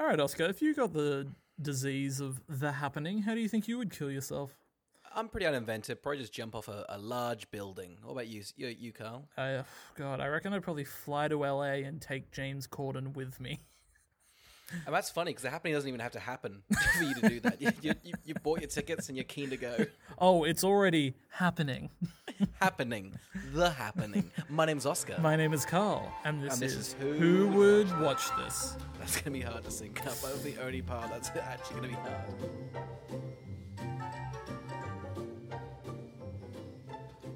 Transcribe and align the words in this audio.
All 0.00 0.06
right, 0.06 0.18
Oscar, 0.18 0.44
if 0.44 0.62
you 0.62 0.74
got 0.74 0.94
the 0.94 1.26
disease 1.60 2.20
of 2.20 2.40
the 2.48 2.72
happening, 2.72 3.18
how 3.18 3.34
do 3.34 3.40
you 3.40 3.50
think 3.50 3.68
you 3.68 3.76
would 3.76 3.90
kill 3.90 4.10
yourself? 4.10 4.56
I'm 5.14 5.28
pretty 5.28 5.44
uninventive. 5.44 6.00
Probably 6.00 6.22
just 6.22 6.32
jump 6.32 6.54
off 6.54 6.68
a, 6.68 6.86
a 6.88 6.96
large 6.96 7.50
building. 7.50 7.98
What 8.02 8.12
about 8.12 8.28
you, 8.28 8.42
you, 8.56 8.68
you 8.68 8.92
Carl? 8.94 9.28
I, 9.36 9.62
God, 9.96 10.20
I 10.20 10.28
reckon 10.28 10.54
I'd 10.54 10.62
probably 10.62 10.84
fly 10.84 11.28
to 11.28 11.36
LA 11.36 11.82
and 11.84 12.00
take 12.00 12.30
James 12.30 12.66
Corden 12.66 13.14
with 13.14 13.38
me. 13.40 13.60
And 14.86 14.94
that's 14.94 15.10
funny 15.10 15.30
because 15.30 15.42
the 15.42 15.50
happening 15.50 15.74
doesn't 15.74 15.88
even 15.88 16.00
have 16.00 16.12
to 16.12 16.20
happen 16.20 16.62
for 16.98 17.04
you 17.04 17.14
to 17.14 17.28
do 17.28 17.40
that. 17.40 17.60
You, 17.60 17.72
you, 17.82 17.94
you, 18.04 18.12
you 18.24 18.34
bought 18.34 18.60
your 18.60 18.68
tickets 18.68 19.08
and 19.08 19.16
you're 19.16 19.24
keen 19.24 19.50
to 19.50 19.56
go. 19.56 19.86
Oh, 20.18 20.44
it's 20.44 20.62
already 20.62 21.14
happening. 21.30 21.90
happening. 22.60 23.18
The 23.52 23.70
happening. 23.70 24.30
My 24.48 24.64
name's 24.66 24.86
Oscar. 24.86 25.16
My 25.20 25.34
name 25.36 25.52
is 25.52 25.64
Carl, 25.64 26.12
and 26.24 26.42
this, 26.42 26.54
And 26.54 26.62
this 26.62 26.72
is, 26.72 26.78
is 26.88 26.92
Who 27.00 27.12
Who 27.14 27.46
Would 27.48 27.90
Would 27.90 28.00
Watch 28.00 28.22
This? 28.36 28.76
That's 28.98 29.14
going 29.14 29.24
to 29.24 29.30
be 29.30 29.40
hard 29.40 29.64
to 29.64 29.70
sync 29.70 30.00
up. 30.06 30.14
That 30.20 30.32
was 30.32 30.42
the 30.42 30.56
only 30.62 30.82
part 30.82 31.10
that's 31.10 31.30
actually 31.30 31.80
going 31.80 31.90
to 31.90 31.96
be 31.96 32.02
hard. 32.02 32.24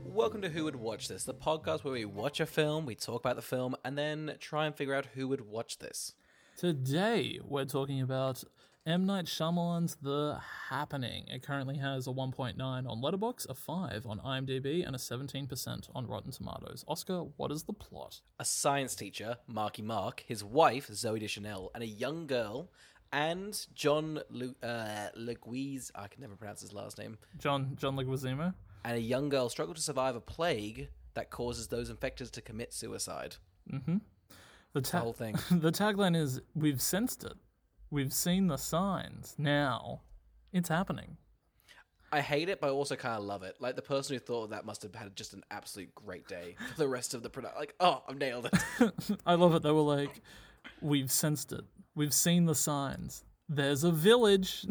Welcome 0.04 0.42
to 0.42 0.48
Who 0.48 0.64
Would 0.64 0.76
Watch 0.76 1.08
This, 1.08 1.24
the 1.24 1.34
podcast 1.34 1.82
where 1.82 1.92
we 1.92 2.04
watch 2.04 2.38
a 2.38 2.46
film, 2.46 2.86
we 2.86 2.94
talk 2.94 3.22
about 3.22 3.34
the 3.36 3.42
film, 3.42 3.74
and 3.84 3.98
then 3.98 4.36
try 4.38 4.66
and 4.66 4.74
figure 4.74 4.94
out 4.94 5.06
who 5.14 5.26
would 5.26 5.48
watch 5.48 5.78
this. 5.78 6.14
Today, 6.56 7.40
we're 7.44 7.64
talking 7.64 8.00
about 8.00 8.44
M. 8.86 9.06
Night 9.06 9.24
Shyamalan's 9.24 9.96
The 10.00 10.38
Happening. 10.68 11.26
It 11.26 11.42
currently 11.42 11.78
has 11.78 12.06
a 12.06 12.10
1.9 12.10 12.60
on 12.60 12.84
Letterboxd, 13.02 13.48
a 13.48 13.54
5 13.54 14.06
on 14.06 14.20
IMDb, 14.20 14.86
and 14.86 14.94
a 14.94 14.98
17% 14.98 15.88
on 15.96 16.06
Rotten 16.06 16.30
Tomatoes. 16.30 16.84
Oscar, 16.86 17.22
what 17.36 17.50
is 17.50 17.64
the 17.64 17.72
plot? 17.72 18.20
A 18.38 18.44
science 18.44 18.94
teacher, 18.94 19.38
Marky 19.48 19.82
Mark, 19.82 20.22
his 20.28 20.44
wife, 20.44 20.86
Zooey 20.88 21.18
Deschanel, 21.18 21.72
and 21.74 21.82
a 21.82 21.86
young 21.88 22.28
girl, 22.28 22.70
and 23.12 23.66
John 23.74 24.20
Lu- 24.30 24.54
uh, 24.62 25.08
Leguiz, 25.16 25.90
I 25.96 26.06
can 26.06 26.20
never 26.20 26.36
pronounce 26.36 26.60
his 26.60 26.72
last 26.72 26.98
name, 26.98 27.18
John 27.38 27.72
John 27.76 27.96
Leguizamo? 27.96 28.54
and 28.84 28.96
a 28.96 29.00
young 29.00 29.28
girl 29.28 29.48
struggle 29.48 29.74
to 29.74 29.80
survive 29.80 30.14
a 30.14 30.20
plague 30.20 30.88
that 31.14 31.30
causes 31.30 31.66
those 31.68 31.90
infected 31.90 32.32
to 32.32 32.40
commit 32.40 32.72
suicide. 32.72 33.36
The, 33.72 34.00
The 34.74 34.82
ta- 34.82 35.00
whole 35.00 35.12
thing. 35.12 35.36
the 35.50 35.72
tagline 35.72 36.16
is 36.16 36.40
We've 36.54 36.82
sensed 36.82 37.24
it. 37.24 37.34
We've 37.90 38.12
seen 38.12 38.48
the 38.48 38.56
signs. 38.58 39.34
Now 39.38 40.02
it's 40.52 40.68
happening. 40.68 41.16
I 42.12 42.20
hate 42.20 42.48
it, 42.48 42.60
but 42.60 42.68
I 42.68 42.70
also 42.70 42.94
kind 42.94 43.18
of 43.18 43.24
love 43.24 43.42
it. 43.42 43.56
Like 43.58 43.74
the 43.74 43.82
person 43.82 44.14
who 44.14 44.20
thought 44.20 44.44
of 44.44 44.50
that 44.50 44.64
must 44.64 44.82
have 44.82 44.94
had 44.94 45.16
just 45.16 45.32
an 45.32 45.42
absolute 45.50 45.92
great 45.96 46.28
day 46.28 46.54
for 46.72 46.78
the 46.78 46.88
rest 46.88 47.14
of 47.14 47.22
the 47.24 47.30
product. 47.30 47.56
Like, 47.56 47.74
oh, 47.80 48.02
I've 48.08 48.18
nailed 48.18 48.46
it. 48.46 48.92
I 49.26 49.34
love 49.34 49.54
it. 49.54 49.62
They 49.62 49.72
were 49.72 49.80
like, 49.80 50.20
We've 50.80 51.10
sensed 51.10 51.52
it. 51.52 51.64
We've 51.94 52.14
seen 52.14 52.46
the 52.46 52.54
signs. 52.54 53.24
There's 53.48 53.84
a 53.84 53.90
village. 53.90 54.64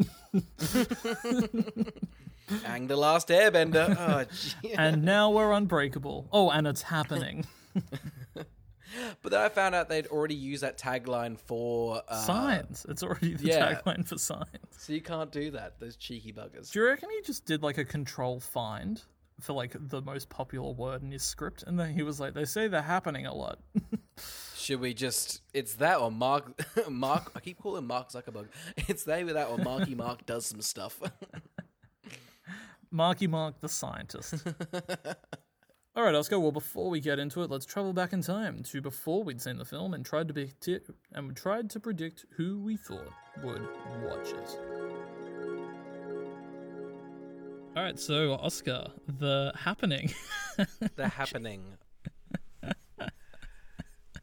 Ang 2.64 2.88
the 2.88 2.96
Last 2.96 3.28
Airbender. 3.28 3.96
Oh, 3.98 4.24
and 4.76 5.02
now 5.04 5.30
we're 5.30 5.52
unbreakable. 5.52 6.28
Oh, 6.32 6.50
and 6.50 6.66
it's 6.66 6.82
happening. 6.82 7.46
But 9.22 9.32
then 9.32 9.40
I 9.40 9.48
found 9.48 9.74
out 9.74 9.88
they'd 9.88 10.06
already 10.08 10.34
used 10.34 10.62
that 10.62 10.78
tagline 10.78 11.38
for 11.38 12.02
uh, 12.08 12.22
Signs. 12.22 12.86
It's 12.88 13.02
already 13.02 13.34
the 13.34 13.46
yeah. 13.48 13.74
tagline 13.74 14.06
for 14.06 14.18
Signs. 14.18 14.48
So 14.70 14.92
you 14.92 15.00
can't 15.00 15.30
do 15.32 15.50
that. 15.52 15.80
Those 15.80 15.96
cheeky 15.96 16.32
buggers. 16.32 16.70
Do 16.70 16.80
you 16.80 16.86
reckon 16.86 17.10
he 17.10 17.22
just 17.22 17.46
did 17.46 17.62
like 17.62 17.78
a 17.78 17.84
control 17.84 18.40
find 18.40 19.00
for 19.40 19.52
like 19.52 19.76
the 19.78 20.00
most 20.02 20.28
popular 20.28 20.72
word 20.72 21.02
in 21.02 21.10
his 21.10 21.22
script? 21.22 21.64
And 21.66 21.78
then 21.78 21.92
he 21.92 22.02
was 22.02 22.20
like, 22.20 22.34
they 22.34 22.44
say 22.44 22.68
they're 22.68 22.82
happening 22.82 23.26
a 23.26 23.34
lot. 23.34 23.58
Should 24.56 24.80
we 24.80 24.94
just? 24.94 25.42
It's 25.52 25.74
that 25.74 25.98
or 25.98 26.10
Mark. 26.10 26.64
Mark. 26.88 27.32
I 27.34 27.40
keep 27.40 27.58
calling 27.58 27.86
Mark 27.86 28.10
Zuckerberg. 28.10 28.48
It's 28.88 29.04
they 29.04 29.24
with 29.24 29.34
that 29.34 29.48
or 29.48 29.58
Marky 29.58 29.94
Mark 29.94 30.26
does 30.26 30.46
some 30.46 30.60
stuff. 30.60 31.00
Marky 32.90 33.26
Mark 33.26 33.60
the 33.60 33.68
scientist. 33.68 34.34
All 35.96 36.02
right, 36.02 36.14
Oscar. 36.14 36.40
Well, 36.40 36.50
before 36.50 36.90
we 36.90 36.98
get 36.98 37.20
into 37.20 37.42
it, 37.42 37.50
let's 37.52 37.64
travel 37.64 37.92
back 37.92 38.12
in 38.12 38.20
time 38.20 38.64
to 38.64 38.80
before 38.82 39.22
we'd 39.22 39.40
seen 39.40 39.58
the 39.58 39.64
film 39.64 39.94
and 39.94 40.04
tried 40.04 40.26
to 40.26 40.34
be 40.34 40.50
and 41.12 41.28
we 41.28 41.34
tried 41.34 41.70
to 41.70 41.78
predict 41.78 42.26
who 42.36 42.58
we 42.58 42.76
thought 42.76 43.12
would 43.44 43.62
watch 44.02 44.30
it. 44.30 44.58
All 47.76 47.82
right, 47.84 47.96
so 47.96 48.32
Oscar, 48.32 48.88
the 49.06 49.52
happening. 49.56 50.12
the 50.96 51.06
happening. 51.14 51.62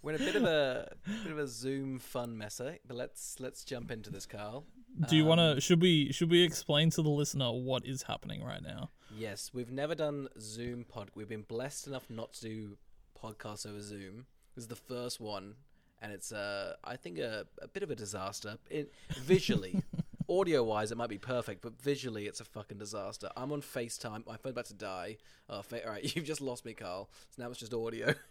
We're 0.01 0.15
in 0.15 0.21
a 0.21 0.25
bit 0.25 0.35
of 0.35 0.43
a 0.43 0.91
bit 1.23 1.31
of 1.31 1.37
a 1.37 1.47
Zoom 1.47 1.99
fun 1.99 2.37
messer, 2.37 2.67
eh? 2.67 2.77
but 2.85 2.97
let's 2.97 3.37
let's 3.39 3.63
jump 3.63 3.91
into 3.91 4.09
this, 4.09 4.25
Carl. 4.25 4.65
Do 5.09 5.15
you 5.15 5.25
want 5.25 5.41
Um, 5.41 5.55
to? 5.55 5.61
Should 5.61 5.81
we? 5.81 6.11
Should 6.11 6.29
we 6.29 6.43
explain 6.43 6.89
to 6.91 7.01
the 7.01 7.09
listener 7.09 7.51
what 7.51 7.85
is 7.85 8.03
happening 8.03 8.43
right 8.43 8.61
now? 8.61 8.89
Yes, 9.17 9.51
we've 9.53 9.71
never 9.71 9.95
done 9.95 10.27
Zoom 10.39 10.83
pod. 10.85 11.11
We've 11.15 11.27
been 11.29 11.43
blessed 11.43 11.87
enough 11.87 12.09
not 12.09 12.33
to 12.33 12.41
do 12.41 12.77
podcasts 13.21 13.65
over 13.65 13.81
Zoom. 13.81 14.25
This 14.55 14.63
is 14.63 14.67
the 14.67 14.75
first 14.75 15.19
one, 15.19 15.55
and 16.01 16.11
it's 16.11 16.31
uh, 16.31 16.75
I 16.83 16.95
think 16.97 17.17
a, 17.19 17.45
a 17.61 17.67
bit 17.67 17.83
of 17.83 17.91
a 17.91 17.95
disaster. 17.95 18.57
It, 18.69 18.91
visually, 19.21 19.81
audio 20.29 20.63
wise, 20.63 20.91
it 20.91 20.97
might 20.97 21.09
be 21.09 21.17
perfect, 21.17 21.61
but 21.61 21.81
visually, 21.81 22.25
it's 22.27 22.39
a 22.41 22.45
fucking 22.45 22.77
disaster. 22.77 23.29
I'm 23.35 23.51
on 23.51 23.61
FaceTime. 23.61 24.25
My 24.27 24.37
phone's 24.37 24.51
about 24.53 24.65
to 24.65 24.73
die. 24.73 25.17
Oh, 25.49 25.61
fa- 25.61 25.83
all 25.85 25.91
right, 25.93 26.03
you've 26.15 26.25
just 26.25 26.41
lost 26.41 26.65
me, 26.65 26.73
Carl. 26.73 27.09
So 27.35 27.41
now 27.43 27.49
it's 27.49 27.59
just 27.59 27.73
audio. 27.73 28.13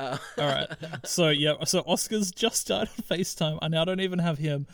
All 0.00 0.18
right. 0.38 0.68
So 1.04 1.28
yeah. 1.28 1.54
So 1.64 1.80
Oscar's 1.86 2.30
just 2.30 2.68
died 2.68 2.88
on 2.88 3.04
Facetime. 3.10 3.58
I 3.62 3.68
now 3.68 3.84
don't 3.84 4.00
even 4.00 4.18
have 4.18 4.38
him. 4.38 4.66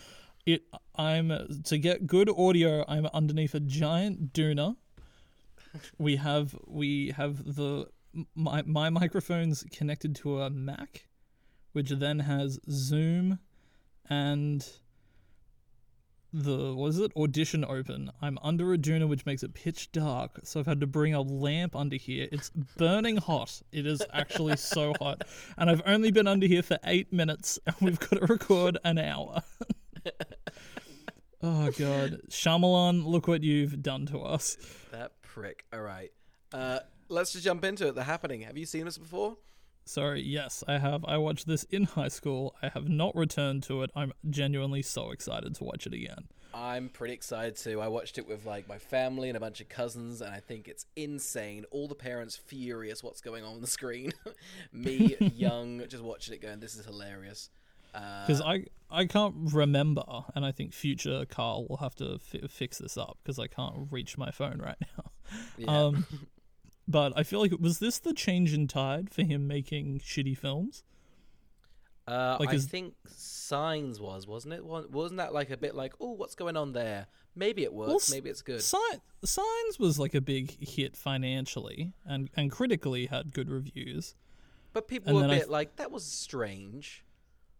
It. 0.45 0.63
I'm 0.95 1.61
to 1.65 1.77
get 1.77 2.07
good 2.07 2.29
audio. 2.29 2.85
I'm 2.87 3.05
underneath 3.07 3.53
a 3.53 3.59
giant 3.59 4.33
doona. 4.33 4.77
We 5.97 6.15
have 6.15 6.55
we 6.65 7.11
have 7.11 7.55
the 7.55 7.87
my 8.35 8.63
my 8.63 8.89
microphone's 8.89 9.63
connected 9.71 10.15
to 10.17 10.41
a 10.41 10.49
Mac, 10.49 11.05
which 11.73 11.89
then 11.89 12.19
has 12.19 12.59
Zoom, 12.69 13.39
and 14.09 14.67
the 16.33 16.73
what 16.75 16.87
is 16.89 16.99
it 16.99 17.11
audition 17.15 17.63
open. 17.63 18.11
I'm 18.21 18.37
under 18.41 18.73
a 18.73 18.77
doona 18.77 19.07
which 19.07 19.25
makes 19.25 19.43
it 19.43 19.53
pitch 19.53 19.91
dark, 19.91 20.39
so 20.43 20.59
I've 20.59 20.65
had 20.65 20.81
to 20.81 20.87
bring 20.87 21.13
a 21.13 21.21
lamp 21.21 21.75
under 21.75 21.95
here. 21.95 22.27
It's 22.31 22.49
burning 22.49 23.17
hot. 23.17 23.61
It 23.71 23.85
is 23.85 24.01
actually 24.13 24.57
so 24.57 24.93
hot, 24.99 25.23
and 25.57 25.69
I've 25.69 25.81
only 25.85 26.11
been 26.11 26.27
under 26.27 26.47
here 26.47 26.63
for 26.63 26.77
eight 26.83 27.13
minutes, 27.13 27.59
and 27.65 27.75
we've 27.81 27.99
got 27.99 28.19
to 28.19 28.25
record 28.25 28.77
an 28.83 28.97
hour. 28.97 29.41
oh 31.41 31.71
god, 31.71 32.21
Shyamalan, 32.29 33.05
look 33.05 33.27
what 33.27 33.43
you've 33.43 33.81
done 33.81 34.05
to 34.07 34.21
us. 34.21 34.57
that 34.91 35.21
prick. 35.21 35.65
All 35.71 35.81
right, 35.81 36.11
uh, 36.53 36.79
let's 37.09 37.31
just 37.31 37.45
jump 37.45 37.63
into 37.63 37.87
it. 37.87 37.95
The 37.95 38.03
happening. 38.03 38.41
Have 38.41 38.57
you 38.57 38.65
seen 38.65 38.85
this 38.85 38.97
before? 38.97 39.37
Sorry, 39.87 40.21
yes, 40.21 40.63
I 40.67 40.77
have. 40.77 41.05
I 41.05 41.17
watched 41.17 41.47
this 41.47 41.63
in 41.65 41.85
high 41.85 42.07
school. 42.09 42.55
I 42.61 42.69
have 42.69 42.89
not 42.89 43.15
returned 43.15 43.63
to 43.63 43.83
it. 43.83 43.91
I'm 43.95 44.11
genuinely 44.29 44.81
so 44.81 45.11
excited 45.11 45.55
to 45.55 45.63
watch 45.63 45.87
it 45.87 45.93
again. 45.93 46.27
I'm 46.53 46.89
pretty 46.89 47.13
excited 47.13 47.55
too. 47.55 47.79
I 47.81 47.87
watched 47.87 48.17
it 48.17 48.27
with 48.27 48.45
like 48.45 48.67
my 48.67 48.79
family 48.79 49.29
and 49.29 49.37
a 49.37 49.39
bunch 49.39 49.61
of 49.61 49.69
cousins, 49.69 50.21
and 50.21 50.33
I 50.33 50.39
think 50.39 50.67
it's 50.67 50.85
insane. 50.95 51.65
All 51.71 51.87
the 51.87 51.95
parents 51.95 52.35
furious 52.35 53.03
what's 53.03 53.21
going 53.21 53.43
on 53.43 53.55
on 53.55 53.61
the 53.61 53.67
screen. 53.67 54.11
Me, 54.71 55.15
young, 55.35 55.83
just 55.87 56.03
watching 56.03 56.33
it, 56.33 56.41
going, 56.41 56.59
"This 56.59 56.75
is 56.75 56.85
hilarious." 56.85 57.49
Uh, 57.93 58.25
because 58.25 58.41
I 58.41 58.65
I 58.89 59.05
can't 59.05 59.35
remember, 59.53 60.03
and 60.35 60.45
I 60.45 60.51
think 60.51 60.73
future 60.73 61.25
Carl 61.25 61.67
will 61.69 61.77
have 61.77 61.95
to 61.95 62.17
fi- 62.19 62.47
fix 62.47 62.79
this 62.79 62.97
up 62.97 63.17
because 63.23 63.39
I 63.39 63.47
can't 63.47 63.87
reach 63.91 64.17
my 64.17 64.31
phone 64.31 64.59
right 64.59 64.77
now. 64.97 65.11
yeah. 65.57 65.67
Um, 65.85 66.07
but 66.87 67.13
I 67.15 67.23
feel 67.23 67.39
like 67.41 67.51
was 67.59 67.79
this 67.79 67.99
the 67.99 68.13
change 68.13 68.53
in 68.53 68.67
tide 68.67 69.09
for 69.09 69.23
him 69.23 69.47
making 69.47 69.99
shitty 69.99 70.37
films? 70.37 70.83
uh, 72.07 72.37
like 72.39 72.49
I 72.49 72.53
is- 72.53 72.65
think 72.65 72.93
Signs 73.07 73.99
was, 73.99 74.27
wasn't 74.27 74.53
it? 74.53 74.63
Wasn't 74.65 75.17
that 75.17 75.33
like 75.33 75.49
a 75.49 75.57
bit 75.57 75.75
like, 75.75 75.93
"Oh, 75.99 76.11
what's 76.11 76.35
going 76.35 76.55
on 76.57 76.73
there?" 76.73 77.07
Maybe 77.35 77.63
it 77.63 77.73
works. 77.73 78.09
Well, 78.09 78.17
maybe 78.17 78.29
it's 78.29 78.41
good. 78.41 78.61
Si- 78.61 78.77
Signs 79.23 79.77
was 79.79 79.99
like 79.99 80.13
a 80.15 80.21
big 80.21 80.51
hit 80.67 80.95
financially 80.95 81.93
and 82.05 82.29
and 82.35 82.51
critically 82.51 83.07
had 83.07 83.33
good 83.33 83.49
reviews. 83.49 84.15
but 84.73 84.87
people 84.87 85.09
and 85.09 85.17
were 85.17 85.25
a 85.25 85.29
bit 85.29 85.35
th- 85.43 85.47
like, 85.49 85.75
"That 85.77 85.91
was 85.91 86.03
strange." 86.05 87.03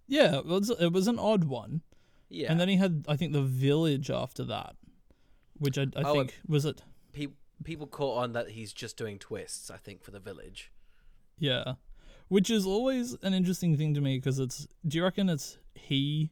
Yeah, 0.07 0.37
it 0.39 0.45
was 0.45 0.69
it 0.69 0.93
was 0.93 1.07
an 1.07 1.19
odd 1.19 1.43
one. 1.45 1.81
Yeah. 2.29 2.51
And 2.51 2.59
then 2.59 2.69
he 2.69 2.77
had 2.77 3.05
I 3.07 3.15
think 3.17 3.33
the 3.33 3.41
Village 3.43 4.09
after 4.09 4.43
that, 4.45 4.75
which 5.57 5.77
I, 5.77 5.83
I 5.95 6.03
Oh, 6.03 6.13
think 6.13 6.39
was 6.47 6.63
it. 6.65 6.81
Pe- 7.13 7.27
people 7.63 7.87
caught 7.87 8.23
on 8.23 8.33
that 8.33 8.51
he's 8.51 8.73
just 8.73 8.97
doing 8.97 9.17
twists. 9.19 9.69
I 9.71 9.77
think 9.77 10.03
for 10.03 10.11
the 10.11 10.19
village. 10.19 10.71
Yeah. 11.39 11.73
Which 12.29 12.49
is 12.49 12.65
always 12.65 13.15
an 13.23 13.33
interesting 13.33 13.77
thing 13.77 13.93
to 13.93 14.01
me 14.01 14.17
because 14.17 14.39
it's. 14.39 14.67
Do 14.87 14.97
you 14.97 15.03
reckon 15.03 15.29
it's 15.29 15.57
he 15.75 16.31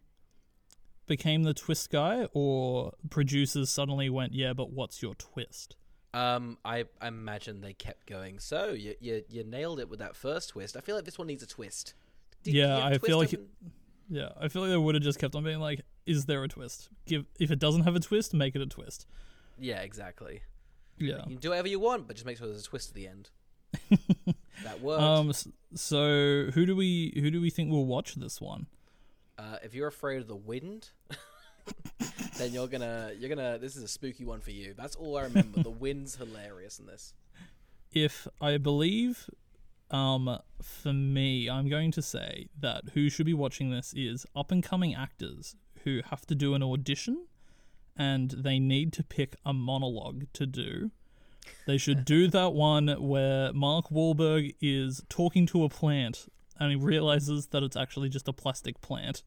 became 1.08 1.44
the 1.44 1.54
twist 1.54 1.90
guy 1.92 2.28
or 2.34 2.94
producers 3.10 3.70
suddenly 3.70 4.10
went, 4.10 4.34
yeah, 4.34 4.54
but 4.54 4.72
what's 4.72 5.02
your 5.02 5.16
twist? 5.16 5.76
Um, 6.14 6.58
I, 6.66 6.86
I 7.02 7.08
imagine 7.10 7.62
they 7.62 7.74
kept 7.74 8.08
going. 8.08 8.40
So 8.40 8.70
you, 8.72 8.96
you 9.00 9.24
you 9.30 9.44
nailed 9.44 9.80
it 9.80 9.90
with 9.90 10.00
that 10.00 10.16
first 10.16 10.50
twist. 10.50 10.76
I 10.78 10.80
feel 10.82 10.96
like 10.96 11.06
this 11.06 11.18
one 11.18 11.28
needs 11.28 11.44
a 11.44 11.48
twist. 11.48 11.94
did 12.44 12.54
Yeah, 12.54 12.78
I 12.86 12.90
twist 12.92 13.06
feel 13.06 13.18
like 13.18 13.34
it- 13.34 13.48
Yeah, 14.10 14.30
I 14.40 14.48
feel 14.48 14.62
like 14.62 14.72
they 14.72 14.78
would 14.78 14.96
have 14.96 15.04
just 15.04 15.20
kept 15.20 15.36
on 15.36 15.44
being 15.44 15.60
like, 15.60 15.82
"Is 16.06 16.26
there 16.26 16.44
a 16.44 16.48
twist? 16.48 16.90
Give 17.06 17.26
if 17.40 17.52
it 17.52 17.60
doesn't 17.60 17.84
have 17.84 17.96
a 17.96 18.00
twist, 18.00 18.34
make 18.34 18.56
it 18.56 18.62
a 18.62 18.66
twist." 18.66 19.06
Yeah, 19.60 19.80
exactly. 19.82 20.42
Yeah. 20.98 21.18
You 21.28 21.36
can 21.36 21.38
do 21.38 21.50
whatever 21.50 21.68
you 21.68 21.80
want, 21.80 22.08
but 22.08 22.16
just 22.16 22.26
make 22.26 22.38
sure 22.38 22.48
there's 22.48 22.62
a 22.62 22.66
twist 22.66 22.90
at 22.90 22.96
the 22.96 23.08
end. 23.08 23.30
that 24.64 24.82
works. 24.82 25.04
Um. 25.04 25.54
So 25.76 26.52
who 26.54 26.66
do 26.66 26.76
we 26.76 27.14
who 27.16 27.30
do 27.30 27.42
we 27.42 27.50
think 27.50 27.72
will 27.72 27.86
watch 27.86 28.16
this 28.16 28.40
one? 28.40 28.68
Uh, 29.38 29.58
if 29.64 29.74
you're 29.74 29.88
afraid 29.88 30.22
of 30.22 30.28
the 30.28 30.36
wind, 30.36 30.90
then 32.38 32.54
you're 32.54 32.68
gonna 32.68 33.12
you're 33.18 33.30
gonna. 33.30 33.58
This 33.58 33.76
is 33.76 33.84
a 33.84 33.88
spooky 33.88 34.24
one 34.24 34.40
for 34.40 34.52
you. 34.52 34.74
That's 34.78 34.96
all 34.96 35.18
I 35.18 35.24
remember. 35.24 35.62
the 35.64 35.70
wind's 35.86 36.16
hilarious 36.16 36.80
in 36.80 36.86
this. 36.86 37.14
If 37.92 38.28
I 38.42 38.58
believe, 38.58 39.30
um, 39.92 40.40
for 40.62 40.94
me, 40.94 41.50
I'm 41.50 41.70
going 41.70 41.92
to 41.92 42.02
say 42.02 42.48
that 42.60 42.84
who 42.94 43.10
should 43.10 43.26
be 43.26 43.34
watching 43.34 43.72
this 43.72 43.94
is 43.94 44.26
up 44.36 44.52
and 44.52 44.64
coming 44.64 44.96
actors 44.96 45.56
who 45.84 46.02
have 46.10 46.26
to 46.28 46.36
do 46.36 46.56
an 46.56 46.64
audition, 46.64 47.28
and 47.98 48.32
they 48.32 48.60
need 48.60 48.92
to 48.94 49.04
pick 49.04 49.36
a 49.46 49.54
monologue 49.54 50.26
to 50.34 50.46
do. 50.46 50.92
They 51.68 51.78
should 51.78 52.06
do 52.16 52.28
that 52.30 52.54
one 52.54 52.88
where 52.88 53.54
Mark 53.54 53.90
Wahlberg 53.90 54.56
is 54.62 55.04
talking 55.10 55.46
to 55.48 55.64
a 55.64 55.70
plant 55.70 56.28
and 56.60 56.72
he 56.72 56.76
realizes 56.78 57.48
that 57.48 57.64
it's 57.64 57.76
actually 57.76 58.10
just 58.10 58.28
a 58.28 58.34
plastic 58.34 58.82
plant. 58.82 59.24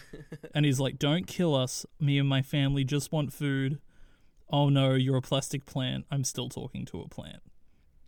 and 0.54 0.64
he's 0.64 0.80
like, 0.80 0.98
Don't 0.98 1.26
kill 1.26 1.54
us. 1.54 1.84
Me 1.98 2.18
and 2.18 2.28
my 2.28 2.42
family 2.42 2.84
just 2.84 3.12
want 3.12 3.32
food. 3.32 3.78
Oh 4.52 4.68
no, 4.68 4.94
you're 4.94 5.16
a 5.16 5.22
plastic 5.22 5.64
plant. 5.66 6.06
I'm 6.10 6.24
still 6.24 6.48
talking 6.48 6.84
to 6.86 7.00
a 7.00 7.08
plant. 7.08 7.42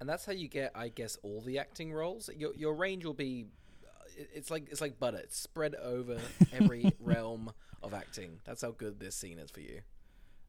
And 0.00 0.08
that's 0.08 0.24
how 0.24 0.32
you 0.32 0.48
get, 0.48 0.72
I 0.74 0.88
guess, 0.88 1.16
all 1.22 1.40
the 1.40 1.58
acting 1.58 1.92
roles. 1.92 2.28
Your 2.36 2.52
your 2.56 2.74
range 2.74 3.04
will 3.04 3.14
be. 3.14 3.46
uh, 3.84 4.24
It's 4.34 4.50
like 4.50 4.68
it's 4.70 4.80
like 4.80 4.98
butter. 4.98 5.18
It's 5.18 5.38
spread 5.38 5.74
over 5.76 6.18
every 6.52 6.92
realm 6.98 7.52
of 7.82 7.94
acting. 7.94 8.40
That's 8.44 8.62
how 8.62 8.72
good 8.72 8.98
this 8.98 9.14
scene 9.14 9.38
is 9.38 9.50
for 9.50 9.60
you. 9.60 9.80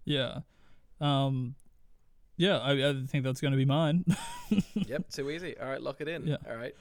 Yeah. 0.05 0.39
Um 1.01 1.55
yeah, 2.35 2.57
I, 2.57 2.89
I 2.89 2.93
think 3.07 3.23
that's 3.23 3.41
going 3.41 3.51
to 3.51 3.57
be 3.57 3.65
mine. 3.65 4.05
Yep, 4.75 5.09
too 5.09 5.31
easy. 5.31 5.57
All 5.57 5.67
right, 5.67 5.81
lock 5.81 5.99
it 5.99 6.07
in. 6.07 6.27
Yeah. 6.27 6.37
All 6.47 6.55
right. 6.55 6.75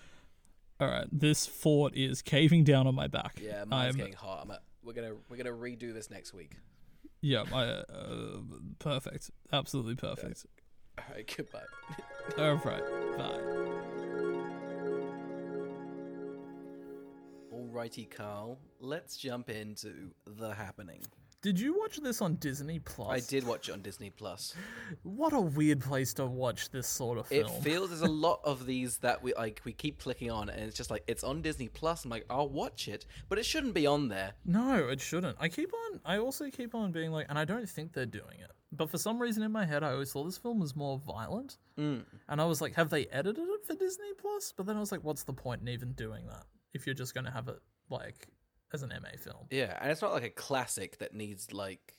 All 0.78 0.88
right, 0.88 1.06
this 1.10 1.46
fort 1.46 1.96
is 1.96 2.20
caving 2.20 2.64
down 2.64 2.86
on 2.86 2.94
my 2.94 3.06
back. 3.06 3.38
Yeah, 3.40 3.64
mine's 3.64 3.94
I'm, 3.94 3.98
getting 3.98 4.12
hot. 4.12 4.40
I'm 4.42 4.50
a, 4.50 4.58
we're 4.82 4.92
gonna 4.92 5.14
we're 5.30 5.38
gonna 5.38 5.52
redo 5.52 5.94
this 5.94 6.10
next 6.10 6.34
week. 6.34 6.56
Yeah, 7.22 7.44
I, 7.50 7.62
uh, 7.62 8.40
perfect. 8.78 9.30
Absolutely 9.52 9.94
perfect. 9.94 10.44
All 10.98 11.04
right, 11.14 11.34
goodbye. 11.34 11.60
All 12.38 12.56
right, 12.56 13.16
bye. 13.16 13.40
Alrighty, 17.54 18.10
Carl. 18.10 18.58
Let's 18.80 19.16
jump 19.16 19.48
into 19.48 20.10
the 20.26 20.52
happening. 20.52 21.02
Did 21.42 21.58
you 21.58 21.76
watch 21.76 21.96
this 21.98 22.22
on 22.22 22.36
Disney 22.36 22.78
Plus? 22.78 23.10
I 23.10 23.18
did 23.18 23.44
watch 23.44 23.68
it 23.68 23.72
on 23.72 23.82
Disney 23.82 24.10
Plus. 24.10 24.54
What 25.02 25.32
a 25.32 25.40
weird 25.40 25.80
place 25.80 26.14
to 26.14 26.26
watch 26.26 26.70
this 26.70 26.86
sort 26.86 27.18
of 27.18 27.26
film. 27.26 27.46
It 27.46 27.62
feels 27.62 27.88
there's 27.90 28.02
a 28.02 28.06
lot 28.28 28.40
of 28.44 28.64
these 28.64 28.98
that 28.98 29.24
we 29.24 29.34
like. 29.34 29.60
We 29.64 29.72
keep 29.72 29.98
clicking 29.98 30.30
on, 30.30 30.48
and 30.48 30.62
it's 30.62 30.76
just 30.76 30.88
like 30.88 31.02
it's 31.08 31.24
on 31.24 31.42
Disney 31.42 31.66
Plus. 31.66 32.04
I'm 32.04 32.10
like, 32.12 32.26
I'll 32.30 32.48
watch 32.48 32.86
it, 32.86 33.06
but 33.28 33.38
it 33.38 33.44
shouldn't 33.44 33.74
be 33.74 33.88
on 33.88 34.08
there. 34.08 34.34
no, 34.44 34.88
it 34.88 35.00
shouldn't. 35.00 35.36
I 35.40 35.48
keep 35.48 35.72
on. 35.74 36.00
I 36.04 36.18
also 36.18 36.48
keep 36.48 36.76
on 36.76 36.92
being 36.92 37.10
like, 37.10 37.26
and 37.28 37.36
I 37.36 37.44
don't 37.44 37.68
think 37.68 37.92
they're 37.92 38.06
doing 38.06 38.38
it. 38.40 38.52
But 38.70 38.88
for 38.88 38.98
some 38.98 39.20
reason 39.20 39.42
in 39.42 39.50
my 39.50 39.66
head, 39.66 39.82
I 39.82 39.92
always 39.92 40.12
thought 40.12 40.24
this 40.24 40.38
film 40.38 40.60
was 40.60 40.76
more 40.76 40.98
violent. 40.98 41.58
Mm. 41.78 42.04
And 42.28 42.40
I 42.40 42.44
was 42.44 42.60
like, 42.60 42.74
have 42.74 42.88
they 42.88 43.06
edited 43.06 43.44
it 43.46 43.66
for 43.66 43.74
Disney 43.74 44.12
Plus? 44.16 44.54
But 44.56 44.66
then 44.66 44.76
I 44.76 44.80
was 44.80 44.92
like, 44.92 45.04
what's 45.04 45.24
the 45.24 45.32
point 45.34 45.60
in 45.60 45.68
even 45.68 45.92
doing 45.92 46.26
that 46.28 46.46
if 46.72 46.86
you're 46.86 46.94
just 46.94 47.12
going 47.12 47.26
to 47.26 47.30
have 47.30 47.48
it 47.48 47.58
like 47.90 48.28
as 48.72 48.82
an 48.82 48.90
MA 48.90 49.10
film? 49.18 49.46
Yeah, 49.50 49.78
and 49.80 49.90
it's 49.90 50.02
not 50.02 50.12
like 50.12 50.24
a 50.24 50.30
classic 50.30 50.98
that 50.98 51.14
needs 51.14 51.52
like. 51.52 51.94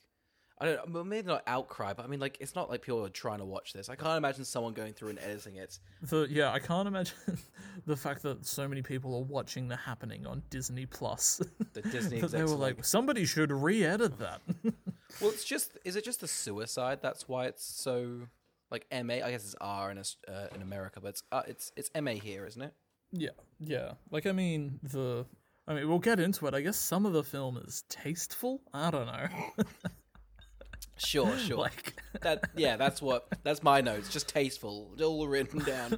I 0.60 0.66
don't 0.66 0.94
know, 0.94 1.04
maybe 1.04 1.28
not 1.28 1.42
outcry, 1.48 1.94
but 1.94 2.06
I 2.06 2.08
mean, 2.08 2.20
like, 2.22 2.38
it's 2.40 2.56
not 2.56 2.70
like 2.70 2.84
people 2.84 3.04
are 3.04 3.10
trying 3.10 3.40
to 3.40 3.46
watch 3.46 3.74
this. 3.74 3.90
I 3.90 3.96
can't 3.96 4.18
imagine 4.18 4.46
someone 4.46 4.74
going 4.74 4.94
through 4.94 5.10
and 5.10 5.20
editing 5.20 5.56
it. 5.58 5.80
The 6.04 6.28
yeah, 6.30 6.52
I 6.54 6.60
can't 6.60 6.88
imagine 6.88 7.16
the 7.86 7.98
fact 7.98 8.22
that 8.22 8.46
so 8.46 8.68
many 8.68 8.82
people 8.82 9.16
are 9.16 9.24
watching 9.24 9.68
the 9.68 9.76
happening 9.76 10.26
on 10.28 10.44
Disney 10.50 10.86
Plus. 10.86 11.42
The 11.74 11.82
Disney 11.82 12.22
that 12.22 12.30
they 12.32 12.44
were 12.44 12.52
are 12.52 12.56
like, 12.56 12.86
somebody 12.86 13.26
should 13.26 13.52
re-edit 13.52 14.20
that. 14.20 14.42
Well, 15.22 15.30
it's 15.32 15.44
just 15.44 15.78
is 15.86 15.96
it 15.96 16.04
just 16.04 16.22
the 16.22 16.28
suicide? 16.28 17.00
That's 17.02 17.28
why 17.28 17.46
it's 17.46 17.64
so 17.64 18.22
like 18.72 18.86
MA. 18.92 19.16
I 19.16 19.32
guess 19.32 19.44
it's 19.46 19.56
R 19.62 19.92
in 19.92 19.98
uh, 19.98 20.48
in 20.56 20.62
America, 20.62 21.00
but 21.02 21.10
it's 21.10 21.24
uh, 21.32 21.44
it's 21.48 21.72
it's 21.76 21.90
MA 22.00 22.12
here, 22.12 22.46
isn't 22.46 22.62
it? 22.62 22.74
yeah, 23.12 23.30
yeah. 23.60 23.92
Like 24.10 24.26
I 24.26 24.32
mean, 24.32 24.80
the 24.82 25.26
I 25.68 25.74
mean, 25.74 25.88
we'll 25.88 26.00
get 26.00 26.20
into 26.20 26.46
it. 26.48 26.54
I 26.54 26.62
guess 26.62 26.78
some 26.78 27.06
of 27.06 27.14
the 27.14 27.24
film 27.24 27.58
is 27.58 27.84
tasteful. 27.90 28.62
I 28.74 28.92
don't 28.92 29.06
know. 29.08 29.28
Sure, 30.98 31.38
sure. 31.38 31.58
like 31.58 31.96
that 32.22 32.50
yeah, 32.56 32.78
that's 32.78 33.02
what 33.02 33.28
that's 33.44 33.64
my 33.64 33.82
notes. 33.82 34.10
Just 34.10 34.28
tasteful, 34.30 34.92
all 35.02 35.28
written 35.28 35.60
down. 35.60 35.98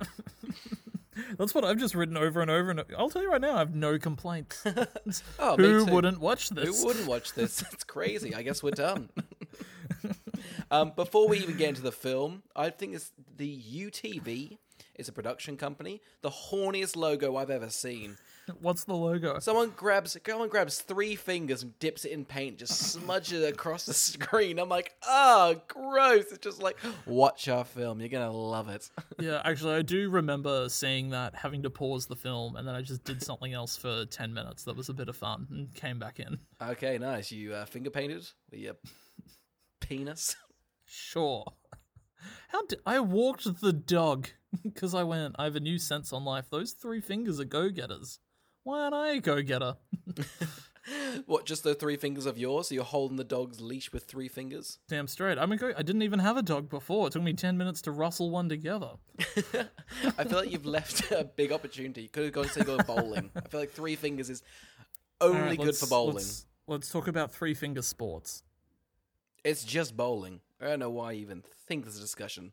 that's 1.38 1.54
what 1.54 1.66
I've 1.66 1.78
just 1.78 1.96
written 1.96 2.18
over 2.18 2.42
and 2.42 2.50
over. 2.50 2.72
And 2.72 2.84
I'll 2.98 3.10
tell 3.10 3.22
you 3.22 3.30
right 3.32 3.42
now, 3.42 3.56
I 3.56 3.60
have 3.60 3.76
no 3.76 3.98
complaints. 4.00 4.64
Oh, 5.40 5.58
Who 5.58 5.86
wouldn't 5.86 6.20
watch 6.20 6.50
this? 6.50 6.82
Who 6.82 6.88
wouldn't 6.88 7.08
watch 7.08 7.34
this? 7.34 7.62
It's 7.74 7.84
crazy. 7.84 8.34
I 8.34 8.42
guess 8.42 8.64
we're 8.64 8.72
done. 8.72 9.10
um, 10.72 10.94
before 10.96 11.28
we 11.28 11.40
even 11.40 11.58
get 11.58 11.70
into 11.70 11.82
the 11.82 11.92
film, 11.92 12.44
I 12.56 12.70
think 12.70 12.96
it's 12.96 13.12
the 13.38 13.62
UTV. 13.62 14.58
It's 14.96 15.10
a 15.10 15.14
production 15.14 15.58
company. 15.58 16.02
The 16.22 16.30
horniest 16.30 16.96
logo 16.96 17.36
I've 17.36 17.50
ever 17.50 17.70
seen. 17.70 18.18
What's 18.62 18.84
the 18.84 18.94
logo? 18.94 19.40
Someone 19.40 19.74
grabs, 19.76 20.18
someone 20.26 20.50
grabs 20.50 20.80
three 20.80 21.16
fingers 21.16 21.64
and 21.64 21.78
dips 21.80 22.06
it 22.06 22.12
in 22.12 22.26
paint, 22.26 22.60
just 22.60 22.92
smudges 22.92 23.42
it 23.44 23.54
across 23.54 23.86
the 23.86 23.94
screen. 23.94 24.60
I'm 24.60 24.70
like, 24.70 24.94
oh, 25.08 25.62
gross! 25.68 26.26
It's 26.32 26.40
just 26.40 26.62
like, 26.62 26.78
watch 27.06 27.48
our 27.48 27.64
film. 27.66 28.00
You're 28.00 28.10
gonna 28.10 28.32
love 28.32 28.70
it. 28.70 28.90
Yeah, 29.18 29.42
actually, 29.46 29.76
I 29.76 29.82
do 29.82 30.10
remember 30.10 30.68
seeing 30.68 31.12
that, 31.12 31.36
having 31.36 31.64
to 31.64 31.70
pause 31.70 32.06
the 32.06 32.18
film, 32.18 32.58
and 32.58 32.68
then 32.68 32.76
I 32.76 32.82
just 32.82 33.06
did 33.06 33.24
something 33.24 33.54
else 33.54 33.78
for 33.78 34.06
10 34.06 34.34
minutes 34.34 34.66
that 34.66 34.76
was 34.76 34.90
a 34.90 34.94
bit 34.94 35.08
of 35.08 35.16
fun 35.16 35.48
and 35.50 35.74
came 35.74 36.00
back 36.00 36.20
in. 36.20 36.40
okay, 36.62 36.98
nice. 36.98 37.32
You 37.32 37.54
uh, 37.54 37.66
finger 37.66 37.90
painted 37.90 38.28
with 38.52 38.60
your 38.60 38.74
penis. 39.80 40.36
Sure. 40.86 41.46
How 42.50 42.66
did 42.66 42.80
I 42.86 43.00
walked 43.00 43.62
the 43.62 43.74
dog 43.74 44.30
because 44.64 44.94
I 44.94 45.04
went, 45.04 45.36
I 45.38 45.46
have 45.46 45.56
a 45.56 45.62
new 45.62 45.78
sense 45.80 46.12
on 46.14 46.26
life. 46.26 46.46
Those 46.50 46.72
three 46.72 47.02
fingers 47.02 47.40
are 47.40 47.46
go 47.46 47.70
getters. 47.70 48.20
Why 48.66 48.82
aren't 48.82 48.96
I 48.96 49.20
go 49.20 49.42
get 49.42 49.62
her? 49.62 49.78
What? 51.26 51.46
Just 51.46 51.64
the 51.64 51.74
three 51.74 51.98
fingers 51.98 52.28
of 52.28 52.38
yours? 52.38 52.68
So 52.68 52.76
you're 52.76 52.84
holding 52.84 53.18
the 53.18 53.24
dog's 53.24 53.60
leash 53.60 53.92
with 53.92 54.04
three 54.04 54.28
fingers? 54.28 54.78
Damn 54.88 55.08
straight. 55.08 55.40
I'm 55.40 55.56
go. 55.56 55.74
I 55.76 55.82
didn't 55.82 56.04
even 56.04 56.20
have 56.20 56.38
a 56.38 56.44
dog 56.44 56.70
before. 56.70 57.08
It 57.08 57.14
took 57.14 57.24
me 57.24 57.34
10 57.34 57.58
minutes 57.58 57.82
to 57.84 57.92
rustle 57.92 58.30
one 58.30 58.50
together. 58.50 58.92
I 60.18 60.24
feel 60.26 60.38
like 60.38 60.52
you've 60.52 60.68
left 60.68 61.12
a 61.12 61.24
big 61.24 61.52
opportunity. 61.52 62.04
You 62.04 62.10
could 62.10 62.26
have 62.26 62.34
gone 62.34 62.50
to 62.50 62.64
go 62.64 62.78
bowling. 62.78 63.32
I 63.36 63.48
feel 63.48 63.60
like 63.60 63.72
three 63.72 63.96
fingers 63.96 64.30
is 64.30 64.44
only 65.20 65.40
Alright, 65.40 65.60
good 65.60 65.76
for 65.76 65.88
bowling. 65.88 66.16
Let's, 66.18 66.46
let's 66.68 66.90
talk 66.92 67.08
about 67.08 67.32
three 67.32 67.56
finger 67.56 67.82
sports. 67.82 68.44
It's 69.44 69.64
just 69.64 69.98
bowling. 69.98 70.42
I 70.62 70.68
don't 70.68 70.80
know 70.80 70.92
why 70.92 71.12
I 71.12 71.14
even 71.16 71.44
think 71.68 71.86
there's 71.86 71.98
a 71.98 72.02
discussion. 72.02 72.52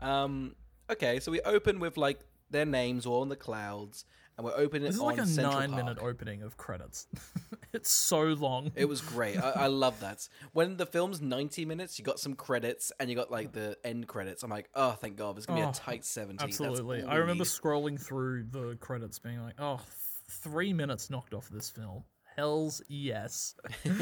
Um. 0.00 0.54
Okay, 0.90 1.18
so 1.20 1.32
we 1.32 1.40
open 1.42 1.80
with 1.80 1.96
like 1.96 2.20
their 2.50 2.66
names 2.66 3.06
all 3.06 3.22
in 3.22 3.30
the 3.30 3.36
clouds, 3.36 4.04
and 4.42 4.52
we're 4.52 4.60
opening 4.60 4.86
This 4.86 4.96
is 4.96 5.00
like 5.00 5.18
a 5.18 5.26
Central 5.26 5.60
nine 5.60 5.70
minute 5.70 5.98
opening 6.00 6.42
of 6.42 6.56
credits. 6.56 7.06
it's 7.72 7.90
so 7.90 8.22
long. 8.22 8.72
It 8.74 8.86
was 8.86 9.00
great. 9.00 9.38
I, 9.38 9.50
I 9.50 9.66
love 9.68 9.98
that. 10.00 10.28
When 10.52 10.76
the 10.76 10.86
film's 10.86 11.20
90 11.20 11.64
minutes, 11.64 11.98
you 11.98 12.04
got 12.04 12.18
some 12.18 12.34
credits 12.34 12.92
and 12.98 13.08
you 13.08 13.16
got 13.16 13.30
like 13.30 13.52
the 13.52 13.76
end 13.84 14.06
credits. 14.06 14.42
I'm 14.42 14.50
like, 14.50 14.68
oh, 14.74 14.92
thank 14.92 15.16
God, 15.16 15.36
it's 15.36 15.46
gonna 15.46 15.60
be 15.60 15.66
Oh, 15.66 15.70
a 15.70 15.72
tight 15.72 16.04
70. 16.04 16.42
Absolutely. 16.42 17.02
I 17.04 17.16
remember 17.16 17.44
scrolling 17.44 18.00
through 18.00 18.44
the 18.50 18.76
credits 18.80 19.18
being 19.18 19.40
like, 19.42 19.54
oh, 19.58 19.80
three 20.28 20.72
minutes 20.72 21.08
knocked 21.10 21.32
off 21.34 21.48
this 21.48 21.70
film. 21.70 22.04
Hell's 22.36 22.82
yes. 22.88 23.54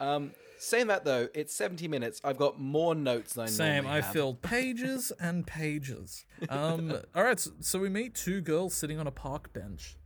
Um, 0.00 0.32
saying 0.60 0.86
that 0.88 1.04
though, 1.04 1.28
it's 1.34 1.54
70 1.54 1.88
minutes. 1.88 2.20
I've 2.24 2.36
got 2.36 2.60
more 2.60 2.94
notes 2.94 3.34
than 3.34 3.44
I 3.44 3.46
Same. 3.48 3.84
normally 3.84 3.98
I 3.98 4.00
have. 4.02 4.12
filled 4.12 4.42
pages 4.42 5.12
and 5.20 5.46
pages. 5.46 6.24
Um, 6.48 6.96
all 7.14 7.24
right. 7.24 7.38
So, 7.38 7.50
so 7.60 7.78
we 7.78 7.88
meet 7.88 8.14
two 8.14 8.40
girls 8.40 8.74
sitting 8.74 8.98
on 8.98 9.06
a 9.06 9.10
park 9.12 9.52
bench. 9.52 9.96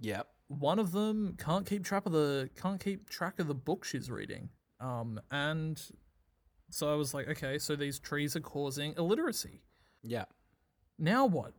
Yep. 0.00 0.28
One 0.48 0.78
of 0.78 0.92
them 0.92 1.36
can't 1.38 1.66
keep 1.66 1.84
track 1.84 2.06
of 2.06 2.12
the 2.12 2.50
can't 2.60 2.78
keep 2.82 3.08
track 3.08 3.38
of 3.38 3.48
the 3.48 3.54
book 3.54 3.84
she's 3.84 4.10
reading. 4.10 4.50
Um, 4.80 5.20
and 5.30 5.80
so 6.70 6.92
I 6.92 6.96
was 6.96 7.14
like, 7.14 7.28
okay, 7.28 7.58
so 7.58 7.74
these 7.76 7.98
trees 7.98 8.36
are 8.36 8.40
causing 8.40 8.94
illiteracy. 8.98 9.62
Yeah. 10.02 10.24
Now 10.98 11.24
what? 11.24 11.52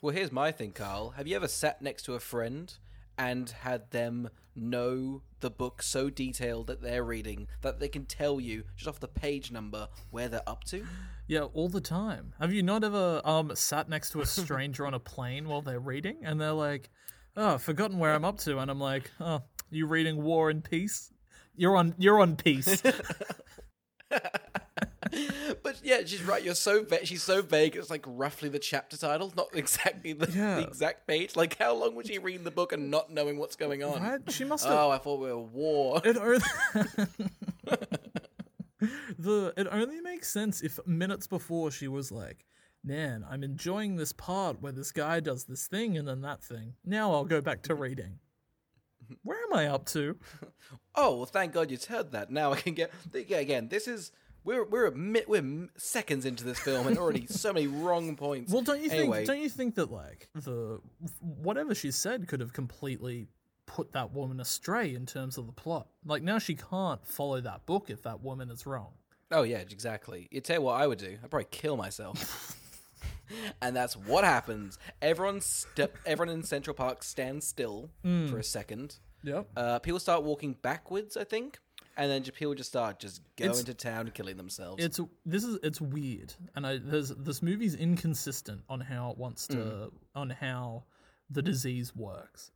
Well, 0.00 0.14
here's 0.14 0.30
my 0.30 0.52
thing, 0.52 0.72
Carl. 0.72 1.10
Have 1.16 1.26
you 1.26 1.34
ever 1.34 1.48
sat 1.48 1.82
next 1.82 2.02
to 2.04 2.14
a 2.14 2.20
friend 2.20 2.72
and 3.18 3.50
had 3.50 3.90
them 3.90 4.28
know 4.54 5.22
the 5.44 5.50
book 5.50 5.82
so 5.82 6.08
detailed 6.08 6.68
that 6.68 6.80
they're 6.80 7.04
reading 7.04 7.46
that 7.60 7.78
they 7.78 7.86
can 7.86 8.06
tell 8.06 8.40
you 8.40 8.64
just 8.76 8.88
off 8.88 8.98
the 8.98 9.06
page 9.06 9.52
number 9.52 9.88
where 10.10 10.26
they're 10.26 10.48
up 10.48 10.64
to. 10.64 10.86
Yeah, 11.26 11.42
all 11.52 11.68
the 11.68 11.82
time. 11.82 12.32
Have 12.40 12.54
you 12.54 12.62
not 12.62 12.82
ever 12.82 13.20
um 13.26 13.54
sat 13.54 13.90
next 13.90 14.10
to 14.12 14.22
a 14.22 14.26
stranger 14.26 14.86
on 14.86 14.94
a 14.94 14.98
plane 14.98 15.46
while 15.46 15.60
they're 15.60 15.78
reading 15.78 16.20
and 16.22 16.40
they're 16.40 16.52
like, 16.52 16.88
"Oh, 17.36 17.54
I've 17.54 17.62
forgotten 17.62 17.98
where 17.98 18.14
I'm 18.14 18.24
up 18.24 18.38
to," 18.38 18.58
and 18.58 18.70
I'm 18.70 18.80
like, 18.80 19.10
"Oh, 19.20 19.42
you 19.70 19.86
reading 19.86 20.22
War 20.22 20.48
and 20.48 20.64
Peace? 20.64 21.12
You're 21.54 21.76
on. 21.76 21.94
You're 21.98 22.20
on 22.20 22.36
peace." 22.36 22.82
but 25.62 25.80
yeah, 25.82 25.98
she's 26.04 26.22
right. 26.22 26.42
You're 26.42 26.54
so 26.54 26.84
va- 26.84 27.04
she's 27.06 27.22
so 27.22 27.42
vague. 27.42 27.76
It's 27.76 27.90
like 27.90 28.04
roughly 28.06 28.48
the 28.48 28.58
chapter 28.58 28.96
title, 28.96 29.32
not 29.36 29.48
exactly 29.54 30.12
the, 30.12 30.30
Yeah. 30.30 30.56
the 30.56 30.62
exact 30.66 31.06
page. 31.06 31.36
Like, 31.36 31.56
how 31.58 31.74
long 31.74 31.94
would 31.94 32.06
she 32.06 32.18
read 32.18 32.44
the 32.44 32.50
book 32.50 32.72
and 32.72 32.90
not 32.90 33.10
knowing 33.12 33.38
what's 33.38 33.56
going 33.56 33.82
on? 33.84 34.02
right? 34.02 34.20
She 34.32 34.44
must 34.44 34.64
have. 34.64 34.74
Oh, 34.74 34.90
I 34.90 34.98
thought 34.98 35.20
we 35.20 35.28
were 35.28 35.38
war. 35.38 36.00
It 36.04 36.16
only 36.16 36.40
the 39.18 39.52
it 39.56 39.66
only 39.70 40.00
makes 40.00 40.28
sense 40.30 40.60
if 40.62 40.78
minutes 40.86 41.26
before 41.26 41.70
she 41.70 41.88
was 41.88 42.10
like, 42.12 42.44
"Man, 42.82 43.24
I'm 43.28 43.42
enjoying 43.44 43.96
this 43.96 44.12
part 44.12 44.60
where 44.60 44.72
this 44.72 44.92
guy 44.92 45.20
does 45.20 45.44
this 45.44 45.66
thing 45.66 45.96
and 45.96 46.06
then 46.08 46.20
that 46.22 46.42
thing. 46.42 46.74
Now 46.84 47.12
I'll 47.12 47.24
go 47.24 47.40
back 47.40 47.62
to 47.62 47.74
reading." 47.74 48.18
Where 49.22 49.38
am 49.44 49.52
I 49.52 49.66
up 49.66 49.84
to? 49.88 50.16
Oh, 50.96 51.16
well, 51.16 51.26
thank 51.26 51.52
God 51.52 51.70
you 51.70 51.76
said 51.76 52.12
that. 52.12 52.30
Now 52.30 52.52
I 52.52 52.60
can 52.60 52.74
get. 52.74 52.92
Yeah, 53.26 53.38
again, 53.38 53.68
this 53.68 53.88
is 53.88 54.12
we're 54.44 54.64
we're 54.64 54.86
a 54.86 55.22
we're 55.26 55.68
seconds 55.76 56.24
into 56.24 56.44
this 56.44 56.58
film 56.58 56.86
and 56.86 56.98
already 56.98 57.26
so 57.26 57.52
many 57.52 57.66
wrong 57.66 58.14
points. 58.16 58.52
Well, 58.52 58.62
don't 58.62 58.80
you 58.82 58.90
Anyway. 58.90 59.18
think? 59.18 59.26
Don't 59.28 59.40
you 59.42 59.48
think 59.48 59.74
that 59.76 59.90
like 59.90 60.28
the 60.34 60.80
whatever 61.20 61.74
she 61.74 61.90
said 61.90 62.28
could 62.28 62.40
have 62.40 62.52
completely 62.52 63.26
put 63.66 63.92
that 63.92 64.12
woman 64.12 64.38
astray 64.40 64.94
in 64.94 65.06
terms 65.06 65.38
of 65.38 65.46
the 65.46 65.52
plot? 65.52 65.88
Like 66.04 66.22
now 66.22 66.38
she 66.38 66.54
can't 66.54 67.04
follow 67.06 67.40
that 67.40 67.66
book 67.66 67.90
if 67.90 68.02
that 68.02 68.22
woman 68.22 68.50
is 68.50 68.66
wrong. 68.66 68.92
Oh 69.32 69.42
yeah, 69.42 69.58
exactly. 69.58 70.28
You 70.30 70.40
tell 70.42 70.56
you 70.56 70.62
what 70.62 70.80
I 70.80 70.86
would 70.86 70.98
do. 70.98 71.16
I'd 71.24 71.30
probably 71.30 71.48
kill 71.50 71.76
myself. 71.76 72.56
and 73.62 73.74
that's 73.74 73.96
what 73.96 74.22
happens. 74.24 74.78
Everyone 75.02 75.40
step. 75.40 75.96
Everyone 76.06 76.34
in 76.34 76.42
Central 76.44 76.74
Park 76.74 77.02
stands 77.02 77.46
still 77.46 77.90
Hmm. 78.04 78.26
for 78.28 78.38
a 78.38 78.44
second. 78.44 78.96
Yep. 79.24 79.48
Uh, 79.56 79.78
people 79.80 79.98
start 79.98 80.22
walking 80.22 80.52
backwards, 80.62 81.16
I 81.16 81.24
think, 81.24 81.58
and 81.96 82.10
then 82.10 82.22
people 82.24 82.54
just 82.54 82.68
start 82.70 82.98
just 83.00 83.20
going 83.36 83.50
It's- 83.50 83.64
to 83.64 83.74
town 83.74 84.10
killing 84.14 84.36
themselves. 84.36 84.84
It's 84.84 85.00
this 85.26 85.44
is 85.44 85.58
it's 85.62 85.80
weird, 85.80 86.32
and 86.54 86.66
I 86.66 86.78
there's 86.78 87.08
this 87.08 87.42
movie's 87.42 87.74
inconsistent 87.74 88.62
on 88.68 88.80
how 88.80 89.10
it 89.10 89.18
wants 89.18 89.46
to 89.48 89.90
on 90.14 90.30
how 90.30 90.84
the 91.30 91.42
disease 91.42 91.94
works. 91.96 92.50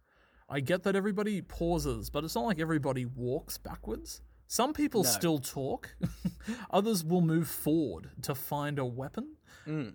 I 0.50 0.60
get 0.60 0.82
that 0.84 0.94
everybody 0.96 1.42
pauses, 1.42 2.10
but 2.10 2.24
it's 2.24 2.34
not 2.34 2.44
like 2.44 2.58
everybody 2.60 3.04
walks 3.06 3.58
backwards. 3.58 4.22
Some 4.46 4.72
people 4.72 5.04
still 5.04 5.38
talk. 5.38 5.94
Others 6.70 7.04
will 7.04 7.20
move 7.20 7.48
forward 7.48 8.10
to 8.22 8.34
find 8.34 8.78
a 8.78 8.84
weapon. 8.84 9.34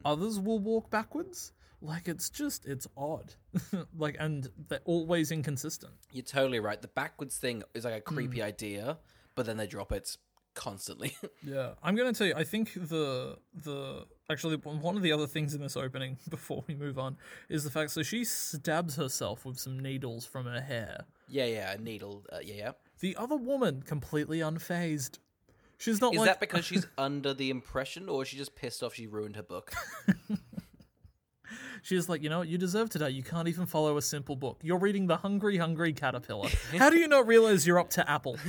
Others 0.06 0.40
will 0.40 0.60
walk 0.60 0.92
backwards. 0.92 1.52
Like 1.86 2.08
it's 2.08 2.30
just 2.30 2.66
it's 2.66 2.88
odd. 2.96 3.34
like 3.98 4.16
and 4.20 4.50
they're 4.70 4.80
always 4.86 5.32
inconsistent. 5.32 5.94
You're 6.12 6.24
totally 6.24 6.60
right. 6.60 6.82
The 6.82 6.88
backwards 6.88 7.38
thing 7.38 7.62
is 7.74 7.84
like 7.86 7.94
a 7.96 8.02
creepy 8.02 8.38
Hmm. 8.40 8.46
idea, 8.46 8.98
but 9.36 9.46
then 9.46 9.58
they 9.58 9.68
drop 9.68 9.92
it 9.92 10.16
constantly. 10.56 11.16
Yeah, 11.46 11.72
I'm 11.84 11.96
gonna 11.96 12.14
tell 12.14 12.28
you. 12.28 12.36
I 12.38 12.46
think 12.46 12.74
the 12.74 13.38
the 13.54 14.06
actually 14.32 14.56
one 14.56 14.80
one 14.80 14.96
of 14.96 15.02
the 15.04 15.12
other 15.12 15.28
things 15.28 15.54
in 15.54 15.62
this 15.62 15.76
opening 15.76 16.18
before 16.30 16.64
we 16.68 16.74
move 16.76 16.98
on 16.98 17.18
is 17.50 17.66
the 17.66 17.70
fact 17.70 17.92
so 17.92 18.02
she 18.02 18.24
stabs 18.24 18.96
herself 18.96 19.44
with 19.46 19.60
some 19.60 19.78
needles 19.78 20.26
from 20.26 20.46
her 20.46 20.62
hair. 20.62 21.04
yeah, 21.28 21.46
yeah, 21.46 21.74
a 21.74 21.78
needle. 21.78 22.24
Uh, 22.32 22.38
yeah, 22.42 22.56
yeah. 22.56 22.72
The 23.02 23.18
other 23.18 23.36
woman 23.36 23.82
completely 23.86 24.40
unfazed. 24.40 25.20
She's 25.78 26.00
not 26.00 26.14
Is 26.14 26.20
like 26.20 26.28
that 26.30 26.40
because 26.40 26.64
she's 26.64 26.88
under 26.98 27.34
the 27.34 27.50
impression, 27.50 28.08
or 28.08 28.22
is 28.22 28.30
she 28.30 28.38
just 28.38 28.56
pissed 28.56 28.82
off 28.84 28.94
she 28.94 29.06
ruined 29.06 29.36
her 29.36 29.44
book? 29.44 29.74
She's 31.84 32.10
like 32.10 32.24
you 32.24 32.30
know 32.30 32.40
what 32.40 32.48
you 32.48 32.58
deserve 32.58 32.90
today. 32.90 33.12
You 33.12 33.22
can't 33.22 33.48
even 33.48 33.68
follow 33.68 33.98
a 33.98 34.02
simple 34.02 34.36
book. 34.36 34.60
You're 34.64 34.80
reading 34.80 35.06
the 35.06 35.18
Hungry 35.18 35.58
Hungry 35.58 35.94
Caterpillar. 35.94 36.50
How 36.78 36.90
do 36.90 36.98
you 36.98 37.08
not 37.08 37.28
realize 37.28 37.68
you're 37.68 37.80
up 37.80 37.92
to 37.92 38.10
Apple? 38.10 38.40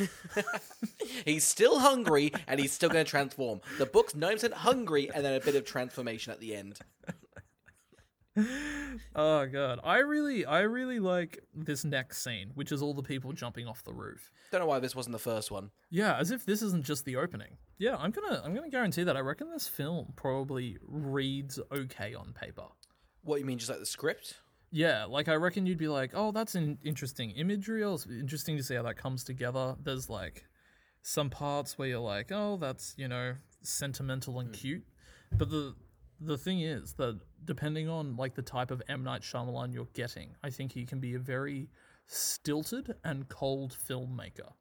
He's 1.26 1.44
still 1.44 1.80
hungry, 1.80 2.32
and 2.46 2.58
he's 2.58 2.72
still 2.72 2.88
going 2.88 3.04
to 3.04 3.10
transform. 3.10 3.60
The 3.78 3.86
book's 3.86 4.14
9% 4.14 4.52
hungry, 4.52 5.10
and 5.14 5.24
then 5.24 5.34
a 5.34 5.40
bit 5.40 5.54
of 5.54 5.64
transformation 5.64 6.32
at 6.32 6.40
the 6.40 6.54
end. 6.54 6.78
Oh 9.14 9.46
god, 9.46 9.78
I 9.84 9.98
really 9.98 10.44
I 10.44 10.62
really 10.62 10.98
like 10.98 11.38
this 11.54 11.84
next 11.84 12.22
scene, 12.22 12.50
which 12.54 12.72
is 12.72 12.82
all 12.82 12.92
the 12.92 13.02
people 13.02 13.32
jumping 13.32 13.68
off 13.68 13.84
the 13.84 13.92
roof. 13.92 14.32
Don't 14.50 14.60
know 14.60 14.66
why 14.66 14.80
this 14.80 14.96
wasn't 14.96 15.12
the 15.12 15.20
first 15.20 15.52
one. 15.52 15.70
Yeah, 15.88 16.16
as 16.16 16.32
if 16.32 16.44
this 16.44 16.60
isn't 16.62 16.84
just 16.84 17.04
the 17.04 17.14
opening. 17.14 17.58
Yeah, 17.78 17.96
I'm 17.96 18.10
gonna 18.10 18.42
I'm 18.44 18.52
gonna 18.52 18.70
guarantee 18.70 19.04
that. 19.04 19.16
I 19.16 19.20
reckon 19.20 19.50
this 19.50 19.68
film 19.68 20.14
probably 20.16 20.78
reads 20.82 21.60
okay 21.72 22.14
on 22.14 22.32
paper. 22.32 22.64
What 23.24 23.40
you 23.40 23.46
mean, 23.46 23.58
just 23.58 23.70
like 23.70 23.80
the 23.80 23.86
script? 23.86 24.40
Yeah, 24.70 25.04
like 25.04 25.28
I 25.28 25.34
reckon 25.34 25.66
you'd 25.66 25.78
be 25.78 25.88
like, 25.88 26.10
oh, 26.14 26.32
that's 26.32 26.54
an 26.54 26.78
interesting 26.84 27.30
imagery. 27.30 27.82
Or 27.82 27.94
it's 27.94 28.06
interesting 28.06 28.56
to 28.56 28.62
see 28.62 28.74
how 28.74 28.82
that 28.82 28.96
comes 28.96 29.24
together. 29.24 29.76
There's 29.82 30.10
like 30.10 30.46
some 31.02 31.30
parts 31.30 31.78
where 31.78 31.88
you're 31.88 32.00
like, 32.00 32.30
oh, 32.32 32.56
that's 32.56 32.94
you 32.96 33.08
know 33.08 33.34
sentimental 33.62 34.40
and 34.40 34.48
hmm. 34.48 34.54
cute. 34.54 34.84
But 35.32 35.50
the 35.50 35.74
the 36.20 36.38
thing 36.38 36.60
is 36.60 36.94
that 36.94 37.20
depending 37.44 37.88
on 37.88 38.16
like 38.16 38.34
the 38.34 38.42
type 38.42 38.70
of 38.70 38.82
M 38.88 39.04
Night 39.04 39.22
Shyamalan 39.22 39.72
you're 39.72 39.88
getting, 39.92 40.34
I 40.42 40.50
think 40.50 40.72
he 40.72 40.84
can 40.84 41.00
be 41.00 41.14
a 41.14 41.18
very 41.18 41.68
stilted 42.06 42.94
and 43.04 43.28
cold 43.28 43.76
filmmaker. 43.88 44.52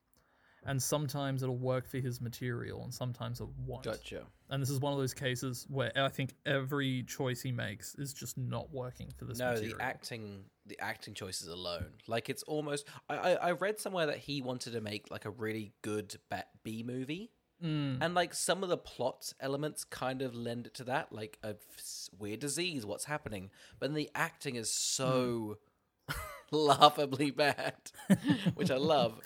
And 0.66 0.82
sometimes 0.82 1.44
it'll 1.44 1.58
work 1.58 1.88
for 1.88 1.98
his 1.98 2.22
material, 2.22 2.82
and 2.84 2.94
sometimes 2.94 3.42
it 3.42 3.48
won't. 3.66 3.84
Gotcha. 3.84 4.24
And 4.50 4.62
this 4.62 4.70
is 4.70 4.80
one 4.80 4.94
of 4.94 5.00
those 5.00 5.14
cases 5.14 5.66
where 5.70 5.92
I 5.96 6.10
think 6.10 6.36
every 6.46 7.04
choice 7.04 7.42
he 7.42 7.52
makes 7.52 7.96
is 7.96 8.14
just 8.14 8.38
not 8.38 8.72
working 8.72 9.12
for 9.18 9.26
this 9.26 9.40
No, 9.40 9.52
material. 9.52 9.78
the 9.78 9.84
acting, 9.84 10.44
the 10.66 10.80
acting 10.80 11.14
choices 11.16 11.48
alone. 11.48 11.88
Like 12.08 12.30
it's 12.30 12.44
almost. 12.44 12.88
I, 13.10 13.16
I, 13.18 13.32
I 13.34 13.52
read 13.52 13.80
somewhere 13.80 14.06
that 14.06 14.18
he 14.18 14.42
wanted 14.42 14.74
to 14.74 14.82
make 14.82 15.10
like 15.12 15.26
a 15.26 15.32
really 15.32 15.74
good 15.82 16.16
B 16.64 16.84
movie, 16.86 17.32
Mm. 17.64 18.00
and 18.02 18.14
like 18.14 18.34
some 18.34 18.62
of 18.62 18.68
the 18.68 18.78
plot 18.78 19.32
elements 19.40 19.86
kind 19.86 20.22
of 20.22 20.36
lend 20.36 20.68
it 20.68 20.74
to 20.76 20.84
that, 20.86 21.14
like 21.14 21.38
a 21.44 21.50
f- 21.50 22.10
weird 22.20 22.42
disease, 22.42 22.86
what's 22.86 23.06
happening. 23.06 23.52
But 23.80 23.88
then 23.88 23.96
the 23.96 24.10
acting 24.16 24.56
is 24.58 24.70
so 24.70 25.60
laughably 26.52 27.32
bad, 27.32 27.76
which 28.56 28.72
I 28.72 28.78
love. 28.78 29.20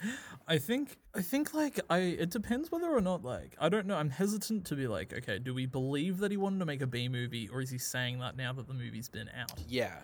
I 0.46 0.58
think 0.58 0.96
I 1.14 1.20
think 1.22 1.52
like 1.54 1.80
I 1.90 1.98
it 1.98 2.30
depends 2.30 2.70
whether 2.72 2.88
or 2.88 3.00
not 3.00 3.22
like 3.24 3.54
I 3.60 3.68
don't 3.68 3.86
know. 3.86 3.96
I'm 3.96 4.10
hesitant 4.10 4.64
to 4.66 4.74
be 4.74 4.86
like, 4.86 5.12
okay, 5.12 5.38
do 5.38 5.52
we 5.54 5.66
believe 5.66 6.18
that 6.18 6.30
he 6.30 6.36
wanted 6.36 6.60
to 6.60 6.66
make 6.66 6.80
a 6.80 6.86
B 6.86 7.08
movie, 7.08 7.48
or 7.48 7.60
is 7.60 7.70
he 7.70 7.78
saying 7.78 8.18
that 8.20 8.36
now 8.36 8.52
that 8.54 8.66
the 8.66 8.74
movie's 8.74 9.08
been 9.08 9.28
out? 9.38 9.52
Yeah. 9.68 9.94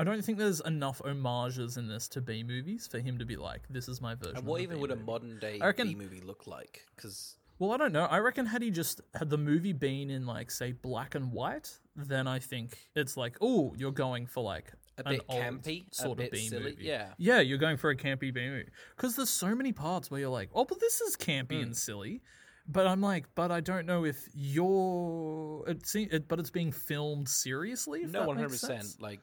I 0.00 0.04
don't 0.04 0.22
think 0.22 0.38
there's 0.38 0.60
enough 0.60 1.00
homages 1.04 1.76
in 1.76 1.88
this 1.88 2.06
to 2.10 2.20
B 2.20 2.44
movies 2.44 2.86
for 2.86 3.00
him 3.00 3.18
to 3.18 3.24
be 3.24 3.34
like, 3.34 3.62
this 3.68 3.88
is 3.88 4.00
my 4.00 4.14
version. 4.14 4.36
And 4.36 4.46
what 4.46 4.60
even 4.60 4.76
B 4.76 4.82
would 4.82 4.92
a 4.92 4.96
modern 4.96 5.40
day 5.40 5.58
reckon- 5.60 5.88
B 5.88 5.94
movie 5.96 6.20
look 6.20 6.46
like? 6.46 6.86
Because 6.94 7.34
Well, 7.58 7.72
I 7.72 7.78
don't 7.78 7.92
know. 7.92 8.04
I 8.04 8.18
reckon 8.18 8.46
had 8.46 8.62
he 8.62 8.70
just 8.70 9.00
had 9.14 9.28
the 9.28 9.38
movie 9.38 9.72
been 9.72 10.08
in 10.08 10.24
like 10.24 10.52
say 10.52 10.70
black 10.70 11.16
and 11.16 11.32
white, 11.32 11.76
then 11.96 12.28
I 12.28 12.38
think 12.38 12.78
it's 12.94 13.16
like, 13.16 13.38
oh, 13.40 13.74
you're 13.76 13.90
going 13.90 14.26
for 14.26 14.44
like 14.44 14.72
a 14.98 15.10
bit 15.10 15.28
campy, 15.28 15.84
sort 15.92 16.08
a 16.08 16.12
of 16.12 16.16
bit 16.18 16.32
B 16.32 16.48
silly. 16.48 16.62
movie. 16.62 16.84
Yeah. 16.84 17.12
Yeah, 17.18 17.40
you're 17.40 17.58
going 17.58 17.76
for 17.76 17.90
a 17.90 17.96
campy 17.96 18.32
B 18.32 18.48
movie 18.48 18.68
because 18.96 19.16
there's 19.16 19.30
so 19.30 19.54
many 19.54 19.72
parts 19.72 20.10
where 20.10 20.20
you're 20.20 20.30
like, 20.30 20.50
oh, 20.54 20.64
but 20.64 20.80
this 20.80 21.00
is 21.00 21.16
campy 21.16 21.62
and 21.62 21.72
mm. 21.72 21.76
silly. 21.76 22.22
But 22.70 22.86
I'm 22.86 23.00
like, 23.00 23.26
but 23.34 23.50
I 23.50 23.60
don't 23.60 23.86
know 23.86 24.04
if 24.04 24.28
you're. 24.34 25.64
It, 25.66 25.86
se- 25.86 26.08
it 26.12 26.28
but 26.28 26.38
it's 26.38 26.50
being 26.50 26.72
filmed 26.72 27.28
seriously. 27.28 28.00
If 28.02 28.10
no, 28.10 28.26
one 28.26 28.36
hundred 28.36 28.50
percent. 28.50 28.84
Like 29.00 29.20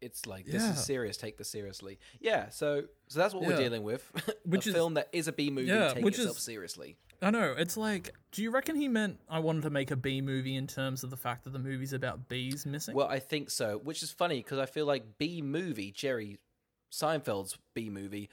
it's 0.00 0.24
like 0.26 0.46
this 0.46 0.62
Yeah. 0.62 0.72
is 0.72 0.84
serious. 0.84 1.16
Take 1.18 1.36
this 1.36 1.50
seriously. 1.50 1.98
Yeah. 2.20 2.48
So 2.48 2.84
so 3.08 3.18
that's 3.18 3.34
what 3.34 3.42
we're 3.44 3.50
Yeah. 3.50 3.56
dealing 3.64 3.82
with. 3.82 4.10
Which 4.44 4.66
a 4.66 4.70
is- 4.70 4.74
film 4.74 4.94
that 4.94 5.08
is 5.12 5.28
a 5.28 5.32
B 5.32 5.50
movie 5.50 5.68
Yeah, 5.68 5.88
taking 5.88 6.04
which 6.04 6.18
itself 6.18 6.38
is- 6.38 6.42
seriously. 6.42 6.96
I 7.22 7.30
know. 7.30 7.54
It's 7.58 7.76
like, 7.76 8.14
do 8.32 8.42
you 8.42 8.50
reckon 8.50 8.76
he 8.76 8.88
meant 8.88 9.18
I 9.28 9.38
wanted 9.40 9.62
to 9.64 9.70
make 9.70 9.90
a 9.90 9.96
B 9.96 10.20
movie 10.20 10.56
in 10.56 10.66
terms 10.66 11.04
of 11.04 11.10
the 11.10 11.16
fact 11.16 11.44
that 11.44 11.52
the 11.52 11.58
movie's 11.58 11.92
about 11.92 12.28
bees 12.28 12.64
missing? 12.64 12.94
Well, 12.94 13.08
I 13.08 13.18
think 13.18 13.50
so. 13.50 13.78
Which 13.82 14.02
is 14.02 14.10
funny 14.10 14.38
because 14.38 14.58
I 14.58 14.66
feel 14.66 14.86
like 14.86 15.18
Bee 15.18 15.42
Movie 15.42 15.90
Jerry 15.92 16.38
Seinfeld's 16.92 17.56
Bee 17.74 17.90
Movie, 17.90 18.28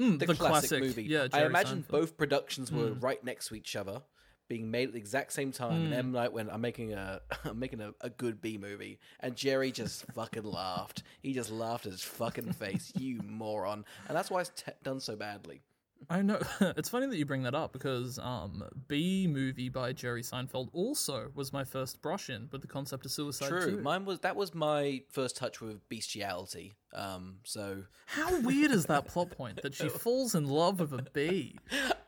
Mm, 0.00 0.18
the, 0.18 0.34
classic, 0.34 0.80
movie. 0.80 1.02
Yeah, 1.02 1.26
I 1.30 1.44
imagine 1.44 1.82
Seinfeld. 1.82 1.88
Both 1.88 2.16
productions 2.16 2.72
were 2.72 2.92
right 2.94 3.22
next 3.22 3.48
to 3.48 3.54
each 3.54 3.76
other. 3.76 4.00
Being 4.48 4.70
made 4.70 4.88
at 4.88 4.94
the 4.94 4.98
exact 4.98 5.32
same 5.34 5.52
time, 5.52 5.72
Hmm. 5.78 5.84
and 5.84 5.94
M 5.94 6.12
Night 6.12 6.32
went, 6.32 6.48
"I'm 6.50 6.62
making 6.62 6.94
a, 6.94 7.20
I'm 7.44 7.58
making 7.58 7.82
a, 7.82 7.92
a 8.00 8.08
good 8.08 8.40
B 8.40 8.56
movie," 8.56 8.98
and 9.20 9.36
Jerry 9.36 9.70
just 9.70 10.06
fucking 10.14 10.42
laughed. 10.44 11.02
He 11.22 11.34
just 11.34 11.50
laughed 11.50 11.84
at 11.84 11.92
his 11.92 12.02
fucking 12.02 12.54
face, 12.54 12.92
you 12.98 13.20
moron, 13.22 13.84
and 14.08 14.16
that's 14.16 14.30
why 14.30 14.40
it's 14.40 14.50
t- 14.56 14.72
done 14.82 15.00
so 15.00 15.14
badly. 15.16 15.60
I 16.08 16.22
know 16.22 16.40
it's 16.60 16.88
funny 16.88 17.06
that 17.06 17.16
you 17.16 17.26
bring 17.26 17.42
that 17.42 17.54
up 17.54 17.72
because 17.72 18.18
um, 18.18 18.64
Bee 18.88 19.26
Movie 19.26 19.68
by 19.68 19.92
Jerry 19.92 20.22
Seinfeld 20.22 20.68
also 20.72 21.30
was 21.34 21.52
my 21.52 21.62
first 21.64 22.00
brush 22.00 22.30
in 22.30 22.48
with 22.50 22.62
the 22.62 22.66
concept 22.66 23.04
of 23.04 23.12
suicide. 23.12 23.48
True. 23.48 23.76
too. 23.76 23.82
Mine 23.82 24.04
was 24.04 24.20
that 24.20 24.34
was 24.34 24.54
my 24.54 25.02
first 25.10 25.36
touch 25.36 25.60
with 25.60 25.86
bestiality. 25.88 26.72
Um, 26.94 27.36
so 27.44 27.84
How 28.06 28.40
weird 28.40 28.70
is 28.72 28.86
that 28.86 29.06
plot 29.06 29.30
point 29.30 29.60
that 29.62 29.74
she 29.74 29.88
falls 30.04 30.34
in 30.34 30.48
love 30.48 30.80
with 30.80 30.92
a 30.94 31.02
bee? 31.12 31.56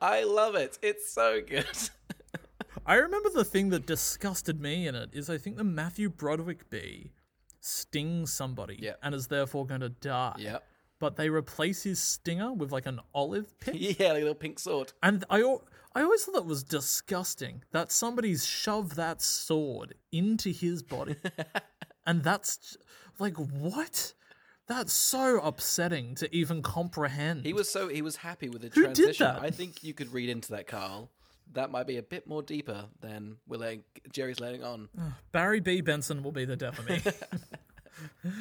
I 0.01 0.25
love 0.25 0.55
it. 0.55 0.79
It's 0.83 1.13
so 1.13 1.41
good. 1.47 1.67
I 2.87 2.95
remember 2.97 3.29
the 3.31 3.45
thing 3.45 3.69
that 3.71 3.87
disgusted 3.87 4.61
me 4.61 4.89
in 4.89 4.95
it 4.97 5.11
is 5.13 5.31
I 5.31 5.39
think 5.39 5.57
the 5.57 5.65
Matthew 5.65 6.09
Broderick 6.09 6.69
bee 6.71 7.13
stings 7.61 8.33
somebody 8.33 8.77
Yeah. 8.81 8.95
and 9.03 9.15
is 9.15 9.29
therefore 9.29 9.67
going 9.67 9.83
to 9.83 9.89
die. 9.91 10.35
yep. 10.39 10.65
But 11.03 11.17
they 11.17 11.31
replace 11.31 11.83
his 11.83 12.01
stinger 12.01 12.53
with 12.53 12.71
like 12.71 12.87
an 12.87 13.01
olive 13.13 13.59
pick. 13.61 13.75
Yeah, 13.77 14.13
like 14.13 14.19
a 14.19 14.21
little 14.21 14.37
pink 14.37 14.61
sword. 14.61 14.93
And 15.03 15.25
I, 15.29 15.39
I 15.97 16.03
always 16.03 16.25
thought 16.25 16.35
that 16.35 16.47
was 16.47 16.63
disgusting 16.63 17.65
that 17.73 17.91
somebody's 17.91 18.47
shoved 18.47 18.95
that 18.95 19.21
sword 19.21 19.95
into 20.13 20.51
his 20.51 20.85
body. 20.85 21.17
and 22.07 22.23
that's 22.23 22.77
like, 23.19 23.35
what? 23.35 24.15
That's 24.69 24.93
so 24.93 25.41
upsetting 25.41 26.15
to 26.15 26.33
even 26.33 26.63
comprehend. 26.63 27.45
He 27.47 27.53
was 27.53 27.69
so 27.69 27.89
he 27.89 28.01
was 28.01 28.15
happy 28.15 28.49
with 28.49 28.63
the 28.63 28.69
Who 28.69 28.87
did 28.87 28.95
transition. 28.95 29.27
that? 29.27 29.43
I 29.43 29.51
think 29.51 29.83
you 29.83 29.95
could 29.95 30.13
read 30.13 30.29
into 30.29 30.53
that, 30.53 30.69
Carl. 30.69 31.11
That 31.53 31.73
might 31.73 31.89
be 31.89 31.97
a 31.97 32.03
bit 32.05 32.29
more 32.29 32.45
deeper 32.45 32.85
than 33.01 33.39
we're 33.49 33.57
letting 33.57 33.83
Jerry's 34.13 34.39
letting 34.39 34.63
on. 34.63 34.89
Barry 35.33 35.59
B. 35.59 35.81
Benson 35.81 36.23
will 36.23 36.31
be 36.31 36.45
the 36.45 36.55
death 36.55 36.79
of 36.79 36.89
me. 36.89 37.03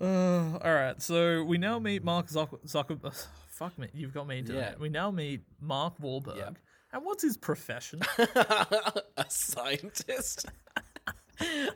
uh, 0.00 0.58
all 0.62 0.74
right, 0.74 1.00
so 1.00 1.42
we 1.44 1.58
now 1.58 1.78
meet 1.78 2.04
Mark 2.04 2.28
Zucker. 2.28 2.58
Zucker 2.66 3.04
uh, 3.04 3.10
fuck 3.48 3.78
me, 3.78 3.88
you've 3.94 4.14
got 4.14 4.26
me 4.26 4.42
today. 4.42 4.58
Yeah. 4.58 4.74
We 4.78 4.88
now 4.88 5.10
meet 5.10 5.42
Mark 5.60 5.98
Wahlberg. 6.00 6.36
Yep. 6.36 6.58
And 6.92 7.04
what's 7.04 7.22
his 7.22 7.36
profession? 7.36 8.00
a 8.18 9.26
scientist. 9.28 10.46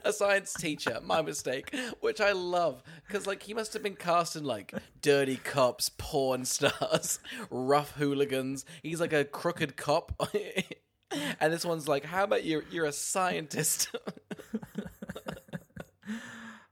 a 0.04 0.12
science 0.12 0.52
teacher, 0.54 0.99
my 1.02 1.23
mistake, 1.23 1.75
which 2.00 2.21
I 2.21 2.33
love 2.33 2.83
because 3.06 3.26
like 3.26 3.42
he 3.42 3.54
must 3.54 3.73
have 3.75 3.83
been 3.83 3.97
cast 3.97 4.37
in 4.37 4.44
like 4.44 4.75
dirty 5.00 5.37
cops, 5.37 5.90
porn 5.97 6.44
stars, 6.44 7.18
rough 7.50 7.92
hooligans. 7.92 8.64
He's 8.83 9.00
like 9.00 9.12
a 9.12 9.25
crooked 9.25 9.76
cop, 9.76 10.12
and 11.40 11.52
this 11.52 11.64
one's 11.64 11.88
like, 11.88 12.04
how 12.04 12.25
about 12.25 12.44
you? 12.44 12.62
You're 12.71 12.87
a 12.87 12.92
scientist. 12.92 13.94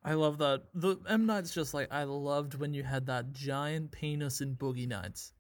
I 0.05 0.15
love 0.15 0.39
that. 0.39 0.65
The 0.75 0.97
M 1.09 1.27
Night's 1.27 1.55
just 1.55 1.75
like 1.75 1.89
I 1.93 2.05
loved 2.05 2.55
when 2.55 2.75
you 2.75 2.83
had 2.83 3.07
that 3.07 3.33
giant 3.33 3.93
penis 3.93 4.41
in 4.41 4.57
Boogie 4.57 4.89
Nights. 4.89 5.33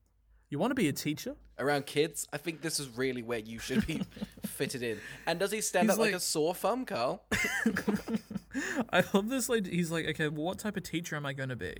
You 0.50 0.58
want 0.58 0.70
to 0.70 0.74
be 0.74 0.88
a 0.88 0.92
teacher? 0.92 1.34
Around 1.58 1.86
kids, 1.86 2.28
I 2.32 2.36
think 2.36 2.60
this 2.60 2.78
is 2.78 2.88
really 2.96 3.22
where 3.22 3.38
you 3.38 3.58
should 3.58 3.86
be 3.86 4.02
fitted 4.46 4.82
in. 4.82 4.98
And 5.26 5.38
does 5.38 5.50
he 5.50 5.60
stand 5.60 5.88
He's 5.88 5.94
up 5.94 5.98
like, 5.98 6.12
like- 6.12 6.16
a 6.16 6.20
sore 6.20 6.54
thumb, 6.54 6.84
Carl? 6.84 7.24
I 8.92 9.02
love 9.14 9.28
this. 9.28 9.48
Like 9.48 9.66
he's 9.66 9.90
like, 9.90 10.06
okay, 10.08 10.28
well, 10.28 10.44
what 10.44 10.58
type 10.58 10.76
of 10.76 10.82
teacher 10.82 11.16
am 11.16 11.24
I 11.26 11.32
going 11.32 11.48
to 11.48 11.56
be? 11.56 11.74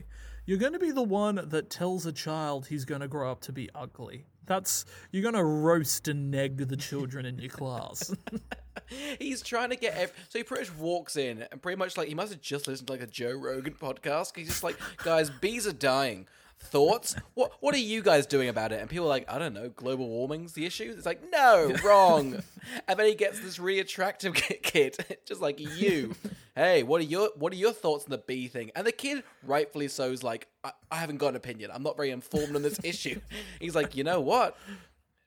You're 0.47 0.59
going 0.59 0.73
to 0.73 0.79
be 0.79 0.91
the 0.91 1.03
one 1.03 1.41
that 1.51 1.71
tells 1.71 2.07
a 2.07 2.13
child 2.13 2.67
he's 2.67 2.85
going 2.85 3.01
to 3.01 3.09
grow 3.09 3.31
up 3.31 3.41
to 3.43 3.53
be 3.53 3.69
ugly. 3.75 4.27
That's 4.47 4.85
you're 5.11 5.23
to 5.35 5.45
roast 5.45 6.09
and 6.09 6.31
neg 6.31 6.69
the 6.69 6.77
children 6.77 7.27
in 7.27 7.39
your 7.39 7.51
class. 7.51 8.15
He's 9.19 9.43
trying 9.43 9.71
to 9.71 9.77
get. 9.77 9.97
Ev- 9.97 10.13
so 10.29 10.39
he 10.39 10.43
pretty 10.45 10.65
much 10.65 10.77
walks 10.77 11.17
in 11.17 11.47
and 11.51 11.63
pretty 11.63 11.77
much 11.79 11.97
like 11.97 12.09
he 12.09 12.15
must 12.15 12.33
have 12.33 12.41
just 12.41 12.67
listened 12.67 12.87
to 12.89 12.93
like 12.93 13.03
a 13.03 13.07
Joe 13.07 13.33
Rogan 13.33 13.75
podcast. 13.75 14.37
He's 14.37 14.49
just 14.49 14.63
like, 14.63 14.79
guys, 14.99 15.31
bees 15.31 15.67
are 15.67 15.73
dying. 15.73 16.27
Thoughts? 16.63 17.17
What 17.35 17.53
What 17.61 17.75
are 17.75 17.79
you 17.79 18.03
guys 18.03 18.27
doing 18.27 18.49
about 18.49 18.73
it? 18.73 18.81
And 18.81 18.89
people 18.89 19.07
are 19.07 19.11
like, 19.11 19.31
I 19.31 19.39
don't 19.39 19.53
know. 19.53 19.69
Global 19.69 20.09
warming's 20.09 20.53
the 20.53 20.65
issue. 20.65 20.93
It's 20.97 21.05
like, 21.07 21.21
no, 21.31 21.75
wrong. 21.85 22.43
and 22.89 22.99
then 22.99 23.07
he 23.07 23.15
gets 23.15 23.41
this 23.41 23.59
really 23.59 23.81
attractive 23.81 24.35
kid, 24.35 24.97
just 25.27 25.41
like 25.41 25.61
you. 25.61 26.15
Hey, 26.55 26.83
what 26.83 27.01
are 27.01 27.05
your 27.05 27.31
What 27.37 27.51
are 27.55 27.57
your 27.57 27.73
thoughts 27.73 28.05
on 28.05 28.11
the 28.11 28.19
bee 28.19 28.47
thing? 28.47 28.73
And 28.77 28.87
the 28.87 28.93
kid, 28.93 29.23
rightfully 29.43 29.89
so, 29.89 30.11
is 30.11 30.23
like, 30.23 30.49
I, 30.63 30.73
I 30.91 30.97
haven't 30.97 31.17
got 31.17 31.29
an 31.29 31.37
opinion. 31.37 31.71
I'm 31.73 31.83
not 31.83 31.97
very 31.97 32.11
informed 32.11 32.55
on 32.55 32.61
this 32.61 32.79
issue. 32.85 33.23
He's 33.59 33.75
like, 33.75 33.97
you 33.97 34.05
know 34.05 34.21
what? 34.21 34.59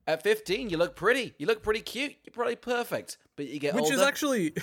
At 0.06 0.22
15, 0.22 0.70
you 0.70 0.78
look 0.78 0.96
pretty. 0.96 1.34
You 1.40 1.48
look 1.48 1.64
pretty 1.64 1.82
cute. 1.82 2.14
You're 2.24 2.32
probably 2.32 2.58
perfect. 2.58 3.18
But 3.38 3.48
you 3.48 3.60
get 3.60 3.74
which 3.74 3.86
older. 3.86 3.96
is 3.96 4.02
actually, 4.02 4.54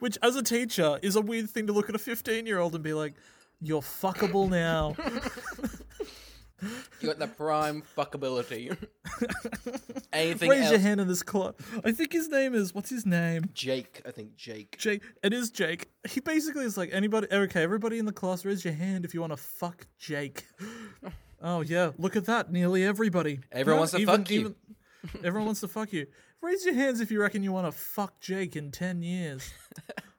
which 0.00 0.18
as 0.22 0.36
a 0.36 0.42
teacher 0.42 0.98
is 1.00 1.16
a 1.16 1.22
weird 1.22 1.48
thing 1.48 1.66
to 1.68 1.72
look 1.72 1.88
at 1.88 1.94
a 1.94 1.98
15 1.98 2.44
year 2.44 2.58
old 2.58 2.74
and 2.74 2.84
be 2.84 2.92
like, 2.92 3.14
you're 3.62 3.80
fuckable 3.80 4.50
now. 4.50 4.94
You 7.00 7.08
got 7.08 7.18
the 7.18 7.26
prime 7.26 7.82
fuckability. 7.96 8.76
Anything 10.12 10.50
Raise 10.50 10.62
else? 10.62 10.70
your 10.72 10.80
hand 10.80 11.00
in 11.00 11.08
this 11.08 11.22
class. 11.22 11.54
I 11.84 11.92
think 11.92 12.12
his 12.12 12.28
name 12.28 12.54
is 12.54 12.74
what's 12.74 12.90
his 12.90 13.06
name? 13.06 13.44
Jake, 13.54 14.02
I 14.06 14.10
think 14.10 14.36
Jake. 14.36 14.76
Jake. 14.78 15.02
It 15.22 15.32
is 15.32 15.50
Jake. 15.50 15.88
He 16.08 16.20
basically 16.20 16.64
is 16.64 16.76
like 16.76 16.90
anybody. 16.92 17.26
Okay, 17.32 17.62
everybody 17.62 17.98
in 17.98 18.06
the 18.06 18.12
class, 18.12 18.44
raise 18.44 18.64
your 18.64 18.74
hand 18.74 19.04
if 19.04 19.14
you 19.14 19.20
want 19.20 19.32
to 19.32 19.36
fuck 19.36 19.86
Jake. 19.98 20.46
Oh 21.42 21.60
yeah, 21.62 21.92
look 21.98 22.16
at 22.16 22.24
that. 22.26 22.52
Nearly 22.52 22.84
everybody. 22.84 23.40
Everyone 23.52 23.76
No, 23.76 23.80
wants 23.80 23.92
to 23.92 24.04
fuck 24.06 24.30
you. 24.30 24.54
everyone 25.24 25.46
wants 25.46 25.60
to 25.60 25.68
fuck 25.68 25.92
you. 25.92 26.06
Raise 26.42 26.64
your 26.64 26.74
hands 26.74 27.00
if 27.00 27.10
you 27.10 27.20
reckon 27.20 27.42
you 27.42 27.52
want 27.52 27.66
to 27.66 27.72
fuck 27.72 28.18
Jake 28.20 28.56
in 28.56 28.70
ten 28.70 29.02
years. 29.02 29.52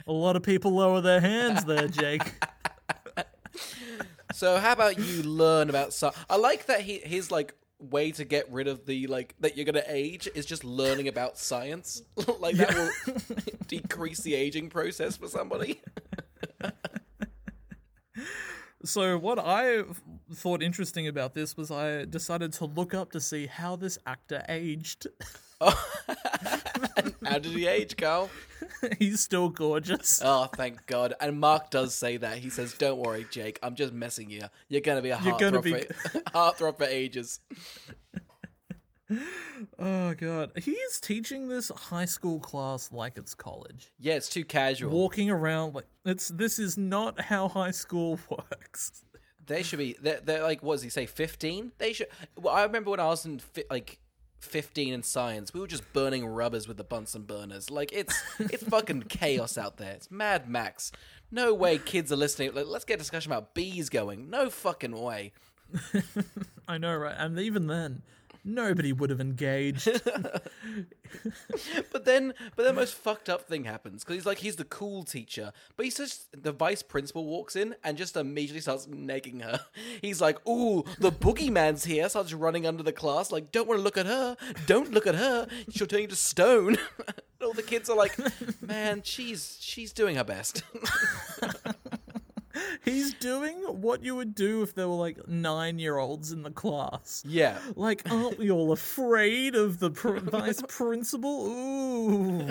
A 0.07 0.11
lot 0.11 0.35
of 0.35 0.43
people 0.43 0.71
lower 0.71 1.01
their 1.01 1.21
hands 1.21 1.63
there, 1.65 1.87
Jake. 1.87 2.23
So 4.33 4.57
how 4.57 4.73
about 4.73 4.97
you 4.99 5.23
learn 5.23 5.69
about 5.69 5.93
science? 5.93 6.17
I 6.29 6.37
like 6.37 6.65
that 6.67 6.81
he 6.81 6.99
his 6.99 7.31
like 7.31 7.53
way 7.79 8.11
to 8.11 8.23
get 8.23 8.51
rid 8.51 8.67
of 8.67 8.85
the 8.85 9.07
like 9.07 9.35
that 9.39 9.55
you're 9.57 9.65
gonna 9.65 9.83
age 9.87 10.29
is 10.35 10.45
just 10.45 10.63
learning 10.63 11.07
about 11.07 11.37
science. 11.37 12.01
like 12.39 12.55
that 12.57 12.73
will 12.73 13.35
decrease 13.67 14.19
the 14.19 14.35
aging 14.35 14.69
process 14.69 15.17
for 15.17 15.27
somebody. 15.27 15.81
So 18.83 19.15
what 19.17 19.37
I 19.37 19.83
thought 20.33 20.63
interesting 20.63 21.07
about 21.07 21.35
this 21.35 21.55
was 21.55 21.69
I 21.69 22.05
decided 22.05 22.53
to 22.53 22.65
look 22.65 22.95
up 22.95 23.11
to 23.11 23.21
see 23.21 23.45
how 23.45 23.75
this 23.75 23.99
actor 24.07 24.43
aged. 24.49 25.05
How 27.25 27.37
did 27.37 27.51
he 27.51 27.67
age, 27.67 27.95
Carl? 27.97 28.29
He's 28.99 29.19
still 29.21 29.49
gorgeous. 29.49 30.21
Oh, 30.23 30.45
thank 30.55 30.85
God. 30.87 31.13
And 31.19 31.39
Mark 31.39 31.69
does 31.69 31.93
say 31.93 32.17
that. 32.17 32.37
He 32.39 32.49
says, 32.49 32.73
Don't 32.73 32.99
worry, 32.99 33.25
Jake. 33.29 33.59
I'm 33.61 33.75
just 33.75 33.93
messing 33.93 34.29
you. 34.29 34.43
You're 34.69 34.81
going 34.81 34.97
to 34.97 35.01
be 35.01 35.11
a 35.11 35.17
heartthrob, 35.17 35.63
be- 35.63 35.73
for, 35.73 36.19
heartthrob 36.33 36.77
for 36.77 36.85
ages. 36.85 37.39
Oh 39.77 40.13
god, 40.13 40.51
he 40.55 40.71
is 40.71 41.01
teaching 41.01 41.49
this 41.49 41.69
high 41.69 42.05
school 42.05 42.39
class 42.39 42.91
like 42.93 43.17
it's 43.17 43.33
college. 43.33 43.91
Yeah, 43.99 44.13
it's 44.13 44.29
too 44.29 44.45
casual. 44.45 44.91
Walking 44.91 45.29
around 45.29 45.75
like 45.75 45.87
it's 46.05 46.29
this 46.29 46.59
is 46.59 46.77
not 46.77 47.19
how 47.19 47.49
high 47.49 47.71
school 47.71 48.19
works. 48.29 49.03
They 49.45 49.63
should 49.63 49.79
be. 49.79 49.97
They're, 50.01 50.21
they're 50.21 50.43
like, 50.43 50.63
what 50.63 50.75
does 50.75 50.83
he 50.83 50.89
say? 50.89 51.05
Fifteen? 51.07 51.73
They 51.77 51.91
should. 51.91 52.07
Well, 52.37 52.53
I 52.53 52.63
remember 52.63 52.91
when 52.91 53.01
I 53.01 53.07
was 53.07 53.25
in 53.25 53.39
fi- 53.39 53.65
like 53.69 53.99
fifteen 54.41 54.93
in 54.93 55.03
science, 55.03 55.53
we 55.53 55.59
were 55.59 55.67
just 55.67 55.91
burning 55.93 56.25
rubbers 56.25 56.67
with 56.67 56.77
the 56.77 56.83
Bunsen 56.83 57.23
burners. 57.23 57.69
Like 57.69 57.91
it's 57.93 58.21
it's 58.39 58.63
fucking 58.63 59.03
chaos 59.09 59.57
out 59.57 59.77
there. 59.77 59.93
It's 59.93 60.11
Mad 60.11 60.49
Max. 60.49 60.91
No 61.31 61.53
way, 61.53 61.77
kids 61.77 62.11
are 62.11 62.17
listening. 62.17 62.53
Like, 62.53 62.67
let's 62.67 62.83
get 62.83 62.95
a 62.95 62.97
discussion 62.97 63.31
about 63.31 63.53
bees 63.53 63.89
going. 63.89 64.29
No 64.29 64.49
fucking 64.49 64.99
way. 64.99 65.31
I 66.67 66.77
know, 66.77 66.93
right? 66.95 67.15
And 67.17 67.39
even 67.39 67.67
then, 67.67 68.01
nobody 68.43 68.93
would 68.93 69.09
have 69.09 69.21
engaged. 69.21 69.89
But 71.91 72.05
then, 72.05 72.33
but 72.55 72.63
the 72.63 72.73
most 72.73 72.93
fucked 72.93 73.29
up 73.29 73.47
thing 73.47 73.65
happens 73.65 74.03
because 74.03 74.15
he's 74.15 74.25
like 74.25 74.39
he's 74.39 74.55
the 74.55 74.65
cool 74.65 75.03
teacher, 75.03 75.51
but 75.75 75.85
he's 75.85 75.97
just 75.97 76.41
the 76.41 76.51
vice 76.51 76.81
principal 76.81 77.25
walks 77.25 77.55
in 77.55 77.75
and 77.83 77.97
just 77.97 78.15
immediately 78.15 78.61
starts 78.61 78.87
negging 78.87 79.41
her. 79.41 79.59
He's 80.01 80.21
like, 80.21 80.45
"Ooh, 80.47 80.83
the 80.99 81.11
boogeyman's 81.11 81.83
here!" 81.83 82.07
Starts 82.09 82.33
running 82.33 82.65
under 82.65 82.83
the 82.83 82.93
class, 82.93 83.31
like, 83.31 83.51
"Don't 83.51 83.67
want 83.67 83.79
to 83.79 83.83
look 83.83 83.97
at 83.97 84.05
her! 84.05 84.37
Don't 84.65 84.91
look 84.91 85.05
at 85.05 85.15
her! 85.15 85.47
She'll 85.69 85.87
turn 85.87 86.01
you 86.01 86.07
to 86.07 86.15
stone." 86.15 86.77
All 87.43 87.53
the 87.53 87.63
kids 87.63 87.89
are 87.89 87.97
like, 87.97 88.17
"Man, 88.61 89.01
she's 89.03 89.57
she's 89.59 89.91
doing 89.91 90.15
her 90.15 90.23
best." 90.23 90.63
He's 92.85 93.13
doing 93.13 93.55
what 93.67 94.03
you 94.03 94.15
would 94.15 94.33
do 94.35 94.61
if 94.63 94.73
there 94.75 94.87
were 94.87 94.95
like 94.95 95.27
nine 95.27 95.79
year 95.79 95.97
olds 95.97 96.31
in 96.31 96.43
the 96.43 96.51
class. 96.51 97.23
yeah, 97.27 97.59
Like, 97.75 98.09
aren't 98.11 98.37
we 98.39 98.49
all 98.51 98.71
afraid 98.71 99.55
of 99.55 99.79
the 99.79 99.91
pr- 99.91 100.17
vice 100.19 100.61
principal? 100.67 101.47
Ooh. 101.47 102.49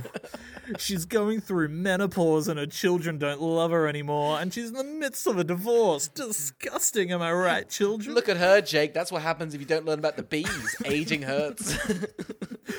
She's 0.78 1.04
going 1.04 1.40
through 1.40 1.68
menopause 1.68 2.46
and 2.48 2.58
her 2.58 2.66
children 2.66 3.18
don't 3.18 3.40
love 3.42 3.70
her 3.72 3.88
anymore, 3.88 4.40
and 4.40 4.52
she's 4.54 4.68
in 4.68 4.74
the 4.74 4.84
midst 4.84 5.26
of 5.26 5.38
a 5.38 5.44
divorce. 5.44 6.08
Disgusting, 6.08 7.10
am 7.12 7.22
I 7.22 7.32
right, 7.32 7.68
children? 7.68 8.14
look 8.14 8.28
at 8.28 8.36
her, 8.36 8.60
Jake. 8.60 8.94
That's 8.94 9.10
what 9.10 9.22
happens 9.22 9.54
if 9.54 9.60
you 9.60 9.66
don't 9.66 9.84
learn 9.84 9.98
about 9.98 10.16
the 10.16 10.22
bees. 10.22 10.76
Aging 10.84 11.22
hurts. 11.22 11.76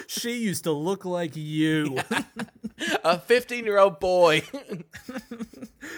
She 0.07 0.37
used 0.37 0.63
to 0.65 0.71
look 0.71 1.03
like 1.05 1.35
you. 1.35 1.97
a 3.03 3.17
fifteen-year-old 3.19 3.99
boy. 3.99 4.43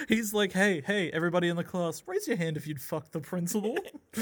He's 0.08 0.34
like, 0.34 0.52
hey, 0.52 0.82
hey, 0.86 1.10
everybody 1.12 1.48
in 1.50 1.56
the 1.56 1.64
class, 1.64 2.04
raise 2.06 2.28
your 2.28 2.38
hand 2.38 2.58
if 2.58 2.68
you'd 2.68 2.82
fuck 2.82 3.12
the 3.12 3.20
principal. 3.20 3.78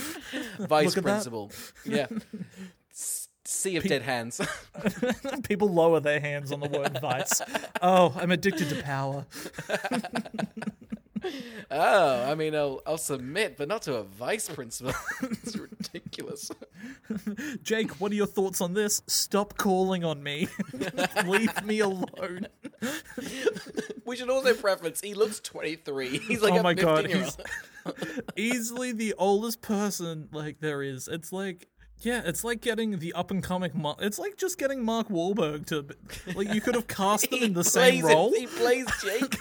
vice 0.59 0.85
Look 0.95 0.97
at 0.97 1.03
that. 1.03 1.03
principal. 1.03 1.51
Yeah. 1.85 2.07
S- 2.91 3.27
sea 3.45 3.75
of 3.77 3.83
dead 3.83 4.01
hands. 4.03 4.39
People 5.43 5.69
lower 5.73 5.99
their 5.99 6.19
hands 6.19 6.51
on 6.51 6.59
the 6.59 6.67
word 6.69 6.97
vice. 7.01 7.41
Oh, 7.83 8.13
I'm 8.15 8.29
addicted 8.31 8.69
to 8.69 8.83
power. 8.83 9.25
Oh, 11.71 12.23
I 12.29 12.35
mean, 12.35 12.53
I'll, 12.55 12.81
I'll 12.85 12.97
submit, 12.97 13.57
but 13.57 13.67
not 13.67 13.83
to 13.83 13.95
a 13.95 14.03
vice 14.03 14.49
principal. 14.49 14.93
it's 15.21 15.55
ridiculous. 15.55 16.51
Jake, 17.63 17.91
what 17.99 18.11
are 18.11 18.15
your 18.15 18.27
thoughts 18.27 18.61
on 18.61 18.73
this? 18.73 19.01
Stop 19.07 19.57
calling 19.57 20.03
on 20.03 20.21
me. 20.21 20.47
Leave 21.25 21.63
me 21.63 21.79
alone. 21.79 22.47
We 24.05 24.15
should 24.15 24.29
also 24.29 24.53
preference 24.53 25.01
he 25.01 25.13
looks 25.13 25.39
23. 25.39 26.17
He's 26.19 26.41
like 26.41 26.53
oh 26.53 26.63
my 26.63 26.73
god, 26.73 27.07
he's 27.07 27.37
easily 28.35 28.91
the 28.91 29.13
oldest 29.17 29.61
person 29.61 30.29
like 30.31 30.59
there 30.59 30.83
is. 30.83 31.07
It's 31.07 31.31
like 31.31 31.67
yeah, 32.01 32.21
it's 32.25 32.43
like 32.43 32.61
getting 32.61 32.99
the 32.99 33.13
up 33.13 33.31
and 33.31 33.43
coming. 33.43 33.71
Mar- 33.73 33.95
it's 33.99 34.19
like 34.19 34.37
just 34.37 34.57
getting 34.57 34.83
Mark 34.83 35.09
Wahlberg 35.09 35.65
to 35.67 35.85
like 36.35 36.53
you 36.53 36.61
could 36.61 36.75
have 36.75 36.87
cast 36.87 37.29
them 37.29 37.39
in 37.43 37.53
the 37.53 37.63
same 37.63 38.05
it. 38.05 38.09
role. 38.13 38.33
He 38.33 38.47
plays 38.47 38.87
Jake. 39.03 39.35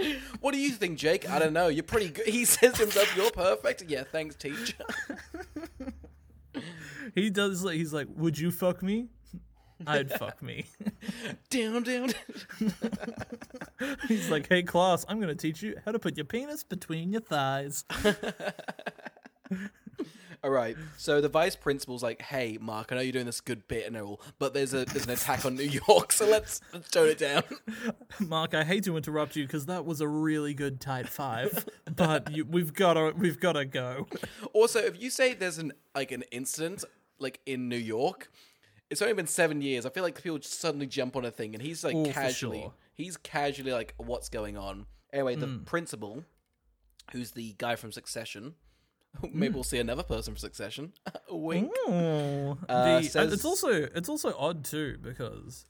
what 0.40 0.52
do 0.52 0.58
you 0.58 0.70
think, 0.70 0.98
Jake? 0.98 1.28
I 1.28 1.38
don't 1.38 1.52
know. 1.52 1.68
You're 1.68 1.82
pretty 1.82 2.10
good. 2.10 2.26
He 2.26 2.44
says 2.44 2.74
to 2.74 2.82
himself, 2.82 3.14
"You're 3.16 3.30
perfect." 3.30 3.84
Yeah, 3.88 4.04
thanks, 4.04 4.36
teacher. 4.36 4.74
He 7.14 7.28
does. 7.30 7.64
Like, 7.64 7.76
he's 7.76 7.92
like, 7.92 8.06
"Would 8.16 8.38
you 8.38 8.50
fuck 8.52 8.82
me?" 8.82 9.08
I'd 9.86 10.12
fuck 10.12 10.42
me. 10.42 10.66
down, 11.48 11.82
down. 11.82 12.10
He's 14.06 14.30
like, 14.30 14.46
"Hey, 14.48 14.62
class, 14.62 15.04
I'm 15.08 15.18
gonna 15.20 15.34
teach 15.34 15.62
you 15.62 15.76
how 15.84 15.90
to 15.92 15.98
put 15.98 16.16
your 16.16 16.26
penis 16.26 16.62
between 16.62 17.10
your 17.12 17.22
thighs." 17.22 17.84
All 20.42 20.50
right. 20.50 20.76
So 20.96 21.20
the 21.20 21.28
vice 21.28 21.54
principal's 21.54 22.02
like, 22.02 22.22
"Hey, 22.22 22.56
Mark, 22.60 22.92
I 22.92 22.94
know 22.94 23.00
you're 23.02 23.12
doing 23.12 23.26
this 23.26 23.40
good 23.42 23.68
bit 23.68 23.86
and 23.86 23.96
all, 23.96 24.20
but 24.38 24.54
there's 24.54 24.72
a 24.72 24.84
there's 24.86 25.04
an 25.04 25.10
attack 25.10 25.44
on 25.44 25.54
New 25.54 25.64
York, 25.88 26.12
so 26.12 26.26
let's, 26.26 26.60
let's 26.72 26.90
tone 26.90 27.08
it 27.08 27.18
down." 27.18 27.42
Mark, 28.20 28.54
I 28.54 28.64
hate 28.64 28.84
to 28.84 28.96
interrupt 28.96 29.36
you 29.36 29.44
because 29.46 29.66
that 29.66 29.84
was 29.84 30.00
a 30.00 30.08
really 30.08 30.54
good 30.54 30.80
tight 30.80 31.08
five, 31.08 31.66
but 31.94 32.32
you, 32.34 32.44
we've 32.46 32.72
gotta 32.72 33.12
we've 33.16 33.38
gotta 33.38 33.64
go. 33.66 34.06
Also, 34.54 34.78
if 34.80 35.00
you 35.00 35.10
say 35.10 35.34
there's 35.34 35.58
an 35.58 35.72
like 35.94 36.10
an 36.10 36.22
incident 36.32 36.84
like 37.18 37.40
in 37.44 37.68
New 37.68 37.76
York, 37.76 38.30
it's 38.88 39.02
only 39.02 39.12
been 39.14 39.26
seven 39.26 39.60
years. 39.60 39.84
I 39.84 39.90
feel 39.90 40.02
like 40.02 40.22
people 40.22 40.38
just 40.38 40.58
suddenly 40.58 40.86
jump 40.86 41.16
on 41.16 41.24
a 41.26 41.30
thing, 41.30 41.54
and 41.54 41.62
he's 41.62 41.84
like 41.84 41.94
Oh, 41.94 42.06
casually, 42.06 42.60
sure. 42.62 42.72
he's 42.94 43.18
casually 43.18 43.72
like, 43.72 43.92
"What's 43.98 44.30
going 44.30 44.56
on?" 44.56 44.86
Anyway, 45.12 45.34
the 45.36 45.46
Hmm. 45.48 45.64
principal, 45.64 46.24
who's 47.12 47.32
the 47.32 47.54
guy 47.58 47.76
from 47.76 47.92
Succession, 47.92 48.54
Hmm. 49.20 49.26
maybe 49.38 49.54
we'll 49.54 49.64
see 49.64 49.78
another 49.80 50.02
person 50.04 50.34
for 50.34 50.40
Succession. 50.40 50.92
Wink. 51.30 51.72
Uh, 51.88 52.54
the, 52.68 53.02
says- 53.02 53.32
it's 53.32 53.44
also 53.44 53.68
it's 53.70 54.08
also 54.08 54.34
odd 54.38 54.64
too 54.64 54.98
because 55.02 55.66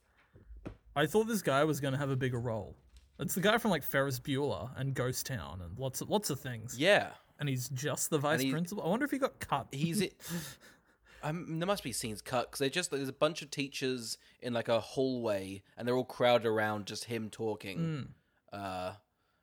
I 0.95 1.07
thought 1.07 1.27
this 1.27 1.43
guy 1.43 1.65
was 1.65 1.81
going 1.81 1.93
to 1.93 1.99
have 1.99 2.11
a 2.11 2.17
bigger 2.17 2.39
role. 2.39 2.77
It's 3.19 3.35
the 3.35 3.41
guy 3.41 3.59
from 3.59 3.71
like 3.71 3.83
Ferris 3.83 4.19
Bueller 4.21 4.71
and 4.77 4.95
Ghost 4.95 5.27
Town 5.27 5.61
and 5.65 5.79
lots 5.79 6.01
of 6.01 6.11
lots 6.11 6.31
of 6.31 6.39
things. 6.41 6.79
Yeah, 6.79 7.09
And 7.39 7.49
he's 7.49 7.69
just 7.71 8.11
the 8.11 8.19
vice 8.19 8.41
he- 8.43 8.51
principal. 8.51 8.85
I 8.85 8.89
wonder 8.89 9.05
if 9.05 9.11
he 9.11 9.19
got 9.19 9.39
cut. 9.41 9.67
he's 9.73 10.01
it. 10.01 10.15
Um, 11.23 11.59
there 11.59 11.67
must 11.67 11.83
be 11.83 11.93
scenes 11.93 12.23
cut 12.23 12.47
because 12.51 12.59
they 12.61 12.71
just 12.71 12.91
there's 12.91 13.09
a 13.09 13.13
bunch 13.13 13.43
of 13.43 13.51
teachers 13.51 14.17
in 14.41 14.53
like 14.53 14.69
a 14.69 14.81
hallway 14.81 15.63
and 15.77 15.87
they're 15.89 15.97
all 15.97 16.05
crowded 16.05 16.47
around 16.47 16.87
just 16.87 17.05
him 17.05 17.29
talking. 17.31 18.09
Uh, 18.53 18.93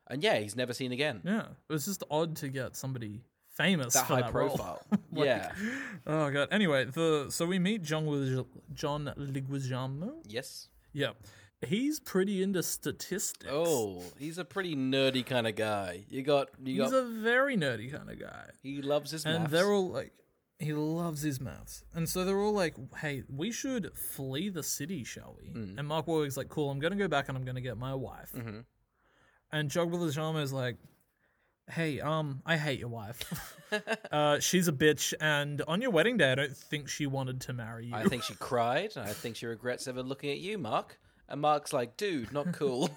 and 0.08 0.22
yeah, 0.22 0.38
he's 0.38 0.56
never 0.56 0.72
seen 0.72 0.92
again. 0.92 1.20
yeah, 1.24 1.42
it 1.68 1.72
was 1.72 1.84
just 1.84 2.02
odd 2.10 2.36
to 2.36 2.48
get 2.48 2.76
somebody 2.76 3.22
famous 3.58 3.92
That 3.94 4.06
for 4.06 4.14
high 4.14 4.22
that 4.22 4.30
profile. 4.32 4.80
Like- 5.12 5.26
yeah. 5.26 5.52
Oh 6.06 6.30
god. 6.30 6.48
Anyway, 6.50 6.84
the 6.86 7.26
so 7.28 7.44
we 7.44 7.58
meet 7.58 7.82
John 7.82 8.04
John 8.72 9.12
Leguizamo. 9.18 10.12
Yes. 10.26 10.68
Yeah, 10.92 11.12
he's 11.66 12.00
pretty 12.00 12.42
into 12.42 12.62
statistics. 12.62 13.50
Oh, 13.52 14.02
he's 14.18 14.38
a 14.38 14.44
pretty 14.44 14.74
nerdy 14.74 15.24
kind 15.26 15.46
of 15.46 15.54
guy. 15.54 16.04
You 16.08 16.22
got 16.22 16.48
you 16.64 16.82
he's 16.82 16.92
got. 16.92 16.98
a 16.98 17.04
very 17.04 17.56
nerdy 17.56 17.92
kind 17.92 18.08
of 18.10 18.18
guy. 18.18 18.46
he 18.62 18.80
loves 18.80 19.10
his 19.10 19.24
and 19.26 19.40
maths. 19.44 19.52
they're 19.52 19.70
all 19.72 19.90
like 19.90 20.12
he 20.60 20.72
loves 20.72 21.22
his 21.22 21.40
maths 21.40 21.84
and 21.94 22.08
so 22.08 22.24
they're 22.24 22.40
all 22.40 22.52
like 22.64 22.74
hey 23.02 23.22
we 23.28 23.52
should 23.52 23.84
flee 23.96 24.48
the 24.48 24.62
city 24.62 25.04
shall 25.04 25.36
we 25.40 25.50
Hmm. 25.50 25.78
and 25.78 25.86
mark 25.86 26.06
Wahlberg's 26.06 26.36
like 26.36 26.48
cool 26.48 26.68
i'm 26.72 26.80
gonna 26.80 26.96
go 26.96 27.06
back 27.06 27.28
and 27.28 27.38
i'm 27.38 27.44
gonna 27.44 27.60
get 27.60 27.76
my 27.78 27.94
wife 27.94 28.32
Mhm. 28.34 28.64
and 29.52 29.70
Jog 29.70 29.94
is 29.94 30.52
like 30.52 30.76
hey 31.70 32.00
um 32.00 32.42
i 32.46 32.56
hate 32.56 32.78
your 32.78 32.88
wife 32.88 33.22
uh 34.12 34.38
she's 34.38 34.68
a 34.68 34.72
bitch 34.72 35.12
and 35.20 35.62
on 35.68 35.82
your 35.82 35.90
wedding 35.90 36.16
day 36.16 36.32
i 36.32 36.34
don't 36.34 36.56
think 36.56 36.88
she 36.88 37.06
wanted 37.06 37.40
to 37.40 37.52
marry 37.52 37.86
you 37.86 37.94
I 37.94 38.04
think 38.04 38.22
she 38.22 38.34
cried, 38.34 38.92
and 38.96 39.06
I 39.06 39.12
think 39.12 39.36
she 39.36 39.46
regrets 39.46 39.86
ever 39.86 40.02
looking 40.02 40.30
at 40.30 40.38
you, 40.38 40.56
Mark. 40.56 40.98
And 41.28 41.42
Mark's 41.42 41.74
like, 41.74 41.98
"Dude, 41.98 42.32
not 42.32 42.52
cool." 42.54 42.88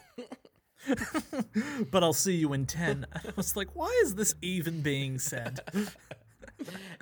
but 1.91 2.01
i'll 2.03 2.13
see 2.13 2.33
you 2.33 2.53
in 2.53 2.65
10 2.65 3.05
and 3.13 3.27
i 3.27 3.31
was 3.35 3.55
like 3.55 3.75
why 3.75 4.01
is 4.03 4.15
this 4.15 4.33
even 4.41 4.81
being 4.81 5.19
said 5.19 5.59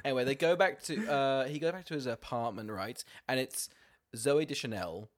anyway, 0.03 0.23
they 0.23 0.35
go 0.35 0.55
back 0.55 0.81
to 0.83 1.11
uh, 1.11 1.45
he 1.45 1.59
goes 1.59 1.71
back 1.71 1.85
to 1.85 1.93
his 1.93 2.05
apartment, 2.05 2.69
right? 2.71 3.03
And 3.27 3.39
it's 3.39 3.69
Zooey 4.15 4.47
Deschanel, 4.47 5.09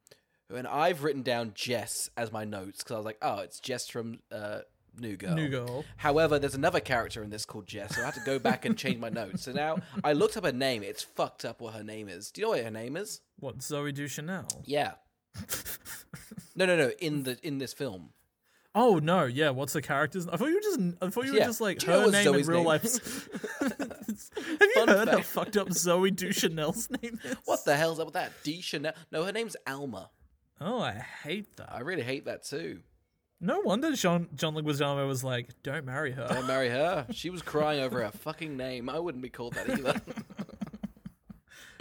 and 0.54 0.68
I've 0.68 1.04
written 1.04 1.24
down 1.24 1.54
Jess 1.56 2.10
as 2.18 2.32
my 2.32 2.44
notes 2.44 2.80
because 2.80 2.94
I 2.94 2.98
was 2.98 3.06
like, 3.06 3.20
"Oh, 3.22 3.40
it's 3.40 3.60
Jess 3.60 3.88
from 3.90 4.20
uh, 4.32 4.60
New 5.00 5.16
Girl." 5.18 5.36
new 5.36 5.50
girl 5.50 5.86
However, 5.98 6.38
there's 6.40 6.56
another 6.56 6.80
character 6.80 7.24
in 7.24 7.30
this 7.30 7.46
called 7.46 7.68
Jess, 7.68 7.96
so 7.96 8.02
I 8.02 8.06
had 8.06 8.14
to 8.16 8.20
go 8.26 8.40
back 8.40 8.66
and 8.66 8.78
change 8.78 8.98
my 9.00 9.10
notes. 9.22 9.44
So 9.44 9.52
now 9.52 9.78
I 10.04 10.14
looked 10.14 10.38
up 10.38 10.46
her 10.46 10.52
name. 10.52 10.84
It's 10.84 11.04
fucked 11.04 11.46
up 11.46 11.62
what 11.62 11.74
her 11.74 11.84
name 11.84 12.10
is. 12.10 12.32
Do 12.32 12.42
you 12.42 12.48
know 12.48 12.52
what 12.52 12.64
her 12.64 12.72
name 12.72 12.98
is? 12.98 13.22
what 13.40 13.60
Zooey 13.60 13.94
Deschanel 13.94 14.46
Yeah. 14.66 14.92
no, 16.56 16.66
no, 16.66 16.76
no. 16.76 16.92
In 17.00 17.24
the 17.24 17.38
in 17.42 17.58
this 17.58 17.74
film. 17.74 18.10
Oh 18.74 19.00
no, 19.00 19.26
yeah. 19.26 19.50
What's 19.50 19.74
the 19.74 19.82
character's? 19.82 20.28
I 20.28 20.38
thought 20.38 20.48
you 20.50 20.56
were 20.56 20.62
just. 20.62 20.80
I 21.02 21.10
thought 21.10 21.26
you 21.26 21.34
were 21.34 21.40
Yeah. 21.40 21.46
just 21.46 21.60
like 21.62 21.80
Do 21.80 21.88
you 21.88 21.92
know 21.94 22.02
her 22.06 22.12
name 22.12 22.24
Zoe's 22.26 22.48
in 22.48 22.54
real 22.54 22.60
name 22.60 22.68
life. 22.68 23.30
Have 23.60 24.62
you 24.62 24.74
Fun 24.76 24.88
heard 24.88 25.08
how 25.10 25.16
fact. 25.18 25.28
fucked 25.28 25.58
up 25.58 25.70
Zooey 25.70 26.16
Deschanel's 26.16 26.90
name 27.02 27.20
is? 27.24 27.36
What 27.46 27.66
the 27.66 27.76
hell's 27.76 28.00
up 28.00 28.06
with 28.08 28.14
that? 28.14 28.32
D 28.44 28.62
Chanel? 28.62 28.94
No, 29.12 29.24
her 29.24 29.32
name's 29.32 29.56
Alma. 29.68 30.10
Oh, 30.60 30.80
I 30.80 30.94
hate 31.24 31.56
that. 31.58 31.74
I 31.74 31.80
really 31.80 32.04
hate 32.04 32.26
that 32.26 32.44
too. 32.46 32.80
No 33.44 33.60
wonder 33.62 33.92
John 33.96 34.30
John 34.36 34.54
Leguizamo 34.54 35.08
was 35.08 35.24
like, 35.24 35.50
"Don't 35.64 35.84
marry 35.86 36.12
her." 36.12 36.28
Don't 36.30 36.46
marry 36.48 36.70
her. 36.70 37.08
She 37.12 37.30
was 37.32 37.42
crying 37.42 37.82
over 37.82 38.04
her 38.04 38.12
fucking 38.12 38.56
name. 38.56 38.88
I 38.88 39.00
wouldn't 39.00 39.24
be 39.24 39.30
called 39.30 39.54
that 39.54 39.70
either. 39.70 40.00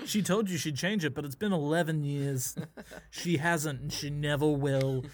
She 0.07 0.23
told 0.23 0.49
you 0.49 0.57
she'd 0.57 0.77
change 0.77 1.05
it, 1.05 1.15
but 1.15 1.27
it's 1.27 1.35
been 1.35 1.53
eleven 1.53 2.03
years. 2.05 2.57
she 3.11 3.37
hasn't, 3.37 3.81
and 3.83 3.93
she 3.93 4.09
never 4.09 4.49
will. 4.49 5.05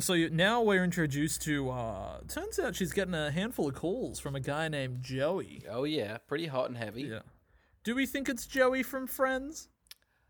so 0.00 0.12
you, 0.14 0.28
now 0.28 0.60
we're 0.60 0.82
introduced 0.82 1.42
to. 1.42 1.70
uh 1.70 2.18
Turns 2.26 2.58
out 2.58 2.74
she's 2.74 2.92
getting 2.92 3.14
a 3.14 3.30
handful 3.30 3.68
of 3.68 3.76
calls 3.76 4.18
from 4.18 4.34
a 4.34 4.40
guy 4.40 4.66
named 4.68 5.02
Joey. 5.02 5.62
oh 5.70 5.84
yeah, 5.84 6.18
pretty 6.26 6.46
hot 6.48 6.68
and 6.68 6.76
heavy. 6.76 7.02
Yeah. 7.02 7.20
Do 7.84 7.94
we 7.94 8.06
think 8.06 8.28
it's 8.28 8.44
Joey 8.44 8.82
from 8.82 9.06
Friends? 9.06 9.68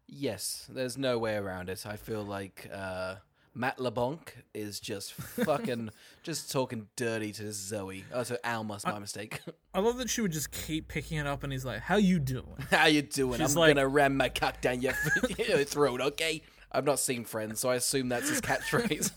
Yes, 0.07 0.66
there's 0.70 0.98
no 0.98 1.18
way 1.18 1.37
around 1.37 1.70
it. 1.70 1.87
I 1.87 1.96
feel 1.96 2.22
like 2.22 2.68
uh, 2.72 3.16
Matt 3.54 3.78
LeBlanc 3.78 4.37
is 4.54 4.78
just 4.80 5.12
fucking 5.44 5.90
just 6.22 6.50
talking 6.50 6.88
dirty 6.96 7.32
to 7.32 7.52
Zoe. 7.52 8.04
Oh, 8.12 8.22
so 8.22 8.37
Alma's 8.44 8.84
my 8.84 8.98
mistake. 8.98 9.40
I 9.74 9.80
love 9.80 9.98
that 9.98 10.11
she 10.11 10.20
would 10.20 10.32
just 10.32 10.50
keep 10.50 10.88
picking 10.88 11.18
it 11.18 11.26
up, 11.26 11.42
and 11.44 11.52
he's 11.52 11.64
like, 11.64 11.80
"How 11.80 11.96
you 11.96 12.18
doing?" 12.18 12.56
How 12.70 12.87
you 12.87 13.02
doing? 13.02 13.40
She's 13.40 13.54
I'm 13.54 13.61
like- 13.61 13.74
gonna 13.74 13.88
ram 13.88 14.16
my 14.16 14.28
cock 14.28 14.61
down 14.61 14.80
your, 14.82 14.94
your 15.38 15.64
throat, 15.64 16.00
okay? 16.00 16.42
I've 16.70 16.84
not 16.84 16.98
seen 17.00 17.24
Friends, 17.24 17.61
so 17.61 17.70
I 17.70 17.76
assume 17.76 18.08
that's 18.11 18.28
his 18.28 18.40
catchphrase. 18.40 19.11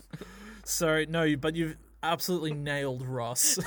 Sorry, 0.63 1.05
no, 1.05 1.35
but 1.35 1.55
you've 1.55 1.75
absolutely 2.01 2.53
nailed 2.53 3.05
Ross. 3.05 3.59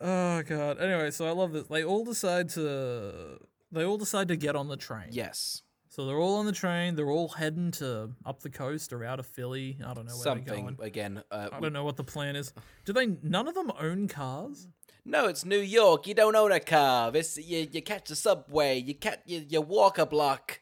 oh 0.00 0.42
god. 0.42 0.78
Anyway, 0.80 1.10
so 1.10 1.26
I 1.26 1.30
love 1.30 1.52
this. 1.52 1.66
They 1.68 1.84
all 1.84 2.04
decide 2.04 2.48
to 2.50 3.38
they 3.72 3.84
all 3.84 3.98
decide 3.98 4.28
to 4.28 4.36
get 4.36 4.56
on 4.56 4.68
the 4.68 4.76
train. 4.76 5.08
yes, 5.10 5.62
So 5.90 6.06
they're 6.06 6.20
all 6.20 6.36
on 6.36 6.46
the 6.46 6.52
train. 6.52 6.94
They're 6.94 7.10
all 7.10 7.26
heading 7.28 7.72
to 7.72 8.12
up 8.24 8.42
the 8.42 8.48
coast 8.48 8.92
or 8.92 9.04
out 9.04 9.18
of 9.18 9.26
Philly. 9.26 9.76
I 9.84 9.92
don't 9.92 10.06
know 10.06 10.14
where 10.14 10.24
they're 10.24 10.44
something 10.44 10.64
going. 10.64 10.78
again. 10.80 11.24
Uh, 11.32 11.48
I 11.52 11.58
don't 11.58 11.72
know 11.72 11.82
what 11.82 11.96
the 11.96 12.04
plan 12.04 12.36
is. 12.36 12.52
Do 12.84 12.92
they? 12.92 13.06
None 13.06 13.48
of 13.48 13.54
them 13.54 13.72
own 13.78 14.06
cars. 14.06 14.68
No, 15.04 15.26
it's 15.26 15.44
New 15.44 15.58
York. 15.58 16.06
You 16.06 16.14
don't 16.14 16.36
own 16.36 16.52
a 16.52 16.60
car. 16.60 17.10
This 17.10 17.36
you, 17.36 17.66
you 17.72 17.82
catch 17.82 18.08
the 18.08 18.14
subway. 18.14 18.78
You 18.78 18.94
catch 18.94 19.18
you, 19.26 19.44
you 19.48 19.60
walk 19.60 19.98
a 19.98 20.06
block. 20.06 20.60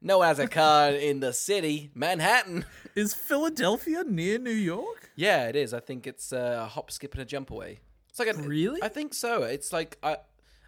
No 0.00 0.18
one 0.18 0.28
has 0.28 0.38
a 0.38 0.48
car 0.48 0.88
in 1.08 1.20
the 1.20 1.34
city, 1.34 1.90
Manhattan. 1.94 2.64
Is 2.94 3.12
Philadelphia 3.12 4.02
near 4.02 4.38
New 4.38 4.50
York? 4.50 5.10
Yeah, 5.14 5.48
it 5.48 5.56
is. 5.56 5.74
I 5.74 5.80
think 5.80 6.06
it's 6.06 6.32
uh, 6.32 6.62
a 6.62 6.66
hop, 6.66 6.90
skip, 6.90 7.12
and 7.12 7.20
a 7.20 7.26
jump 7.26 7.50
away. 7.50 7.80
It's 8.08 8.18
like 8.18 8.34
a 8.34 8.42
Really? 8.42 8.82
I 8.82 8.88
think 8.88 9.12
so. 9.12 9.42
It's 9.42 9.74
like 9.74 9.98
I, 10.02 10.16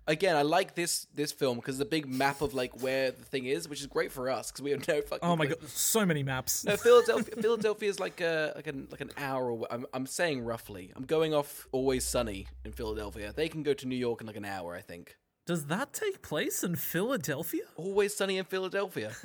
Again, 0.06 0.34
I 0.36 0.42
like 0.42 0.74
this 0.74 1.06
this 1.14 1.30
film 1.30 1.58
because 1.58 1.78
the 1.78 1.84
big 1.84 2.08
map 2.08 2.40
of 2.40 2.54
like 2.54 2.82
where 2.82 3.12
the 3.12 3.24
thing 3.24 3.46
is, 3.46 3.68
which 3.68 3.80
is 3.80 3.86
great 3.86 4.10
for 4.10 4.28
us 4.28 4.50
because 4.50 4.62
we 4.62 4.72
have 4.72 4.86
no 4.88 5.00
fucking. 5.00 5.20
Oh 5.22 5.36
my 5.36 5.46
clue. 5.46 5.54
god, 5.54 5.68
so 5.68 6.04
many 6.04 6.24
maps. 6.24 6.64
No, 6.64 6.76
Philadelphia. 6.76 7.34
Philadelphia 7.40 7.88
is 7.88 8.00
like 8.00 8.20
a 8.20 8.52
like 8.56 8.66
an 8.66 8.88
like 8.90 9.00
an 9.00 9.12
hour. 9.16 9.48
Away. 9.48 9.68
I'm 9.70 9.86
I'm 9.94 10.06
saying 10.06 10.44
roughly. 10.44 10.90
I'm 10.96 11.04
going 11.04 11.34
off 11.34 11.68
Always 11.70 12.04
Sunny 12.04 12.48
in 12.64 12.72
Philadelphia. 12.72 13.32
They 13.34 13.48
can 13.48 13.62
go 13.62 13.74
to 13.74 13.86
New 13.86 13.96
York 13.96 14.20
in 14.20 14.26
like 14.26 14.36
an 14.36 14.44
hour, 14.44 14.74
I 14.74 14.80
think. 14.80 15.16
Does 15.46 15.66
that 15.66 15.92
take 15.92 16.22
place 16.22 16.62
in 16.64 16.76
Philadelphia? 16.76 17.64
Always 17.76 18.16
Sunny 18.16 18.38
in 18.38 18.44
Philadelphia. 18.44 19.12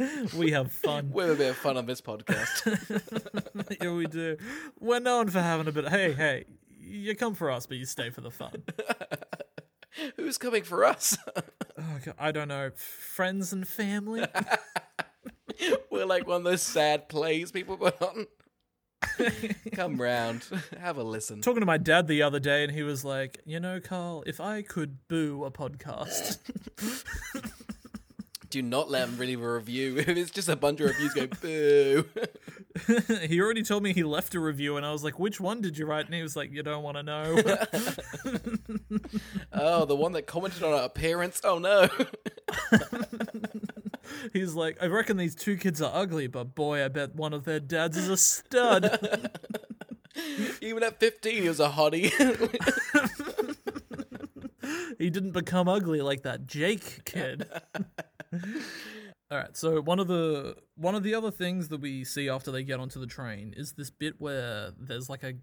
We 0.36 0.52
have 0.52 0.72
fun. 0.72 1.10
we 1.12 1.24
have 1.24 1.32
a 1.32 1.36
bit 1.36 1.50
of 1.50 1.56
fun 1.56 1.76
on 1.76 1.86
this 1.86 2.00
podcast. 2.00 3.76
yeah, 3.82 3.92
we 3.92 4.06
do. 4.06 4.36
We're 4.78 5.00
known 5.00 5.28
for 5.28 5.40
having 5.40 5.68
a 5.68 5.72
bit. 5.72 5.84
Of, 5.84 5.92
hey, 5.92 6.12
hey, 6.12 6.44
you 6.78 7.14
come 7.14 7.34
for 7.34 7.50
us, 7.50 7.66
but 7.66 7.76
you 7.76 7.84
stay 7.84 8.10
for 8.10 8.20
the 8.20 8.30
fun. 8.30 8.62
Who's 10.16 10.38
coming 10.38 10.62
for 10.62 10.84
us? 10.84 11.18
Oh, 11.36 11.98
God, 12.04 12.14
I 12.18 12.32
don't 12.32 12.48
know. 12.48 12.70
Friends 12.74 13.52
and 13.52 13.66
family. 13.66 14.24
We're 15.90 16.06
like 16.06 16.26
one 16.26 16.38
of 16.38 16.44
those 16.44 16.62
sad 16.62 17.08
plays 17.08 17.50
people 17.50 17.76
put 17.76 18.00
on. 18.00 18.26
Come 19.72 20.00
round, 20.00 20.46
have 20.78 20.96
a 20.96 21.02
listen. 21.02 21.40
Talking 21.40 21.60
to 21.60 21.66
my 21.66 21.78
dad 21.78 22.06
the 22.06 22.22
other 22.22 22.38
day, 22.38 22.64
and 22.64 22.72
he 22.72 22.82
was 22.82 23.04
like, 23.04 23.40
"You 23.44 23.58
know, 23.58 23.80
Carl, 23.80 24.22
if 24.26 24.40
I 24.40 24.62
could 24.62 25.08
boo 25.08 25.44
a 25.44 25.50
podcast, 25.50 26.38
Do 28.50 28.62
not 28.62 28.90
let 28.90 29.08
him 29.08 29.16
really 29.16 29.36
leave 29.36 29.44
a 29.44 29.54
review. 29.54 30.04
It's 30.08 30.32
just 30.32 30.48
a 30.48 30.56
bunch 30.56 30.80
of 30.80 30.88
reviews 30.88 31.14
go 31.14 31.28
boo. 31.40 32.04
he 33.28 33.40
already 33.40 33.62
told 33.62 33.84
me 33.84 33.92
he 33.92 34.02
left 34.02 34.34
a 34.34 34.40
review, 34.40 34.76
and 34.76 34.84
I 34.84 34.90
was 34.90 35.04
like, 35.04 35.20
"Which 35.20 35.40
one 35.40 35.60
did 35.60 35.78
you 35.78 35.86
write?" 35.86 36.06
And 36.06 36.14
he 36.14 36.22
was 36.22 36.34
like, 36.34 36.50
"You 36.50 36.64
don't 36.64 36.82
want 36.82 36.96
to 36.96 37.02
know." 37.02 37.42
Oh, 39.52 39.84
the 39.84 39.96
one 39.96 40.12
that 40.12 40.26
commented 40.26 40.62
on 40.62 40.72
our 40.72 40.84
appearance. 40.84 41.40
Oh 41.44 41.58
no. 41.58 41.88
He's 44.32 44.54
like, 44.54 44.78
"I 44.82 44.86
reckon 44.86 45.16
these 45.16 45.34
two 45.34 45.56
kids 45.56 45.82
are 45.82 45.90
ugly, 45.92 46.26
but 46.26 46.54
boy, 46.54 46.84
I 46.84 46.88
bet 46.88 47.14
one 47.14 47.32
of 47.32 47.44
their 47.44 47.60
dads 47.60 47.96
is 47.96 48.08
a 48.08 48.16
stud." 48.16 49.28
Even 50.60 50.82
at 50.82 50.98
15, 50.98 51.42
he 51.42 51.48
was 51.48 51.60
a 51.60 51.68
hottie. 51.68 52.10
he 54.98 55.10
didn't 55.10 55.32
become 55.32 55.68
ugly 55.68 56.00
like 56.00 56.22
that 56.22 56.46
Jake 56.46 57.04
kid. 57.04 57.48
All 58.32 59.38
right, 59.38 59.56
so 59.56 59.80
one 59.80 60.00
of 60.00 60.08
the 60.08 60.56
one 60.74 60.94
of 60.94 61.02
the 61.02 61.14
other 61.14 61.30
things 61.30 61.68
that 61.68 61.80
we 61.80 62.04
see 62.04 62.28
after 62.28 62.50
they 62.50 62.64
get 62.64 62.80
onto 62.80 62.98
the 62.98 63.06
train 63.06 63.54
is 63.56 63.72
this 63.72 63.90
bit 63.90 64.14
where 64.18 64.72
there's 64.76 65.08
like 65.08 65.22
a 65.22 65.34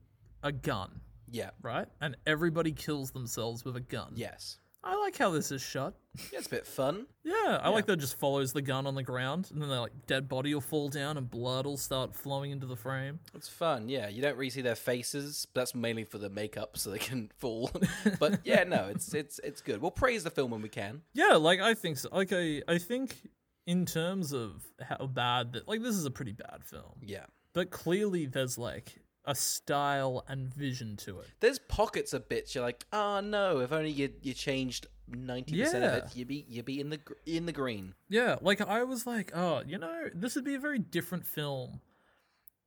a 0.43 0.51
gun, 0.51 1.01
yeah. 1.29 1.51
right? 1.61 1.87
And 2.01 2.17
everybody 2.25 2.71
kills 2.71 3.11
themselves 3.11 3.63
with 3.63 3.75
a 3.75 3.81
gun. 3.81 4.13
Yes. 4.15 4.59
I 4.87 4.95
like 4.95 5.17
how 5.17 5.31
this 5.31 5.51
is 5.51 5.61
shot. 5.61 5.95
Yeah, 6.31 6.39
it's 6.39 6.47
a 6.47 6.49
bit 6.49 6.65
fun. 6.65 7.07
Yeah, 7.25 7.59
I 7.61 7.67
like 7.67 7.87
that 7.87 7.93
it 7.93 7.99
just 7.99 8.17
follows 8.17 8.53
the 8.53 8.61
gun 8.61 8.87
on 8.87 8.95
the 8.95 9.03
ground 9.03 9.49
and 9.51 9.61
then 9.61 9.67
the 9.67 9.81
like 9.81 9.91
dead 10.07 10.29
body 10.29 10.53
will 10.53 10.61
fall 10.61 10.87
down 10.87 11.17
and 11.17 11.29
blood 11.29 11.65
will 11.65 11.75
start 11.75 12.15
flowing 12.15 12.51
into 12.51 12.65
the 12.65 12.77
frame. 12.77 13.19
It's 13.35 13.49
fun. 13.49 13.89
Yeah, 13.89 14.07
you 14.07 14.21
don't 14.21 14.37
really 14.37 14.49
see 14.49 14.61
their 14.61 14.75
faces. 14.75 15.45
But 15.53 15.61
that's 15.61 15.75
mainly 15.75 16.05
for 16.05 16.19
the 16.19 16.29
makeup 16.29 16.77
so 16.77 16.89
they 16.89 16.99
can 16.99 17.29
fall. 17.37 17.69
but 18.19 18.39
yeah, 18.45 18.63
no, 18.63 18.87
it's 18.89 19.13
it's 19.13 19.39
it's 19.43 19.59
good. 19.59 19.81
We'll 19.81 19.91
praise 19.91 20.23
the 20.23 20.31
film 20.31 20.51
when 20.51 20.61
we 20.61 20.69
can. 20.69 21.01
Yeah, 21.13 21.33
like 21.33 21.59
I 21.59 21.73
think 21.73 21.97
so. 21.97 22.07
Like 22.13 22.31
I 22.31 22.61
I 22.65 22.77
think 22.77 23.17
in 23.65 23.85
terms 23.85 24.31
of 24.31 24.63
how 24.81 25.05
bad 25.07 25.51
that 25.53 25.67
like 25.67 25.81
this 25.81 25.95
is 25.95 26.05
a 26.05 26.11
pretty 26.11 26.31
bad 26.31 26.63
film. 26.63 27.01
Yeah. 27.05 27.25
But 27.51 27.71
clearly 27.71 28.25
there's 28.25 28.57
like 28.57 29.01
a 29.27 29.35
style 29.35 30.23
and 30.27 30.51
vision 30.51 30.95
to 30.97 31.19
it. 31.19 31.27
There's 31.41 31.59
pockets 31.59 32.13
of 32.13 32.27
bits 32.27 32.55
you're 32.55 32.63
like, 32.63 32.85
oh 32.91 33.19
no, 33.19 33.59
if 33.59 33.71
only 33.71 33.91
you 33.91 34.09
you 34.23 34.33
changed 34.33 34.87
ninety 35.07 35.59
percent 35.59 35.83
of 35.83 35.93
it, 35.93 36.15
you'd 36.15 36.27
be 36.27 36.45
you'd 36.47 36.65
be 36.65 36.79
in 36.79 36.89
the 36.89 36.99
in 37.25 37.45
the 37.45 37.51
green. 37.51 37.93
Yeah, 38.09 38.37
like 38.41 38.61
I 38.61 38.83
was 38.83 39.05
like, 39.05 39.31
oh, 39.35 39.61
you 39.67 39.77
know, 39.77 40.05
this 40.15 40.35
would 40.35 40.45
be 40.45 40.55
a 40.55 40.59
very 40.59 40.79
different 40.79 41.25
film 41.25 41.81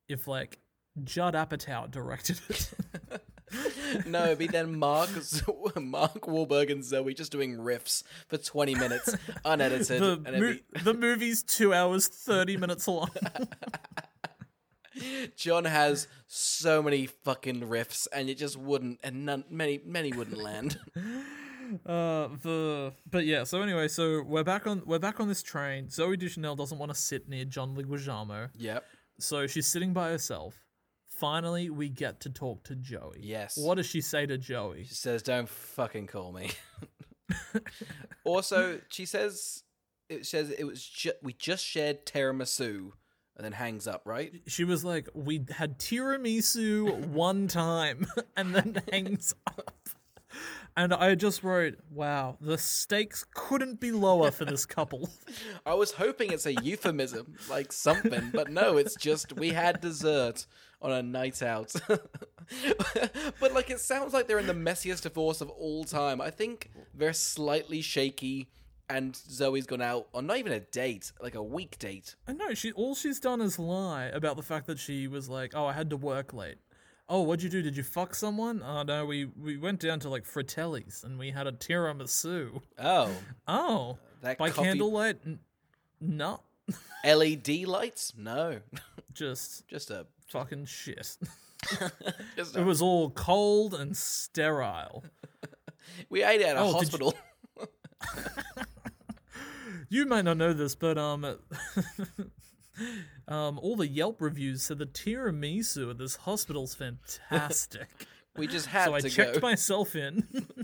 if 0.09 0.29
like 0.29 0.59
Judd 1.03 1.35
Apatow 1.35 1.91
directed 1.91 2.41
it. 2.49 2.71
No, 4.07 4.27
it'd 4.27 4.39
be 4.39 4.47
then 4.47 4.79
Mark 4.79 5.11
Mark 5.77 6.21
Wahlberg 6.21 6.71
and 6.71 6.85
Zoe 6.85 7.15
just 7.15 7.33
doing 7.33 7.57
riffs 7.57 8.05
for 8.29 8.39
twenty 8.39 8.77
minutes, 8.77 9.17
unedited, 9.45 10.01
the 10.01 10.23
and 10.25 10.41
mo- 10.41 10.53
be 10.53 10.81
the 10.85 10.95
movie's 10.95 11.43
2 11.43 11.75
hours 11.75 12.07
30 12.07 12.59
minutes 12.59 12.87
long. 12.87 13.11
John 15.37 15.65
has 15.65 16.09
so 16.27 16.83
many 16.83 17.07
fucking 17.07 17.61
riffs, 17.63 18.07
and 18.13 18.29
it 18.29 18.39
just 18.39 18.57
wouldn't, 18.57 19.01
and 19.03 19.25
none, 19.27 19.45
many, 19.51 19.81
many 19.85 20.13
wouldn't 20.13 20.39
land. 20.39 20.79
Uh, 21.87 22.29
the 22.43 22.93
but 23.09 23.25
yeah. 23.25 23.45
So 23.45 23.63
anyway, 23.63 23.89
so 23.89 24.23
we're 24.23 24.45
back 24.45 24.67
on 24.67 24.83
we're 24.87 24.99
back 24.99 25.21
on 25.21 25.29
this 25.29 25.43
train. 25.43 25.87
Zooey 25.87 26.19
Deschanel 26.19 26.57
doesn't 26.57 26.79
want 26.79 26.93
to 26.93 26.99
sit 26.99 27.29
near 27.29 27.45
John 27.45 27.77
Leguizamo, 27.77 28.51
yep. 28.57 28.85
so 29.19 29.47
she's 29.47 29.67
sitting 29.67 29.93
by 29.93 30.11
herself. 30.11 30.59
Finally, 31.09 31.71
we 31.71 31.89
get 31.89 32.21
to 32.21 32.31
talk 32.31 32.65
to 32.65 32.75
Joey. 32.75 33.21
Yes. 33.21 33.57
What 33.59 33.77
does 33.77 33.87
she 33.87 34.01
say 34.01 34.27
to 34.27 34.39
Joey? 34.39 34.85
She 34.85 34.95
says, 34.95 35.23
"Don't 35.23 35.49
fucking 35.49 36.07
call 36.07 36.33
me." 36.33 36.51
also, 38.25 38.81
she 38.89 39.05
says, 39.05 39.63
"It 40.09 40.27
says 40.27 40.51
it 40.51 40.65
was 40.65 40.85
ju- 40.85 41.13
we 41.23 41.35
just 41.35 41.65
shared 41.65 42.07
tiramisu," 42.07 42.93
and 43.41 43.45
then 43.47 43.53
hangs 43.53 43.87
up. 43.87 44.03
Right? 44.05 44.33
She 44.47 44.65
was 44.65 44.85
like, 44.85 45.09
"We 45.15 45.47
had 45.51 45.79
tiramisu 45.79 47.07
one 47.07 47.49
time," 47.49 48.07
and 48.37 48.55
then 48.55 48.83
hangs 48.93 49.35
up. 49.47 49.79
And 50.77 50.93
I 50.93 51.15
just 51.15 51.43
wrote, 51.43 51.79
"Wow, 51.91 52.37
the 52.41 52.59
stakes 52.59 53.25
couldn't 53.35 53.81
be 53.81 53.93
lower 53.93 54.31
for 54.31 54.45
this 54.45 54.67
couple." 54.67 55.09
I 55.67 55.73
was 55.75 55.93
hoping 55.93 56.33
it's 56.33 56.45
a 56.45 56.53
euphemism, 56.53 57.37
like 57.49 57.73
something, 57.73 58.31
but 58.33 58.51
no, 58.51 58.77
it's 58.77 58.95
just 58.95 59.33
we 59.33 59.49
had 59.49 59.81
dessert 59.81 60.47
on 60.83 60.93
a 60.93 61.03
night 61.03 61.43
out. 61.43 61.73
but 61.89 63.55
like, 63.55 63.71
it 63.71 63.81
sounds 63.81 64.13
like 64.13 64.29
they're 64.29 64.39
in 64.39 64.47
the 64.47 64.53
messiest 64.53 65.03
divorce 65.03 65.41
of 65.41 65.49
all 65.49 65.85
time. 65.85 66.21
I 66.21 66.31
think 66.31 66.71
they're 66.95 67.15
slightly 67.15 67.81
shaky, 67.81 68.51
and 68.91 69.15
Zoe's 69.17 69.67
gone 69.67 69.81
out 69.83 70.09
on 70.13 70.27
not 70.27 70.37
even 70.39 70.53
a 70.53 70.61
date, 70.61 71.13
like 71.23 71.35
a 71.35 71.43
week 71.43 71.79
date. 71.79 72.17
I 72.29 72.33
know 72.33 72.55
she 72.55 72.73
all 72.73 72.95
she's 72.95 73.21
done 73.21 73.41
is 73.41 73.59
lie 73.59 74.07
about 74.07 74.37
the 74.37 74.43
fact 74.43 74.67
that 74.67 74.79
she 74.79 75.07
was 75.09 75.29
like, 75.29 75.53
"Oh, 75.55 75.67
I 75.67 75.73
had 75.73 75.91
to 75.91 75.97
work 75.97 76.33
late." 76.35 76.57
Oh, 77.09 77.23
what'd 77.23 77.43
you 77.43 77.51
do? 77.51 77.61
Did 77.61 77.77
you 77.77 77.83
fuck 77.83 78.15
someone? 78.15 78.63
Oh 78.65 78.83
no, 78.83 79.05
we 79.07 79.25
we 79.25 79.57
went 79.57 79.81
down 79.81 79.99
to 80.01 80.09
like 80.09 80.25
Fratelli's 80.25 81.03
and 81.05 81.19
we 81.19 81.31
had 81.31 81.47
a 81.47 81.53
tiramisu. 81.53 82.61
Oh, 82.79 83.11
Oh, 83.49 83.99
that 84.23 84.39
by 84.39 84.51
coffee- 84.51 84.69
candlelight? 84.69 85.19
N- 85.27 85.41
no, 86.01 86.41
LED 87.05 87.65
lights? 87.67 88.13
No, 88.17 88.61
just 89.13 89.67
just 89.69 89.91
a 89.91 90.07
fucking 90.29 90.67
shit. 90.67 91.17
just 92.37 92.57
it 92.57 92.61
a, 92.61 92.65
was 92.65 92.81
all 92.81 93.11
cold 93.11 93.75
and 93.75 93.97
sterile. 93.97 95.05
we 96.09 96.23
ate 96.23 96.41
it 96.41 96.47
at 96.47 96.57
a 96.57 96.61
Oh, 96.61 96.73
hospital. 96.73 97.15
You 99.91 100.07
might 100.07 100.25
not 100.25 100.37
know 100.37 100.53
this, 100.53 100.77
but 100.77 100.97
um, 100.97 101.25
um, 103.29 103.59
all 103.59 103.77
the 103.77 103.89
Yelp 103.89 104.23
reviews 104.23 104.63
said 104.63 104.79
the 104.79 104.87
tiramisu 104.87 105.91
at 105.91 105.99
this 105.99 106.17
hospital's 106.17 106.75
fantastic. 106.75 107.89
We 108.37 108.47
just 108.47 108.67
had 108.67 108.85
so 108.85 108.95
I 108.95 109.01
to 109.01 109.11
checked 109.11 109.35
go. 109.35 109.41
myself 109.41 109.97
in. 109.97 110.27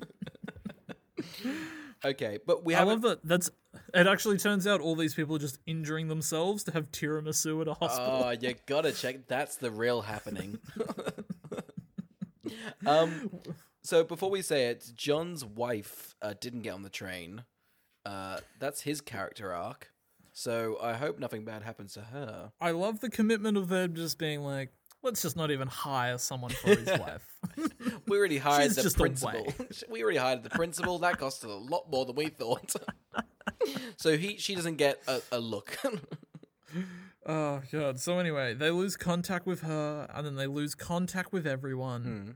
Okay, 2.05 2.39
but 2.47 2.65
we 2.65 2.75
I 2.75 2.79
have 2.79 2.89
love 2.89 3.03
that. 3.03 3.19
That's 3.25 3.51
it. 3.93 4.07
Actually, 4.07 4.39
turns 4.39 4.65
out 4.67 4.81
all 4.81 4.95
these 4.95 5.15
people 5.15 5.35
are 5.35 5.41
just 5.41 5.59
injuring 5.67 6.07
themselves 6.07 6.63
to 6.65 6.73
have 6.73 6.93
tiramisu 6.93 7.61
at 7.63 7.69
a 7.69 7.75
hospital. 7.75 8.23
Oh, 8.25 8.31
you 8.31 8.55
gotta 8.67 8.93
check. 8.93 9.27
That's 9.27 9.57
the 9.57 9.73
real 9.73 10.03
happening. 10.03 10.59
um, 12.87 13.31
so 13.83 14.05
before 14.05 14.31
we 14.31 14.43
say 14.43 14.67
it, 14.67 14.93
John's 14.95 15.45
wife 15.45 16.15
uh, 16.23 16.35
didn't 16.41 16.63
get 16.63 16.75
on 16.75 16.83
the 16.83 16.91
train. 16.91 17.43
Uh, 18.07 18.39
that's 18.61 18.83
his 18.83 19.01
character 19.01 19.53
arc. 19.53 19.91
So 20.33 20.79
I 20.81 20.93
hope 20.93 21.19
nothing 21.19 21.45
bad 21.45 21.63
happens 21.63 21.95
to 21.95 22.03
her. 22.03 22.53
I 22.61 22.71
love 22.71 23.01
the 23.01 23.09
commitment 23.11 23.57
of 23.57 23.69
them 23.69 23.95
just 23.95 24.19
being 24.19 24.43
like, 24.43 24.71
let's 25.03 25.23
just 25.23 25.37
not 25.37 25.51
even 25.51 25.67
hire 25.67 26.19
someone 26.19 26.51
for 26.51 26.69
his 26.69 26.87
wife. 27.01 27.27
We 28.07 28.19
already 28.19 28.39
hired 28.51 28.75
She's 28.75 28.85
the 28.85 28.91
principal. 28.91 29.53
we 29.91 30.03
already 30.03 30.19
hired 30.19 30.43
the 30.43 30.51
principal. 30.51 30.99
That 30.99 31.19
costed 31.19 31.47
a 31.47 31.53
lot 31.53 31.91
more 31.91 32.05
than 32.05 32.17
we 32.17 32.29
thought. 32.29 32.75
so 33.97 34.17
he, 34.17 34.37
she 34.37 34.55
doesn't 34.55 34.77
get 34.77 35.03
a, 35.09 35.21
a 35.33 35.41
look. 35.41 35.77
oh 37.27 37.63
god. 37.73 37.99
So 37.99 38.19
anyway, 38.19 38.55
they 38.55 38.71
lose 38.71 38.97
contact 38.97 39.47
with 39.47 39.63
her, 39.63 40.07
and 40.15 40.27
then 40.27 40.37
they 40.37 40.47
lose 40.47 40.75
contact 40.75 41.33
with 41.33 41.47
everyone. 41.47 42.03
Hmm. 42.03 42.31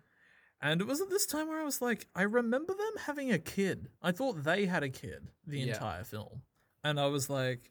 And 0.63 0.81
it 0.81 0.87
was 0.87 1.01
at 1.01 1.09
this 1.09 1.25
time 1.27 1.49
where 1.49 1.61
I 1.61 1.65
was 1.65 1.81
like, 1.81 2.07
I 2.15 2.23
remember 2.23 2.75
them 2.75 2.93
having 3.07 3.33
a 3.33 3.39
kid. 3.39 3.89
I 4.03 4.13
thought 4.13 4.45
they 4.45 4.67
had 4.67 4.83
a 4.83 4.91
kid 4.91 5.29
the 5.47 5.59
Yeah. 5.61 5.73
entire 5.75 6.05
film, 6.05 6.43
and 6.85 7.01
I 7.01 7.07
was 7.07 7.31
like, 7.31 7.71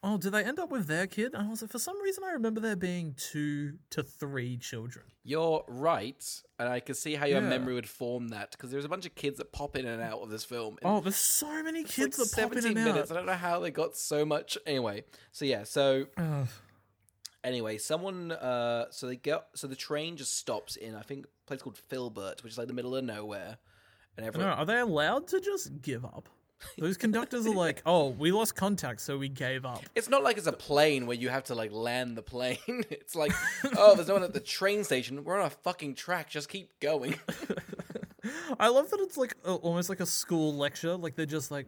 Oh, 0.00 0.16
did 0.16 0.30
they 0.30 0.44
end 0.44 0.60
up 0.60 0.70
with 0.70 0.86
their 0.86 1.08
kid? 1.08 1.34
And 1.34 1.48
I 1.48 1.50
was 1.50 1.60
like, 1.60 1.72
for 1.72 1.80
some 1.80 2.00
reason, 2.00 2.22
I 2.22 2.30
remember 2.30 2.60
there 2.60 2.76
being 2.76 3.14
two 3.16 3.80
to 3.90 4.04
three 4.04 4.56
children. 4.56 5.06
You're 5.24 5.64
right, 5.66 6.24
and 6.56 6.68
I 6.68 6.78
can 6.78 6.94
see 6.94 7.16
how 7.16 7.26
your 7.26 7.40
Yeah. 7.42 7.48
memory 7.48 7.74
would 7.74 7.88
form 7.88 8.28
that 8.28 8.52
because 8.52 8.70
there's 8.70 8.84
a 8.84 8.88
bunch 8.88 9.06
of 9.06 9.16
kids 9.16 9.38
that 9.38 9.50
pop 9.50 9.74
in 9.74 9.86
and 9.86 10.00
out 10.00 10.20
of 10.20 10.30
this 10.30 10.44
film. 10.44 10.78
Oh, 10.84 11.00
there's 11.00 11.16
so 11.16 11.64
many 11.64 11.82
kids 11.82 12.16
like 12.16 12.28
that 12.28 12.36
pop 12.42 12.52
in 12.52 12.62
17 12.62 12.76
and 12.78 12.84
minutes. 12.94 13.10
I 13.10 13.14
don't 13.14 13.26
know 13.26 13.32
how 13.32 13.58
they 13.58 13.72
got 13.72 13.96
so 13.96 14.24
much. 14.24 14.56
Anyway, 14.66 15.02
so 15.32 15.44
yeah, 15.44 15.64
so 15.64 16.06
Ugh. 16.16 16.46
anyway, 17.42 17.76
someone, 17.78 18.30
uh, 18.30 18.86
so 18.92 19.08
they 19.08 19.16
go, 19.16 19.42
so 19.56 19.66
the 19.66 19.74
train 19.76 20.16
just 20.16 20.36
stops 20.36 20.76
in 20.76 20.94
I 20.94 21.02
think 21.02 21.26
place 21.48 21.62
called 21.62 21.78
Filbert, 21.88 22.42
which 22.44 22.52
is 22.52 22.58
like 22.58 22.66
the 22.68 22.72
middle 22.74 22.94
of 22.94 23.04
nowhere, 23.04 23.58
and 24.16 24.24
No, 24.24 24.28
everyone. 24.28 24.50
are 24.50 24.66
they 24.66 24.78
allowed 24.78 25.26
to 25.28 25.40
just 25.40 25.82
give 25.82 26.04
up? 26.04 26.28
Those 26.76 26.96
conductors 26.96 27.46
are 27.46 27.54
like, 27.54 27.82
oh, 27.86 28.08
we 28.08 28.32
lost 28.32 28.56
contact, 28.56 29.00
so 29.00 29.16
we 29.16 29.28
gave 29.28 29.64
up. 29.64 29.82
It's 29.94 30.08
not 30.08 30.24
like 30.24 30.38
it's 30.38 30.48
a 30.48 30.52
plane 30.52 31.06
where 31.06 31.16
you 31.16 31.28
have 31.28 31.44
to 31.44 31.54
like 31.54 31.70
land 31.72 32.16
the 32.16 32.22
plane. 32.22 32.58
It's 32.90 33.14
like, 33.14 33.32
oh, 33.76 33.94
there's 33.94 34.08
no 34.08 34.14
one 34.14 34.24
at 34.24 34.32
the 34.32 34.40
train 34.40 34.82
station. 34.82 35.22
We're 35.22 35.38
on 35.38 35.46
a 35.46 35.50
fucking 35.50 35.94
track. 35.94 36.28
Just 36.28 36.48
keep 36.48 36.78
going. 36.80 37.14
I 38.58 38.68
love 38.68 38.90
that 38.90 38.98
it's 39.00 39.16
like 39.16 39.34
a, 39.44 39.52
almost 39.52 39.88
like 39.88 40.00
a 40.00 40.06
school 40.06 40.54
lecture. 40.54 40.96
Like 40.96 41.14
they're 41.14 41.26
just 41.26 41.50
like, 41.52 41.66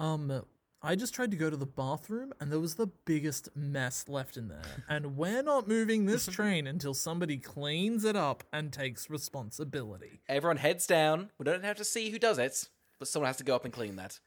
um, 0.00 0.42
I 0.84 0.96
just 0.96 1.14
tried 1.14 1.30
to 1.30 1.36
go 1.38 1.48
to 1.48 1.56
the 1.56 1.64
bathroom 1.64 2.34
and 2.38 2.52
there 2.52 2.60
was 2.60 2.74
the 2.74 2.88
biggest 3.06 3.48
mess 3.56 4.04
left 4.06 4.36
in 4.36 4.48
there. 4.48 4.60
And 4.88 5.16
we're 5.16 5.42
not 5.42 5.66
moving 5.66 6.04
this 6.04 6.26
train 6.30 6.66
until 6.66 6.92
somebody 6.92 7.38
cleans 7.38 8.04
it 8.04 8.16
up 8.16 8.44
and 8.52 8.70
takes 8.70 9.08
responsibility. 9.08 10.20
Everyone 10.28 10.58
heads 10.58 10.86
down. 10.86 11.30
We 11.38 11.44
don't 11.44 11.64
have 11.64 11.78
to 11.78 11.84
see 11.84 12.10
who 12.10 12.18
does 12.18 12.38
it, 12.38 12.68
but 12.98 13.08
someone 13.08 13.28
has 13.28 13.38
to 13.38 13.44
go 13.44 13.56
up 13.56 13.64
and 13.64 13.72
clean 13.72 13.96
that. 13.96 14.20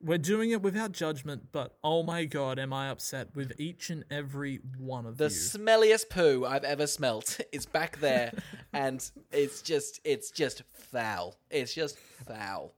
We're 0.00 0.16
doing 0.16 0.52
it 0.52 0.62
without 0.62 0.92
judgment, 0.92 1.48
but 1.52 1.76
oh 1.84 2.02
my 2.04 2.24
god, 2.24 2.58
am 2.58 2.72
I 2.72 2.88
upset 2.88 3.34
with 3.34 3.52
each 3.58 3.90
and 3.90 4.04
every 4.10 4.60
one 4.78 5.04
of 5.04 5.18
them? 5.18 5.28
The 5.28 5.34
you. 5.34 5.40
smelliest 5.40 6.08
poo 6.08 6.46
I've 6.46 6.64
ever 6.64 6.86
smelt 6.86 7.40
is 7.52 7.66
back 7.66 7.98
there, 8.00 8.32
and 8.72 9.08
it's 9.32 9.60
just, 9.60 10.00
it's 10.04 10.30
just 10.30 10.62
foul. 10.72 11.36
It's 11.50 11.74
just 11.74 11.98
foul. 11.98 12.74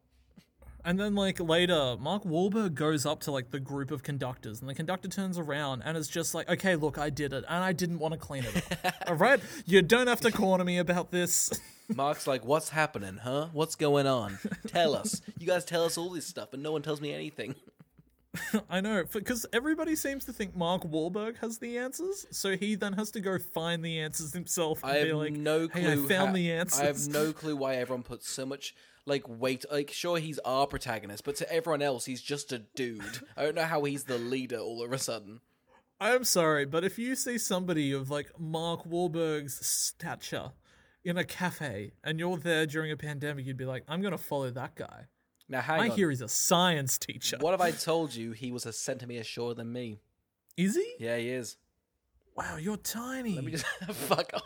And 0.84 0.98
then, 0.98 1.14
like, 1.14 1.38
later, 1.40 1.96
Mark 1.98 2.24
Wahlberg 2.24 2.74
goes 2.74 3.04
up 3.04 3.20
to, 3.20 3.30
like, 3.30 3.50
the 3.50 3.60
group 3.60 3.90
of 3.90 4.02
conductors, 4.02 4.60
and 4.60 4.68
the 4.68 4.74
conductor 4.74 5.08
turns 5.08 5.38
around 5.38 5.82
and 5.84 5.96
is 5.96 6.08
just 6.08 6.34
like, 6.34 6.48
okay, 6.48 6.76
look, 6.76 6.98
I 6.98 7.10
did 7.10 7.32
it, 7.32 7.44
and 7.48 7.64
I 7.64 7.72
didn't 7.72 7.98
want 7.98 8.12
to 8.14 8.18
clean 8.18 8.44
it 8.44 8.56
up. 8.84 8.94
All 9.08 9.14
right? 9.16 9.40
You 9.66 9.82
don't 9.82 10.06
have 10.06 10.20
to 10.22 10.32
corner 10.32 10.64
me 10.64 10.78
about 10.78 11.10
this. 11.10 11.50
Mark's 11.94 12.26
like, 12.26 12.44
"What's 12.44 12.68
happening, 12.68 13.18
huh? 13.20 13.48
What's 13.52 13.74
going 13.74 14.06
on? 14.06 14.38
Tell 14.68 14.94
us. 14.94 15.20
You 15.38 15.46
guys 15.48 15.64
tell 15.64 15.84
us 15.84 15.98
all 15.98 16.10
this 16.10 16.24
stuff, 16.24 16.52
and 16.52 16.62
no 16.62 16.70
one 16.70 16.82
tells 16.82 17.00
me 17.00 17.12
anything." 17.12 17.56
I 18.70 18.80
know, 18.80 19.02
because 19.12 19.44
everybody 19.52 19.96
seems 19.96 20.24
to 20.26 20.32
think 20.32 20.54
Mark 20.54 20.82
Wahlberg 20.84 21.38
has 21.38 21.58
the 21.58 21.78
answers, 21.78 22.26
so 22.30 22.56
he 22.56 22.76
then 22.76 22.92
has 22.92 23.10
to 23.10 23.20
go 23.20 23.38
find 23.40 23.84
the 23.84 23.98
answers 23.98 24.32
himself 24.32 24.84
I 24.84 24.98
have 24.98 25.08
like, 25.16 25.32
no 25.32 25.66
clue. 25.66 25.80
hey, 25.82 25.92
I 25.92 25.96
found 25.96 26.28
how- 26.28 26.32
the 26.34 26.52
answers. 26.52 26.80
I 26.80 26.84
have 26.84 27.08
no 27.08 27.32
clue 27.32 27.56
why 27.56 27.74
everyone 27.74 28.04
puts 28.04 28.30
so 28.30 28.46
much 28.46 28.72
like 29.06 29.24
weight. 29.28 29.64
Like, 29.70 29.90
sure, 29.90 30.18
he's 30.18 30.38
our 30.40 30.66
protagonist, 30.66 31.24
but 31.24 31.36
to 31.36 31.52
everyone 31.52 31.82
else, 31.82 32.04
he's 32.04 32.22
just 32.22 32.52
a 32.52 32.58
dude. 32.58 33.20
I 33.36 33.44
don't 33.44 33.54
know 33.54 33.64
how 33.64 33.84
he's 33.84 34.04
the 34.04 34.18
leader 34.18 34.58
all 34.58 34.82
of 34.82 34.92
a 34.92 34.98
sudden. 34.98 35.40
I'm 36.00 36.24
sorry, 36.24 36.64
but 36.64 36.82
if 36.82 36.98
you 36.98 37.14
see 37.14 37.36
somebody 37.36 37.92
of 37.92 38.10
like 38.10 38.30
Mark 38.38 38.88
Wahlberg's 38.88 39.66
stature 39.66 40.52
in 41.04 41.18
a 41.18 41.24
cafe 41.24 41.92
and 42.02 42.18
you're 42.18 42.38
there 42.38 42.64
during 42.64 42.90
a 42.90 42.96
pandemic, 42.96 43.44
you'd 43.44 43.58
be 43.58 43.66
like, 43.66 43.84
I'm 43.86 44.00
gonna 44.00 44.16
follow 44.16 44.50
that 44.50 44.74
guy. 44.76 45.06
Now, 45.46 45.60
hang 45.60 45.80
I 45.80 45.88
on. 45.90 45.96
hear 45.96 46.08
he's 46.08 46.22
a 46.22 46.28
science 46.28 46.96
teacher. 46.96 47.36
What 47.40 47.50
have 47.50 47.60
I 47.60 47.70
told 47.72 48.14
you? 48.14 48.32
He 48.32 48.50
was 48.50 48.64
a 48.64 48.72
centimeter 48.72 49.24
shorter 49.24 49.56
than 49.56 49.72
me. 49.72 50.00
Is 50.56 50.76
he? 50.76 50.94
Yeah, 50.98 51.18
he 51.18 51.28
is. 51.28 51.56
Wow, 52.36 52.56
you're 52.56 52.76
tiny. 52.78 53.34
Let 53.34 53.44
me 53.44 53.50
just 53.52 53.66
fuck 53.92 54.30
off. 54.32 54.42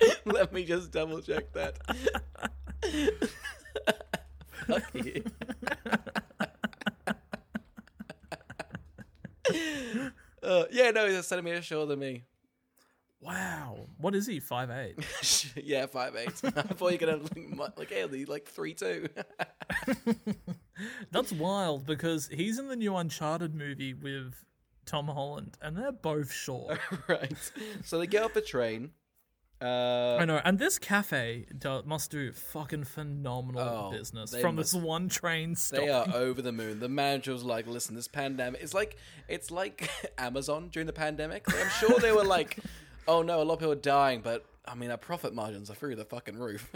Let 0.24 0.52
me 0.52 0.64
just 0.64 0.90
double 0.90 1.20
check 1.20 1.52
that. 1.54 1.78
fuck 4.66 4.94
you. 4.94 5.24
Uh, 10.40 10.64
yeah, 10.70 10.90
no, 10.90 11.06
he's 11.06 11.16
a 11.16 11.22
centimeter 11.22 11.60
shorter 11.60 11.86
than 11.88 11.98
me. 11.98 12.24
Wow. 13.20 13.88
What 13.98 14.14
is 14.14 14.26
he? 14.26 14.40
Five 14.40 14.70
eight. 14.70 14.96
yeah, 15.56 15.86
five 15.86 16.14
eight. 16.16 16.32
I 16.44 16.62
thought 16.62 16.92
you 16.92 16.98
were 16.98 17.18
gonna 17.18 17.22
like, 17.56 17.78
like 17.78 18.28
like 18.28 18.46
three 18.46 18.72
two. 18.74 19.08
That's 21.10 21.32
wild 21.32 21.84
because 21.84 22.28
he's 22.28 22.58
in 22.58 22.68
the 22.68 22.76
new 22.76 22.96
Uncharted 22.96 23.54
movie 23.54 23.92
with 23.92 24.44
Tom 24.86 25.08
Holland, 25.08 25.58
and 25.60 25.76
they're 25.76 25.92
both 25.92 26.32
short. 26.32 26.78
right. 27.08 27.52
So 27.84 27.98
they 27.98 28.06
get 28.06 28.22
off 28.22 28.34
the 28.34 28.40
train. 28.40 28.92
Uh, 29.60 30.18
I 30.20 30.24
know, 30.24 30.40
and 30.44 30.58
this 30.58 30.78
cafe 30.78 31.46
do, 31.58 31.82
must 31.84 32.10
do 32.12 32.30
fucking 32.32 32.84
phenomenal 32.84 33.60
Oh, 33.60 33.90
business 33.90 34.34
from 34.36 34.54
must- 34.56 34.72
this 34.72 34.80
one 34.82 35.08
train 35.08 35.56
stop. 35.56 35.80
They 35.80 35.88
are 35.90 36.06
over 36.14 36.40
the 36.42 36.52
moon. 36.52 36.78
The 36.78 36.88
manager 36.88 37.32
was 37.32 37.42
like, 37.42 37.66
"Listen, 37.66 37.96
this 37.96 38.06
pandemic. 38.06 38.62
It's 38.62 38.74
like 38.74 38.96
it's 39.26 39.50
like 39.50 39.90
Amazon 40.18 40.68
during 40.70 40.86
the 40.86 40.92
pandemic. 40.92 41.48
Like, 41.48 41.60
I'm 41.64 41.70
sure 41.70 41.98
they 41.98 42.12
were 42.12 42.24
like, 42.24 42.58
oh 43.08 43.22
no, 43.22 43.42
a 43.42 43.44
lot 43.44 43.54
of 43.54 43.58
people 43.58 43.72
are 43.72 43.76
dying, 43.76 44.20
but 44.20 44.44
I 44.66 44.74
mean, 44.76 44.90
our 44.92 44.96
profit 44.96 45.34
margins 45.34 45.70
are 45.70 45.74
through 45.74 45.96
the 45.96 46.04
fucking 46.04 46.38
roof." 46.38 46.70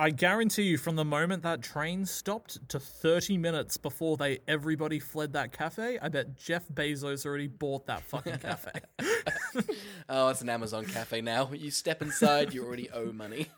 I 0.00 0.08
guarantee 0.08 0.62
you, 0.62 0.78
from 0.78 0.96
the 0.96 1.04
moment 1.04 1.42
that 1.42 1.60
train 1.60 2.06
stopped 2.06 2.66
to 2.70 2.80
30 2.80 3.36
minutes 3.36 3.76
before 3.76 4.16
they 4.16 4.38
everybody 4.48 4.98
fled 4.98 5.34
that 5.34 5.52
cafe, 5.52 5.98
I 6.00 6.08
bet 6.08 6.38
Jeff 6.38 6.66
Bezos 6.72 7.26
already 7.26 7.48
bought 7.48 7.84
that 7.84 8.02
fucking 8.04 8.38
cafe. 8.42 8.70
oh, 10.08 10.28
it's 10.30 10.40
an 10.40 10.48
Amazon 10.48 10.86
cafe 10.86 11.20
now. 11.20 11.50
You 11.52 11.70
step 11.70 12.00
inside, 12.00 12.54
you 12.54 12.64
already 12.64 12.88
owe 12.88 13.12
money. 13.12 13.48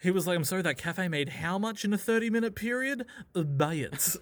he 0.00 0.12
was 0.12 0.28
like, 0.28 0.36
"I'm 0.36 0.44
sorry, 0.44 0.62
that 0.62 0.78
cafe 0.78 1.08
made 1.08 1.28
how 1.30 1.58
much 1.58 1.84
in 1.84 1.92
a 1.92 1.98
30 1.98 2.30
minute 2.30 2.54
period? 2.54 3.04
Buy 3.32 3.74
it." 3.90 4.16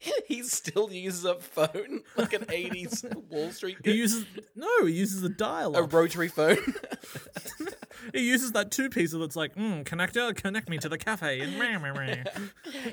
he 0.26 0.42
still 0.42 0.92
uses 0.92 1.24
a 1.24 1.34
phone 1.36 2.02
like 2.16 2.32
an 2.32 2.44
'80s 2.46 3.04
Wall 3.28 3.50
Street. 3.50 3.78
he 3.84 3.92
uses 3.92 4.24
no, 4.56 4.86
he 4.86 4.94
uses 4.94 5.22
a 5.22 5.28
dial. 5.28 5.76
a 5.76 5.82
rotary 5.82 6.28
phone. 6.28 6.58
He 8.14 8.22
uses 8.22 8.52
that 8.52 8.70
two 8.70 8.88
piecer 8.88 9.18
that's 9.18 9.36
like, 9.36 9.54
mm, 9.56 9.84
connector, 9.84 10.34
connect 10.34 10.70
me 10.70 10.78
to 10.78 10.88
the 10.88 10.96
cafe. 10.96 11.40
And 11.40 11.58
meh, 11.58 11.76
meh, 11.76 11.92
meh. 11.92 12.24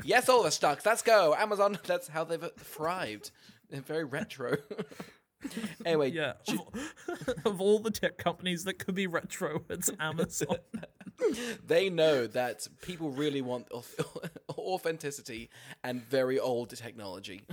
yes, 0.03 0.27
all 0.27 0.43
the 0.43 0.51
stocks. 0.51 0.85
Let's 0.85 1.01
go, 1.01 1.33
Amazon. 1.33 1.79
That's 1.85 2.09
how 2.09 2.25
they've 2.25 2.43
thrived. 2.59 3.31
They're 3.69 3.79
very 3.79 4.03
retro. 4.03 4.57
anyway, 5.85 6.11
yeah, 6.11 6.33
of, 6.47 7.35
of 7.45 7.61
all 7.61 7.79
the 7.79 7.91
tech 7.91 8.17
companies 8.17 8.63
that 8.65 8.79
could 8.79 8.95
be 8.95 9.07
retro, 9.07 9.63
it's 9.69 9.89
Amazon. 9.99 10.57
they 11.67 11.89
know 11.89 12.27
that 12.27 12.67
people 12.81 13.09
really 13.09 13.41
want 13.41 13.67
authenticity 14.57 15.49
and 15.83 16.03
very 16.03 16.39
old 16.39 16.69
technology. 16.69 17.43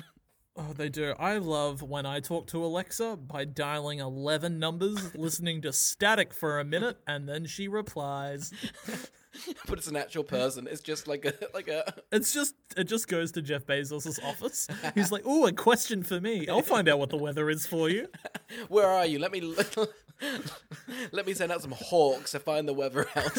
oh, 0.57 0.73
they 0.75 0.89
do. 0.89 1.15
I 1.19 1.39
love 1.39 1.83
when 1.83 2.07
I 2.07 2.21
talk 2.21 2.47
to 2.49 2.65
Alexa 2.65 3.17
by 3.17 3.45
dialing 3.45 3.99
11 3.99 4.59
numbers, 4.59 5.15
listening 5.15 5.63
to 5.63 5.73
static 5.73 6.35
for 6.35 6.59
a 6.59 6.65
minute, 6.65 6.99
and 7.07 7.29
then 7.29 7.47
she 7.47 7.69
replies. 7.69 8.53
but 9.67 9.79
it's 9.79 9.89
an 9.89 9.97
actual 9.97 10.25
person. 10.25 10.69
It's 10.71 10.81
just 10.81 11.07
like 11.09 11.25
a 11.25 11.35
like 11.53 11.69
a. 11.69 11.95
It's 12.13 12.33
just, 12.33 12.55
it 12.77 12.85
just 12.85 13.09
goes 13.09 13.33
to 13.33 13.43
Jeff 13.43 13.67
Bezos's 13.67 14.19
office. 14.21 14.69
He's 14.95 15.11
like, 15.13 15.23
oh, 15.25 15.47
a 15.47 15.53
question 15.53 16.03
for 16.03 16.21
me. 16.21 16.49
I'll 16.49 16.63
find 16.63 16.89
out 16.89 16.99
what 16.99 17.11
the 17.11 17.17
weather 17.17 17.51
is 17.51 17.67
for 17.67 17.89
you. 17.89 18.09
Where 18.69 18.89
are 18.89 19.07
you? 19.07 19.19
Let 19.19 19.33
me 19.33 19.41
let 21.13 21.27
me 21.27 21.35
send 21.35 21.53
out 21.53 21.63
some 21.63 21.75
hawks 21.77 22.33
to 22.33 22.41
find 22.41 22.69
the 22.69 22.75
weather 22.75 23.07
out. 23.17 23.39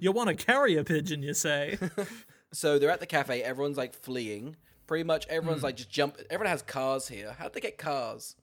You 0.00 0.12
want 0.12 0.28
to 0.28 0.34
carry 0.34 0.72
a 0.72 0.84
carrier 0.84 0.84
pigeon, 0.84 1.22
you 1.22 1.34
say? 1.34 1.78
so 2.52 2.78
they're 2.78 2.90
at 2.90 3.00
the 3.00 3.06
cafe. 3.06 3.42
Everyone's 3.42 3.76
like 3.76 3.94
fleeing. 3.94 4.56
Pretty 4.86 5.04
much 5.04 5.26
everyone's 5.28 5.60
hmm. 5.60 5.66
like 5.66 5.76
just 5.76 5.90
jump. 5.90 6.18
Everyone 6.30 6.50
has 6.50 6.62
cars 6.62 7.08
here. 7.08 7.34
How'd 7.38 7.52
they 7.52 7.60
get 7.60 7.78
cars? 7.78 8.36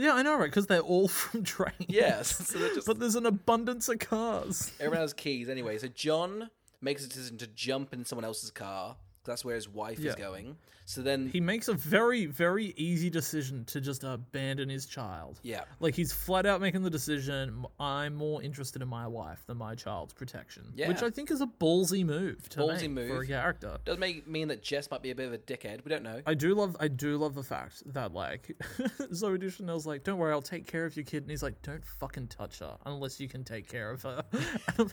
Yeah, 0.00 0.14
I 0.14 0.22
know, 0.22 0.34
right? 0.36 0.44
Because 0.44 0.66
they're 0.66 0.80
all 0.80 1.08
from 1.20 1.44
trains. 1.44 1.74
Yes. 1.88 2.48
So 2.48 2.58
they're 2.58 2.74
just 2.74 2.86
But 2.86 2.98
there's 2.98 3.16
an 3.16 3.26
abundance 3.26 3.88
of 3.88 3.98
cars. 3.98 4.72
Everyone 4.80 5.00
has 5.00 5.12
keys 5.12 5.48
anyway. 5.48 5.78
So 5.78 5.88
John 5.88 6.50
makes 6.80 7.04
a 7.04 7.08
decision 7.08 7.36
to 7.38 7.46
jump 7.48 7.92
in 7.92 8.04
someone 8.04 8.24
else's 8.24 8.50
car 8.50 8.96
That's 9.24 9.44
where 9.44 9.54
his 9.54 9.68
wife 9.68 9.98
Yeah. 9.98 10.10
is 10.10 10.16
going. 10.16 10.56
So 10.90 11.02
then, 11.02 11.28
He 11.28 11.40
makes 11.40 11.68
a 11.68 11.74
very, 11.74 12.26
very 12.26 12.74
easy 12.76 13.10
decision 13.10 13.64
to 13.66 13.80
just 13.80 14.02
abandon 14.02 14.68
his 14.68 14.86
child. 14.86 15.38
yeah, 15.44 15.62
Like 15.78 15.94
he's 15.94 16.12
flat 16.12 16.46
out 16.46 16.60
making 16.60 16.82
the 16.82 16.90
decision. 16.90 17.64
I'm 17.78 18.16
more 18.16 18.42
interested 18.42 18.82
in 18.82 18.88
my 18.88 19.06
wife 19.06 19.38
than 19.46 19.56
my 19.56 19.76
child's 19.76 20.12
protection, 20.14 20.72
Yeah. 20.74 20.88
which 20.88 21.04
I 21.04 21.10
think 21.10 21.30
is 21.30 21.40
a 21.40 21.46
ballsy 21.46 22.04
move. 22.04 22.48
To 22.48 22.58
Ballsy 22.58 22.90
make 22.90 23.06
for 23.06 23.22
a 23.22 23.26
character. 23.26 23.78
does 23.84 23.98
make 23.98 24.26
mean 24.26 24.48
that 24.48 24.64
Jess 24.64 24.90
might 24.90 25.00
be 25.00 25.12
a 25.12 25.14
bit 25.14 25.28
of 25.28 25.32
a 25.32 25.38
dickhead. 25.38 25.84
We 25.84 25.90
don't 25.90 26.02
know. 26.02 26.22
I 26.26 26.34
do 26.34 26.56
love, 26.56 26.76
I 26.80 26.88
do 26.88 27.16
love 27.18 27.36
the 27.36 27.44
fact 27.44 27.84
that 27.94 28.12
like 28.12 28.50
Zooey 29.12 29.38
Deschanel's 29.38 29.86
like, 29.86 30.02
"Don't 30.02 30.18
worry, 30.18 30.32
I'll 30.32 30.42
take 30.42 30.66
care 30.66 30.86
of 30.86 30.96
your 30.96 31.04
kid," 31.04 31.22
and 31.22 31.30
he's 31.30 31.44
like, 31.44 31.62
"Don't 31.62 31.84
fucking 31.84 32.26
touch 32.26 32.58
her 32.58 32.76
unless 32.84 33.20
you 33.20 33.28
can 33.28 33.44
take 33.44 33.68
care 33.68 33.92
of 33.92 34.02
her." 34.02 34.24
and 34.78 34.92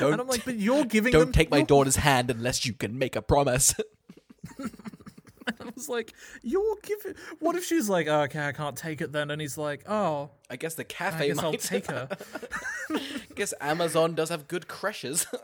Don't 0.00 0.20
I'm 0.20 0.26
like, 0.26 0.44
"But 0.44 0.56
you're 0.56 0.84
giving 0.84 1.12
don't 1.12 1.26
them, 1.26 1.32
take 1.32 1.50
my 1.50 1.62
daughter's 1.62 1.96
hand 1.96 2.30
unless 2.30 2.66
you 2.66 2.74
can 2.74 2.98
make 2.98 3.16
a 3.16 3.22
promise. 3.22 3.74
I 5.78 5.80
was 5.80 5.88
like, 5.88 6.12
"You're 6.42 6.76
giving." 6.82 7.14
What 7.38 7.54
if 7.54 7.64
she's 7.64 7.88
like, 7.88 8.08
oh, 8.08 8.22
"Okay, 8.22 8.44
I 8.46 8.52
can't 8.52 8.76
take 8.76 9.00
it 9.00 9.12
then," 9.12 9.30
and 9.30 9.40
he's 9.40 9.56
like, 9.56 9.84
"Oh, 9.88 10.30
I 10.50 10.56
guess 10.56 10.74
the 10.74 10.82
I 10.82 10.84
cafe 10.84 11.28
guess 11.28 11.36
might. 11.36 11.44
I'll 11.44 11.52
take 11.52 11.86
her." 11.86 12.08
I 12.90 13.00
guess 13.36 13.54
Amazon 13.60 14.14
does 14.14 14.30
have 14.30 14.48
good 14.48 14.66
creches. 14.66 15.26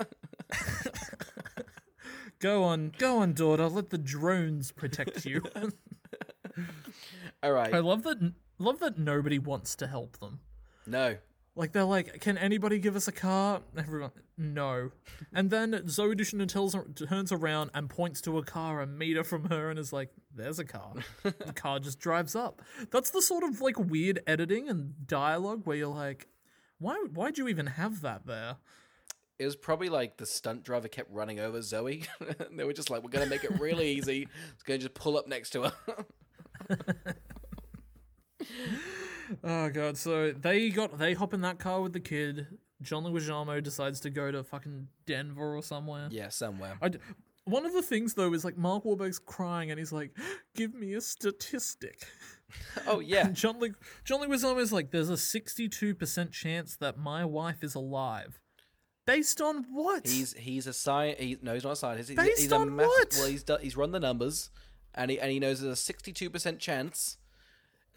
Go 2.41 2.65
on, 2.65 2.93
go 2.99 3.21
on, 3.21 3.33
daughter. 3.33 3.69
Let 3.69 3.89
the 3.89 3.97
drones 3.97 4.71
protect 4.71 5.25
you. 5.25 5.43
All 7.43 7.53
right. 7.53 7.73
I 7.73 7.79
love 7.79 8.03
that. 8.03 8.35
Love 8.59 8.81
that 8.81 8.99
nobody 8.99 9.39
wants 9.39 9.75
to 9.77 9.87
help 9.87 10.19
them. 10.19 10.41
No. 10.87 11.17
Like 11.57 11.73
they're 11.73 11.85
like, 11.85 12.21
can 12.21 12.37
anybody 12.37 12.81
give 12.81 12.97
us 12.97 13.07
a 13.07 13.13
car? 13.13 13.61
Everyone, 13.77 14.11
no. 14.37 14.91
And 15.33 15.51
then 15.51 15.73
Zooey 15.87 16.17
Deschanel 16.17 16.49
tells 16.49 16.77
turns 16.97 17.31
around 17.31 17.71
and 17.75 17.89
points 17.89 18.21
to 18.23 18.39
a 18.39 18.43
car 18.43 18.81
a 18.81 18.87
meter 18.87 19.23
from 19.23 19.45
her 19.45 19.71
and 19.71 19.79
is 19.79 19.93
like, 19.93 20.11
"There's 20.35 20.59
a 20.59 20.65
car." 20.65 20.95
the 21.23 21.33
car 21.55 21.79
just 21.79 22.01
drives 22.01 22.35
up. 22.35 22.61
That's 22.91 23.11
the 23.11 23.23
sort 23.23 23.45
of 23.45 23.61
like 23.61 23.79
weird 23.79 24.21
editing 24.27 24.69
and 24.69 25.07
dialogue 25.07 25.63
where 25.65 25.77
you're 25.77 25.87
like, 25.87 26.27
"Why? 26.79 26.97
Why'd 27.13 27.39
you 27.39 27.47
even 27.47 27.67
have 27.67 28.01
that 28.01 28.27
there?" 28.27 28.57
It 29.39 29.45
was 29.45 29.57
probably 29.57 29.89
like 29.89 30.17
the 30.17 30.27
stunt 30.27 30.65
driver 30.65 30.89
kept 30.89 31.13
running 31.13 31.39
over 31.39 31.59
Zooey. 31.59 32.07
they 32.57 32.65
were 32.65 32.73
just 32.73 32.89
like, 32.89 33.03
we're 33.03 33.11
going 33.11 33.25
to 33.25 33.31
make 33.31 33.43
it 33.43 33.59
really 33.59 33.91
easy. 33.91 34.29
It's 34.53 34.63
going 34.63 34.79
to 34.79 34.87
just 34.87 34.95
pull 34.95 35.17
up 35.17 35.27
next 35.27 35.51
to 35.51 35.63
her. 35.65 35.73
Oh 39.43 39.71
god, 39.71 39.97
so 39.97 40.33
they 40.33 40.71
got 40.71 40.99
they 40.99 41.15
hop 41.15 41.35
in 41.35 41.41
that 41.43 41.59
car 41.59 41.81
with 41.81 41.93
the 41.93 42.01
kid. 42.01 42.47
John 42.83 43.05
Leguizamo 43.05 43.63
decides 43.63 44.01
to 44.01 44.11
go 44.11 44.31
to 44.31 44.45
fucking 44.45 44.89
Denver 45.07 45.57
or 45.57 45.63
somewhere. 45.63 46.09
yeah, 46.11 46.29
somewhere. 46.29 46.77
I 46.83 46.89
d- 46.91 46.99
one 47.45 47.65
of 47.65 47.73
the 47.73 47.83
things 47.83 48.15
though 48.15 48.33
is 48.35 48.45
like 48.45 48.57
Mark 48.59 48.85
Wahlberg's 48.85 49.19
crying 49.19 49.71
and 49.71 49.79
he's 49.79 49.93
like, 49.93 50.17
"Give 50.55 50.75
me 50.75 50.95
a 50.95 51.01
statistic." 51.01 52.03
Oh, 52.87 53.01
yeah. 53.01 53.27
And 53.27 53.35
John 53.35 53.59
Le- 53.59 53.71
John 54.05 54.21
Leguizamo 54.21 54.61
is 54.61 54.73
like, 54.73 54.93
"There's 54.93 55.11
a 55.11 55.15
62% 55.15 56.31
chance 56.31 56.77
that 56.77 56.97
my 56.97 57.25
wife 57.25 57.65
is 57.65 57.75
alive." 57.75 58.39
Based 59.07 59.41
on 59.41 59.65
what? 59.73 60.07
He's 60.07 60.35
he's 60.35 60.67
a 60.69 60.73
science. 60.73 61.19
He, 61.19 61.37
no, 61.43 61.55
he's 61.55 61.65
not 61.65 61.73
a 61.73 61.77
scientist. 61.77 62.11
He's, 62.11 62.17
Based 62.17 62.41
he's 62.43 62.53
a 62.53 62.57
on 62.57 62.77
math- 62.77 62.87
what? 62.87 63.15
Well, 63.19 63.29
he's 63.29 63.43
done, 63.43 63.59
he's 63.61 63.77
run 63.77 63.91
the 63.91 63.99
numbers, 63.99 64.51
and 64.95 65.11
he 65.11 65.19
and 65.19 65.33
he 65.33 65.41
knows 65.41 65.61
there's 65.63 65.73
a 65.73 65.77
sixty-two 65.77 66.31
percent 66.31 66.61
chance. 66.61 67.17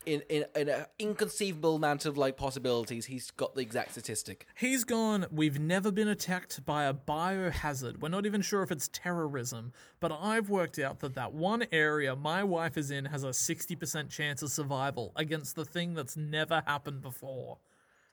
In, 0.07 0.21
in 0.29 0.45
in 0.55 0.69
an 0.69 0.85
inconceivable 0.99 1.75
amount 1.75 2.05
of 2.05 2.17
like 2.17 2.37
possibilities, 2.37 3.07
he's 3.07 3.29
got 3.31 3.55
the 3.55 3.61
exact 3.61 3.91
statistic. 3.91 4.47
He's 4.55 4.85
gone, 4.85 5.25
we've 5.29 5.59
never 5.59 5.91
been 5.91 6.07
attacked 6.07 6.65
by 6.65 6.85
a 6.85 6.93
biohazard. 6.93 7.99
We're 7.99 8.07
not 8.07 8.25
even 8.25 8.41
sure 8.41 8.63
if 8.63 8.71
it's 8.71 8.87
terrorism, 8.87 9.73
but 9.99 10.13
I've 10.13 10.49
worked 10.49 10.79
out 10.79 11.01
that 11.01 11.15
that 11.15 11.33
one 11.33 11.65
area 11.73 12.15
my 12.15 12.41
wife 12.41 12.77
is 12.77 12.89
in 12.89 13.03
has 13.05 13.25
a 13.25 13.31
60% 13.31 14.09
chance 14.09 14.41
of 14.41 14.49
survival 14.49 15.11
against 15.17 15.57
the 15.57 15.65
thing 15.65 15.93
that's 15.93 16.15
never 16.15 16.63
happened 16.65 17.01
before. 17.01 17.57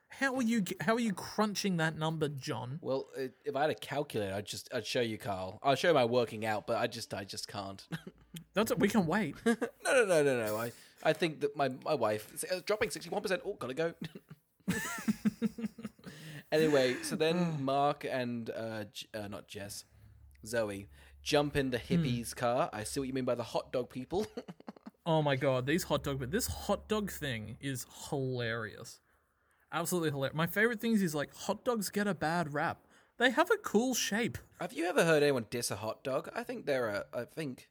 How 0.08 0.34
are 0.36 0.42
you 0.42 0.64
how 0.80 0.94
are 0.94 1.00
you 1.00 1.12
crunching 1.12 1.76
that 1.78 1.96
number, 1.96 2.28
John? 2.28 2.78
Well, 2.82 3.06
if 3.44 3.56
I 3.56 3.62
had 3.62 3.70
a 3.70 3.74
calculator, 3.74 4.34
I'd 4.34 4.46
just 4.46 4.68
I'd 4.72 4.86
show 4.86 5.00
you, 5.00 5.18
Carl. 5.18 5.58
I'll 5.62 5.74
show 5.74 5.92
my 5.92 6.04
working 6.04 6.44
out, 6.44 6.66
but 6.66 6.76
I 6.76 6.86
just 6.86 7.12
I 7.14 7.24
just 7.24 7.48
can't. 7.48 7.86
That's 8.54 8.70
it. 8.70 8.78
We 8.78 8.88
can 8.88 9.06
wait. 9.06 9.36
no, 9.44 9.56
no, 9.84 10.04
no, 10.04 10.22
no, 10.22 10.46
no. 10.46 10.56
I 10.56 10.72
I 11.04 11.12
think 11.12 11.40
that 11.40 11.56
my 11.56 11.68
my 11.84 11.94
wife 11.94 12.32
is 12.34 12.44
uh, 12.44 12.60
dropping 12.64 12.90
sixty-one 12.90 13.22
percent. 13.22 13.42
Oh, 13.44 13.54
gotta 13.54 13.74
go. 13.74 13.94
anyway, 16.52 16.96
so 17.02 17.16
then 17.16 17.56
Mark 17.64 18.04
and 18.08 18.50
uh, 18.50 18.84
J- 18.92 19.06
uh, 19.14 19.28
not 19.28 19.48
Jess, 19.48 19.84
Zooey 20.44 20.86
jump 21.22 21.56
in 21.56 21.70
the 21.70 21.78
hippies' 21.78 22.34
car. 22.36 22.68
I 22.72 22.84
see 22.84 23.00
what 23.00 23.06
you 23.06 23.14
mean 23.14 23.24
by 23.24 23.34
the 23.34 23.42
hot 23.42 23.72
dog 23.72 23.90
people. 23.90 24.26
Oh 25.06 25.20
my 25.20 25.36
god, 25.36 25.66
these 25.66 25.82
hot 25.82 26.02
dog, 26.02 26.18
but 26.18 26.30
this 26.30 26.46
hot 26.46 26.88
dog 26.88 27.10
thing 27.12 27.58
is 27.60 27.84
hilarious. 28.08 29.00
Absolutely 29.70 30.08
hilarious. 30.08 30.34
My 30.34 30.46
favorite 30.46 30.80
things 30.80 31.02
is 31.02 31.14
like 31.14 31.34
hot 31.34 31.62
dogs 31.62 31.90
get 31.90 32.06
a 32.06 32.14
bad 32.14 32.54
rap. 32.54 32.86
They 33.18 33.28
have 33.28 33.50
a 33.50 33.58
cool 33.58 33.92
shape. 33.94 34.38
Have 34.62 34.72
you 34.72 34.86
ever 34.86 35.04
heard 35.04 35.22
anyone 35.22 35.44
diss 35.50 35.70
a 35.70 35.76
hot 35.76 36.02
dog? 36.04 36.30
I 36.34 36.42
think 36.42 36.64
they're 36.64 36.88
a. 36.88 37.04
I 37.12 37.24
think 37.26 37.68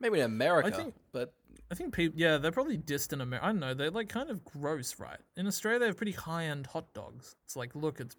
maybe 0.00 0.20
in 0.20 0.24
America, 0.24 0.70
think- 0.74 0.94
but 1.12 1.34
I 1.70 1.74
think 1.74 1.94
people, 1.94 2.18
yeah, 2.18 2.38
they're 2.38 2.52
probably 2.52 2.76
in 3.12 3.20
America. 3.20 3.44
I 3.44 3.48
don't 3.48 3.60
know. 3.60 3.74
They're 3.74 3.90
like 3.90 4.08
kind 4.08 4.30
of 4.30 4.44
gross, 4.44 4.98
right? 4.98 5.18
In 5.36 5.46
Australia, 5.46 5.78
they 5.80 5.86
have 5.86 5.96
pretty 5.96 6.12
high 6.12 6.44
end 6.44 6.66
hot 6.68 6.92
dogs. 6.94 7.36
It's 7.44 7.56
like, 7.56 7.74
look, 7.74 8.00
it's 8.00 8.16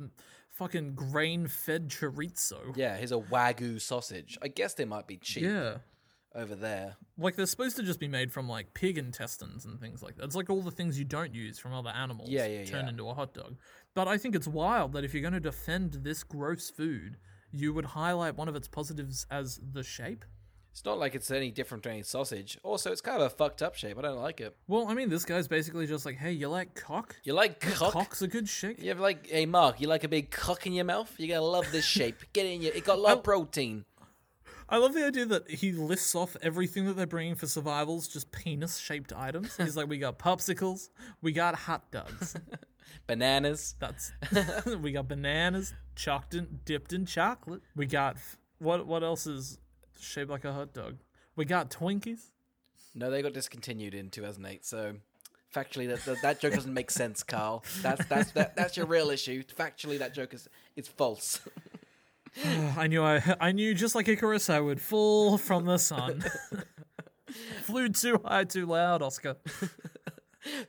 fucking 0.51 0.95
grain 0.95 1.47
fed 1.47 1.89
chorizo. 1.89 2.75
yeah, 2.75 2.95
here's 2.97 3.11
a 3.11 3.15
wagyu 3.17 3.79
sausage. 3.81 4.37
I 4.41 4.47
guess 4.47 4.73
they 4.73 4.85
might 4.85 5.07
be 5.07 5.17
cheap 5.17 5.43
Yeah. 5.43 5.77
over 6.33 6.55
there. 6.55 6.95
Like 7.17 7.35
they're 7.35 7.45
supposed 7.45 7.75
to 7.77 7.83
just 7.83 7.99
be 7.99 8.07
made 8.07 8.31
from 8.31 8.47
like 8.47 8.73
pig 8.73 8.97
intestines 8.97 9.65
and 9.65 9.79
things 9.79 10.01
like 10.01 10.15
that. 10.17 10.23
It's 10.25 10.35
like 10.35 10.49
all 10.49 10.61
the 10.61 10.71
things 10.71 10.97
you 10.97 11.05
don't 11.05 11.33
use 11.33 11.59
from 11.59 11.73
other 11.73 11.89
animals 11.91 12.29
Yeah, 12.29 12.45
yeah, 12.45 12.65
turn 12.65 12.85
yeah. 12.85 12.89
into 12.91 13.07
a 13.09 13.13
hot 13.13 13.33
dog. 13.33 13.57
But 13.93 14.07
I 14.07 14.17
think 14.17 14.35
it's 14.35 14.47
wild 14.47 14.93
that 14.93 15.03
if 15.03 15.13
you're 15.13 15.21
going 15.21 15.33
to 15.33 15.39
defend 15.39 15.93
this 16.03 16.23
gross 16.23 16.69
food, 16.69 17.17
you 17.51 17.73
would 17.73 17.85
highlight 17.85 18.35
one 18.35 18.47
of 18.49 18.55
its 18.55 18.67
positives 18.67 19.25
as 19.31 19.59
the 19.71 19.83
shape. 19.83 20.25
It's 20.75 20.83
not 20.83 20.99
like 20.99 21.15
it's 21.15 21.31
any 21.31 21.51
different 21.51 21.85
to 21.85 21.89
any 21.89 22.03
sausage. 22.03 22.59
Also, 22.61 22.91
it's 22.91 22.99
kind 22.99 23.21
of 23.21 23.27
a 23.27 23.29
fucked 23.29 23.61
up 23.61 23.75
shape. 23.75 23.97
I 23.97 24.01
don't 24.01 24.17
like 24.21 24.41
it. 24.41 24.57
Well, 24.67 24.89
I 24.89 24.93
mean, 24.93 25.07
this 25.07 25.23
guy's 25.23 25.47
basically 25.47 25.87
just 25.87 26.05
like, 26.05 26.17
hey, 26.17 26.33
you 26.33 26.49
like 26.49 26.75
cock? 26.75 27.15
You 27.23 27.31
like 27.31 27.61
cock? 27.61 27.93
Cock's 27.93 28.21
a 28.21 28.27
good 28.27 28.49
shape. 28.49 28.83
You 28.83 28.89
have 28.89 28.99
like, 28.99 29.29
hey 29.29 29.45
Mark, 29.45 29.79
you 29.79 29.87
like 29.87 30.03
a 30.03 30.09
big 30.09 30.31
cock 30.31 30.67
in 30.67 30.73
your 30.73 30.83
mouth? 30.83 31.15
You're 31.17 31.29
gonna 31.29 31.49
love 31.49 31.71
this 31.71 31.85
shape. 31.85 32.17
Get 32.33 32.45
in 32.45 32.61
your. 32.61 32.73
It 32.73 32.83
got 32.83 32.97
a 32.97 33.01
lot 33.01 33.13
of 33.19 33.23
protein. 33.23 33.85
I 34.67 34.75
love 34.75 34.93
the 34.93 35.05
idea 35.05 35.25
that 35.27 35.49
he 35.49 35.71
lists 35.71 36.13
off 36.13 36.35
everything 36.41 36.87
that 36.87 36.97
they're 36.97 37.07
bringing 37.07 37.35
for 37.35 37.47
survivals, 37.47 38.09
just 38.09 38.33
penis 38.33 38.77
shaped 38.77 39.13
items. 39.15 39.55
He's 39.57 39.77
like, 39.77 39.87
we 39.87 39.97
got 39.97 40.19
popsicles, 40.19 40.89
we 41.21 41.31
got 41.31 41.55
hot 41.55 41.89
dogs. 41.89 42.35
Bananas. 43.07 43.75
That's 43.79 44.11
we 44.81 44.91
got 44.91 45.07
bananas, 45.07 45.73
chucked 45.95 46.33
in, 46.33 46.59
dipped 46.65 46.91
in 46.91 47.05
chocolate. 47.05 47.61
We 47.77 47.85
got 47.85 48.17
what? 48.59 48.85
What 48.85 49.03
else 49.03 49.25
is 49.25 49.59
shaped 50.05 50.29
like 50.29 50.45
a 50.45 50.53
hot 50.53 50.73
dog? 50.73 50.97
We 51.35 51.45
got 51.45 51.69
Twinkies. 51.69 52.31
No, 52.93 53.11
they 53.11 53.21
got 53.21 53.33
discontinued 53.33 53.93
in 53.93 54.09
2008. 54.09 54.65
So, 54.65 54.95
factually, 55.53 55.87
that 55.87 56.05
that, 56.05 56.21
that 56.21 56.39
joke 56.39 56.53
doesn't 56.53 56.73
make 56.73 56.89
sense, 56.89 57.23
Carl. 57.23 57.63
That's 57.81 58.05
that's 58.05 58.31
that, 58.31 58.55
that's 58.55 58.77
your 58.77 58.85
real 58.85 59.09
issue. 59.09 59.43
Factually, 59.43 59.99
that 59.99 60.13
joke 60.13 60.33
is 60.33 60.47
it's 60.75 60.87
false. 60.87 61.41
I 62.77 62.87
knew 62.87 63.03
I, 63.03 63.35
I 63.39 63.51
knew 63.51 63.73
just 63.73 63.95
like 63.95 64.07
Icarus, 64.07 64.49
I 64.49 64.59
would 64.59 64.81
fall 64.81 65.37
from 65.37 65.65
the 65.65 65.77
sun. 65.77 66.23
Flew 67.63 67.89
too 67.89 68.21
high, 68.23 68.45
too 68.45 68.65
loud, 68.65 69.01
Oscar. 69.01 69.35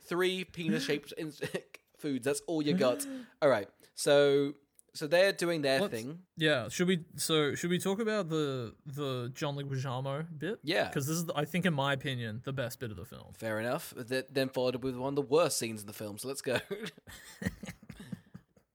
Three 0.01 0.43
penis-shaped 0.43 1.13
foods. 1.97 2.25
That's 2.25 2.41
all 2.47 2.61
you 2.61 2.73
got. 2.73 3.05
All 3.41 3.49
right. 3.49 3.69
So 3.95 4.53
so 4.97 5.07
they're 5.07 5.31
doing 5.31 5.61
their 5.61 5.79
Let's- 5.81 5.93
thing. 5.93 6.19
Yeah, 6.37 6.69
should 6.69 6.87
we? 6.87 7.05
So 7.15 7.55
should 7.55 7.69
we 7.69 7.79
talk 7.79 7.99
about 7.99 8.29
the 8.29 8.73
the 8.85 9.31
John 9.33 9.55
Leguizamo 9.55 10.25
bit? 10.37 10.59
Yeah. 10.63 10.87
because 10.87 11.05
this 11.07 11.17
is, 11.17 11.25
I 11.35 11.45
think, 11.45 11.65
in 11.65 11.73
my 11.73 11.93
opinion, 11.93 12.41
the 12.43 12.53
best 12.53 12.79
bit 12.79 12.91
of 12.91 12.97
the 12.97 13.05
film. 13.05 13.33
Fair 13.37 13.59
enough. 13.59 13.93
That 13.95 14.33
then 14.33 14.49
followed 14.49 14.75
up 14.75 14.83
with 14.83 14.95
one 14.95 15.09
of 15.09 15.15
the 15.15 15.21
worst 15.21 15.57
scenes 15.59 15.81
in 15.81 15.87
the 15.87 15.93
film. 15.93 16.17
So 16.17 16.27
let's 16.27 16.41
go. 16.41 16.57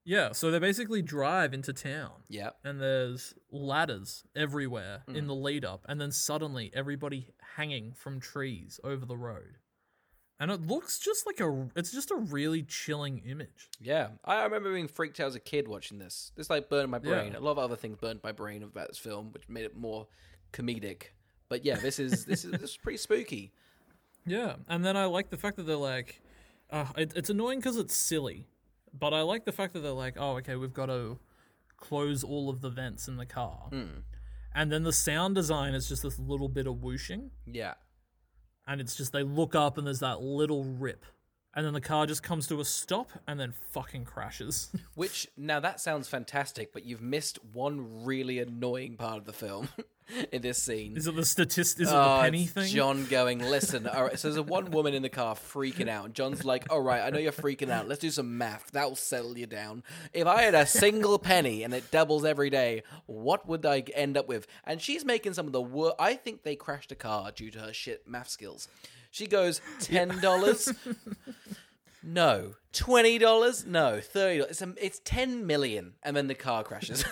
Yeah, 0.05 0.33
so 0.33 0.51
they 0.51 0.59
basically 0.59 1.01
drive 1.01 1.53
into 1.53 1.71
town. 1.71 2.11
yeah. 2.27 2.49
and 2.65 2.81
there's 2.81 3.33
ladders 3.51 4.25
everywhere 4.35 5.03
Mm. 5.07 5.15
in 5.15 5.27
the 5.27 5.33
lead 5.35 5.63
up, 5.63 5.85
and 5.87 5.99
then 6.01 6.11
suddenly 6.11 6.69
everybody 6.73 7.29
hanging 7.55 7.93
from 7.93 8.19
trees 8.19 8.81
over 8.83 9.05
the 9.05 9.15
road. 9.15 9.59
And 10.39 10.51
it 10.51 10.65
looks 10.67 10.99
just 10.99 11.25
like 11.25 11.39
a 11.39 11.69
it's 11.75 11.91
just 11.91 12.11
a 12.11 12.15
really 12.15 12.63
chilling 12.63 13.19
image. 13.19 13.69
Yeah, 13.79 14.09
I 14.25 14.43
remember 14.43 14.73
being 14.73 14.87
freaked 14.87 15.19
out 15.19 15.27
as 15.27 15.35
a 15.35 15.39
kid 15.39 15.67
watching 15.67 15.99
this. 15.99 16.31
This 16.35 16.49
like 16.49 16.69
burned 16.69 16.91
my 16.91 16.99
brain. 16.99 17.33
Yeah. 17.33 17.39
A 17.39 17.41
lot 17.41 17.51
of 17.51 17.59
other 17.59 17.75
things 17.75 17.97
burned 18.01 18.19
my 18.23 18.31
brain 18.31 18.63
about 18.63 18.89
this 18.89 18.97
film, 18.97 19.31
which 19.31 19.47
made 19.47 19.63
it 19.65 19.77
more 19.77 20.07
comedic. 20.51 21.03
But 21.49 21.63
yeah, 21.63 21.75
this 21.75 21.99
is 21.99 22.25
this 22.25 22.43
is 22.45 22.51
this 22.51 22.71
is 22.71 22.77
pretty 22.77 22.97
spooky. 22.97 23.53
Yeah, 24.25 24.55
and 24.67 24.83
then 24.83 24.97
I 24.97 25.05
like 25.05 25.29
the 25.29 25.37
fact 25.37 25.57
that 25.57 25.63
they're 25.63 25.75
like, 25.75 26.21
uh, 26.71 26.85
it, 26.97 27.13
it's 27.15 27.29
annoying 27.29 27.59
because 27.59 27.77
it's 27.77 27.93
silly, 27.93 28.47
but 28.97 29.13
I 29.13 29.21
like 29.21 29.43
the 29.45 29.51
fact 29.51 29.73
that 29.73 29.81
they're 29.81 29.91
like, 29.91 30.15
oh, 30.17 30.37
okay, 30.37 30.55
we've 30.55 30.73
got 30.73 30.85
to 30.85 31.19
close 31.77 32.23
all 32.23 32.49
of 32.49 32.61
the 32.61 32.69
vents 32.69 33.07
in 33.09 33.17
the 33.17 33.25
car, 33.25 33.69
and 34.55 34.71
then 34.71 34.83
the 34.83 34.93
sound 34.93 35.35
design 35.35 35.73
is 35.73 35.89
just 35.89 36.03
this 36.03 36.17
little 36.17 36.47
bit 36.47 36.67
of 36.67 36.81
whooshing, 36.81 37.31
Yeah. 37.45 37.73
And 38.67 38.81
it's 38.81 38.95
just 38.95 39.11
they 39.11 39.23
look 39.23 39.55
up 39.55 39.77
and 39.77 39.85
there's 39.85 39.99
that 39.99 40.21
little 40.21 40.63
rip, 40.63 41.05
and 41.55 41.65
then 41.65 41.73
the 41.73 41.81
car 41.81 42.05
just 42.05 42.23
comes 42.23 42.47
to 42.47 42.59
a 42.59 42.65
stop 42.65 43.11
and 43.27 43.39
then 43.39 43.53
fucking 43.71 44.05
crashes. 44.05 44.69
Which 44.95 45.27
now 45.37 45.59
that 45.59 45.79
sounds 45.79 46.07
fantastic, 46.07 46.73
but 46.73 46.85
you've 46.85 47.01
missed 47.01 47.39
one 47.53 48.03
really 48.03 48.39
annoying 48.39 48.97
part 48.97 49.17
of 49.17 49.25
the 49.25 49.33
film 49.33 49.69
in 50.31 50.41
this 50.41 50.61
scene. 50.61 50.97
is 50.97 51.05
it 51.05 51.15
the 51.15 51.23
statist? 51.23 51.79
Is 51.79 51.89
it 51.89 51.91
the 51.91 51.97
uh, 51.97 52.21
penny 52.21 52.45
thing? 52.45 52.67
John 52.73 53.05
going, 53.09 53.39
listen, 53.39 53.85
all 53.87 54.03
right. 54.03 54.17
So 54.17 54.27
there's 54.29 54.37
a 54.37 54.43
one 54.43 54.71
woman 54.71 54.95
in 54.95 55.03
the 55.03 55.09
car 55.09 55.35
freaking 55.35 55.87
out. 55.87 56.05
And 56.05 56.13
John's 56.15 56.43
like, 56.43 56.71
all 56.71 56.81
right, 56.81 57.01
I 57.01 57.11
know 57.11 57.19
you're 57.19 57.31
freaking 57.31 57.69
out. 57.69 57.87
Let's 57.87 58.01
do 58.01 58.09
some 58.09 58.37
math. 58.37 58.71
That'll 58.71 58.95
settle 58.95 59.37
you 59.37 59.45
down. 59.45 59.83
If 60.11 60.25
I 60.25 60.41
had 60.41 60.55
a 60.55 60.65
single 60.65 61.19
penny 61.19 61.63
and 61.63 61.73
it 61.73 61.91
doubles 61.91 62.25
every 62.25 62.49
day, 62.49 62.81
what 63.05 63.47
would 63.47 63.65
I 63.65 63.83
end 63.93 64.17
up 64.17 64.27
with? 64.27 64.47
And 64.63 64.81
she's 64.81 65.05
making 65.05 65.33
some 65.33 65.45
of 65.45 65.53
the 65.53 65.61
worst. 65.61 65.95
I 65.99 66.15
think 66.15 66.41
they 66.41 66.55
crashed 66.55 66.91
a 66.91 66.95
car 66.95 67.31
due 67.31 67.51
to 67.51 67.59
her 67.59 67.73
shit 67.73 68.07
math 68.07 68.29
skills. 68.29 68.67
She 69.13 69.27
goes, 69.27 69.61
$10? 69.81 70.75
no. 72.03 72.53
$20? 72.73 73.67
No. 73.67 73.99
$30? 73.99 74.41
It's, 74.49 74.61
a, 74.63 74.73
it's 74.81 74.99
10 75.05 75.45
million. 75.45 75.93
And 76.01 76.17
then 76.17 76.25
the 76.25 76.33
car 76.33 76.63
crashes. 76.63 77.05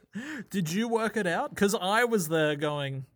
Did 0.50 0.70
you 0.70 0.86
work 0.86 1.16
it 1.16 1.26
out? 1.26 1.50
Because 1.50 1.74
I 1.74 2.04
was 2.04 2.28
there 2.28 2.54
going. 2.54 3.06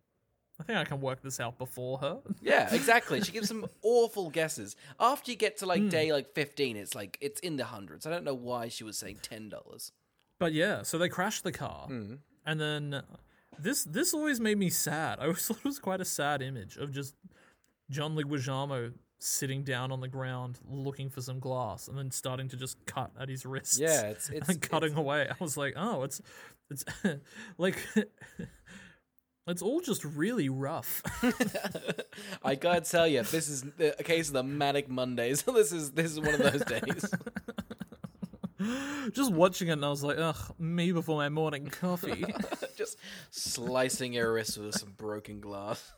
I 0.59 0.63
think 0.63 0.77
I 0.77 0.83
can 0.83 0.99
work 0.99 1.21
this 1.21 1.39
out 1.39 1.57
before 1.57 1.99
her. 1.99 2.19
Yeah, 2.41 2.67
exactly. 2.75 3.21
She 3.21 3.31
gives 3.31 3.47
some 3.47 3.65
awful 3.81 4.29
guesses. 4.29 4.75
After 4.99 5.31
you 5.31 5.37
get 5.37 5.57
to 5.59 5.65
like 5.65 5.87
day 5.89 6.11
like 6.11 6.33
fifteen, 6.35 6.75
it's 6.75 6.93
like 6.93 7.17
it's 7.21 7.39
in 7.39 7.55
the 7.55 7.65
hundreds. 7.65 8.05
I 8.05 8.09
don't 8.11 8.23
know 8.25 8.35
why 8.35 8.67
she 8.67 8.83
was 8.83 8.97
saying 8.97 9.19
ten 9.23 9.47
dollars. 9.49 9.93
But 10.37 10.51
yeah, 10.53 10.83
so 10.83 10.97
they 10.97 11.09
crashed 11.09 11.43
the 11.43 11.51
car, 11.53 11.87
Hmm. 11.87 12.15
and 12.45 12.61
then 12.61 13.01
this 13.57 13.83
this 13.83 14.13
always 14.13 14.39
made 14.39 14.57
me 14.59 14.69
sad. 14.69 15.19
I 15.19 15.23
always 15.23 15.45
thought 15.47 15.57
it 15.57 15.65
was 15.65 15.79
quite 15.79 16.01
a 16.01 16.05
sad 16.05 16.41
image 16.43 16.77
of 16.77 16.91
just 16.91 17.15
John 17.89 18.15
Leguizamo 18.15 18.93
sitting 19.19 19.63
down 19.63 19.91
on 19.91 20.01
the 20.01 20.07
ground 20.07 20.59
looking 20.69 21.09
for 21.09 21.21
some 21.21 21.39
glass, 21.39 21.87
and 21.87 21.97
then 21.97 22.11
starting 22.11 22.49
to 22.49 22.57
just 22.57 22.83
cut 22.85 23.11
at 23.19 23.29
his 23.29 23.45
wrists. 23.45 23.79
Yeah, 23.79 24.01
it's 24.07 24.29
it's, 24.31 24.47
then 24.47 24.59
cutting 24.59 24.95
away. 24.95 25.27
I 25.29 25.35
was 25.39 25.55
like, 25.57 25.73
oh, 25.77 26.03
it's 26.03 26.21
it's 26.69 26.83
like 27.57 27.77
it's 29.47 29.61
all 29.61 29.79
just 29.81 30.03
really 30.03 30.49
rough. 30.49 31.01
I 32.43 32.55
gotta 32.55 32.81
tell 32.81 33.07
you, 33.07 33.23
this 33.23 33.47
is 33.47 33.61
the- 33.63 33.97
a 33.99 34.03
case 34.03 34.27
of 34.27 34.33
the 34.33 34.43
manic 34.43 34.89
Mondays. 34.89 35.43
this 35.43 35.71
is 35.71 35.91
this 35.91 36.11
is 36.11 36.19
one 36.19 36.33
of 36.33 36.39
those 36.39 36.63
days. 36.65 37.05
just 39.13 39.31
watching 39.31 39.67
it, 39.69 39.73
and 39.73 39.85
I 39.85 39.89
was 39.89 40.03
like, 40.03 40.17
ugh, 40.17 40.55
me 40.59 40.91
before 40.91 41.17
my 41.17 41.29
morning 41.29 41.67
coffee. 41.67 42.25
Just 42.75 42.97
slicing 43.31 44.13
your 44.13 44.33
wrist 44.33 44.57
with 44.57 44.75
some 44.75 44.91
broken 44.97 45.39
glass. 45.41 45.91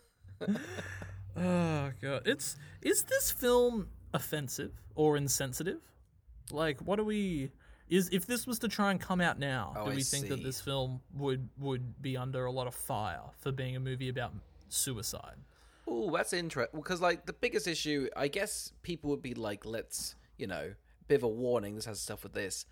Oh 1.37 1.91
god, 2.01 2.23
it's 2.25 2.55
is 2.81 3.03
this 3.03 3.31
film 3.31 3.87
offensive 4.13 4.71
or 4.95 5.17
insensitive? 5.17 5.81
Like, 6.51 6.79
what 6.81 6.97
do 6.97 7.03
we? 7.03 7.51
Is 7.89 8.09
if 8.11 8.25
this 8.25 8.47
was 8.47 8.59
to 8.59 8.67
try 8.67 8.91
and 8.91 8.99
come 8.99 9.21
out 9.21 9.37
now, 9.37 9.73
Oh, 9.75 9.85
do 9.85 9.91
I 9.91 9.95
we 9.95 10.03
think 10.03 10.29
that 10.29 10.43
this 10.43 10.59
film 10.61 11.01
would 11.15 11.49
would 11.59 12.01
be 12.01 12.17
under 12.17 12.45
a 12.45 12.51
lot 12.51 12.67
of 12.67 12.73
fire 12.73 13.21
for 13.39 13.51
being 13.51 13.75
a 13.75 13.79
movie 13.79 14.09
about 14.09 14.33
suicide? 14.69 15.35
Oh, 15.87 16.09
that's 16.15 16.33
interesting. 16.33 16.79
Because 16.79 17.01
like 17.01 17.25
the 17.25 17.33
biggest 17.33 17.67
issue, 17.67 18.07
I 18.15 18.27
guess 18.27 18.71
people 18.81 19.09
would 19.11 19.21
be 19.21 19.33
like, 19.35 19.65
let's 19.65 20.15
you 20.37 20.47
know, 20.47 20.73
bit 21.07 21.15
of 21.15 21.23
a 21.23 21.27
warning. 21.27 21.75
This 21.75 21.85
has 21.85 21.99
stuff 21.99 22.23
with 22.23 22.33
this. 22.33 22.65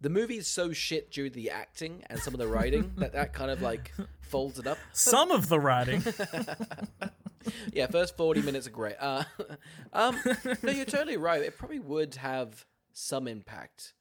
The 0.00 0.08
movie 0.08 0.38
is 0.38 0.46
so 0.46 0.72
shit 0.72 1.10
due 1.10 1.28
to 1.28 1.34
the 1.34 1.50
acting 1.50 2.04
and 2.08 2.18
some 2.18 2.32
of 2.32 2.38
the 2.38 2.46
writing 2.48 2.92
that 2.98 3.12
that 3.12 3.32
kind 3.34 3.50
of 3.50 3.60
like 3.60 3.92
folds 4.20 4.58
it 4.58 4.66
up. 4.66 4.78
Some 4.92 5.30
of 5.30 5.50
the 5.50 5.60
writing, 5.60 6.02
Yeah, 7.72 7.86
first 7.86 8.16
forty 8.16 8.42
minutes 8.42 8.66
are 8.66 8.70
great. 8.70 8.96
Uh, 9.00 9.24
um, 9.92 10.18
no, 10.62 10.70
you're 10.72 10.84
totally 10.84 11.16
right. 11.16 11.40
It 11.42 11.56
probably 11.58 11.78
would 11.78 12.16
have 12.16 12.64
some 12.92 13.26
impact. 13.28 13.94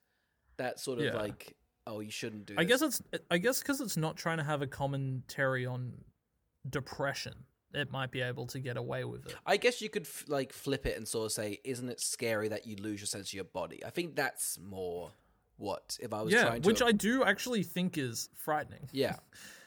That 0.58 0.80
sort 0.80 1.00
of 1.00 1.06
Yeah. 1.06 1.16
like, 1.18 1.56
oh, 1.88 2.02
you 2.02 2.12
shouldn't 2.12 2.46
do. 2.46 2.56
I 2.58 2.64
this. 2.66 2.82
guess 2.82 3.00
it's 3.02 3.22
I 3.32 3.38
guess 3.38 3.60
because 3.62 3.80
it's 3.82 3.96
not 3.98 4.18
trying 4.18 4.38
to 4.40 4.44
have 4.44 4.62
a 4.62 4.68
commentary 4.68 5.66
on 5.66 5.94
depression, 6.70 7.34
it 7.74 7.92
might 7.92 8.12
be 8.12 8.22
able 8.22 8.46
to 8.48 8.60
get 8.60 8.76
away 8.78 9.04
with 9.06 9.26
it. 9.28 9.36
I 9.46 9.58
guess 9.58 9.82
you 9.82 9.90
could 9.90 10.04
f- 10.04 10.26
like 10.28 10.52
flip 10.52 10.86
it 10.86 10.98
and 10.98 11.08
sort 11.08 11.28
of 11.28 11.32
say, 11.32 11.60
"Isn't 11.64 11.88
it 11.90 12.02
scary 12.02 12.50
that 12.50 12.68
you 12.68 12.76
lose 12.76 13.00
your 13.00 13.08
sense 13.08 13.30
of 13.30 13.34
your 13.34 13.44
body?" 13.46 13.84
I 13.86 13.90
think 13.90 14.16
that's 14.16 14.60
more 14.60 15.12
what 15.58 15.98
if 16.02 16.14
I 16.14 16.22
was 16.22 16.34
Yeah, 16.34 16.44
trying 16.44 16.62
to. 16.62 16.68
which 16.68 16.82
I 16.82 16.92
do 16.92 17.24
actually 17.24 17.64
think 17.64 17.98
is 17.98 18.30
frightening. 18.36 18.90
yeah, 18.92 19.16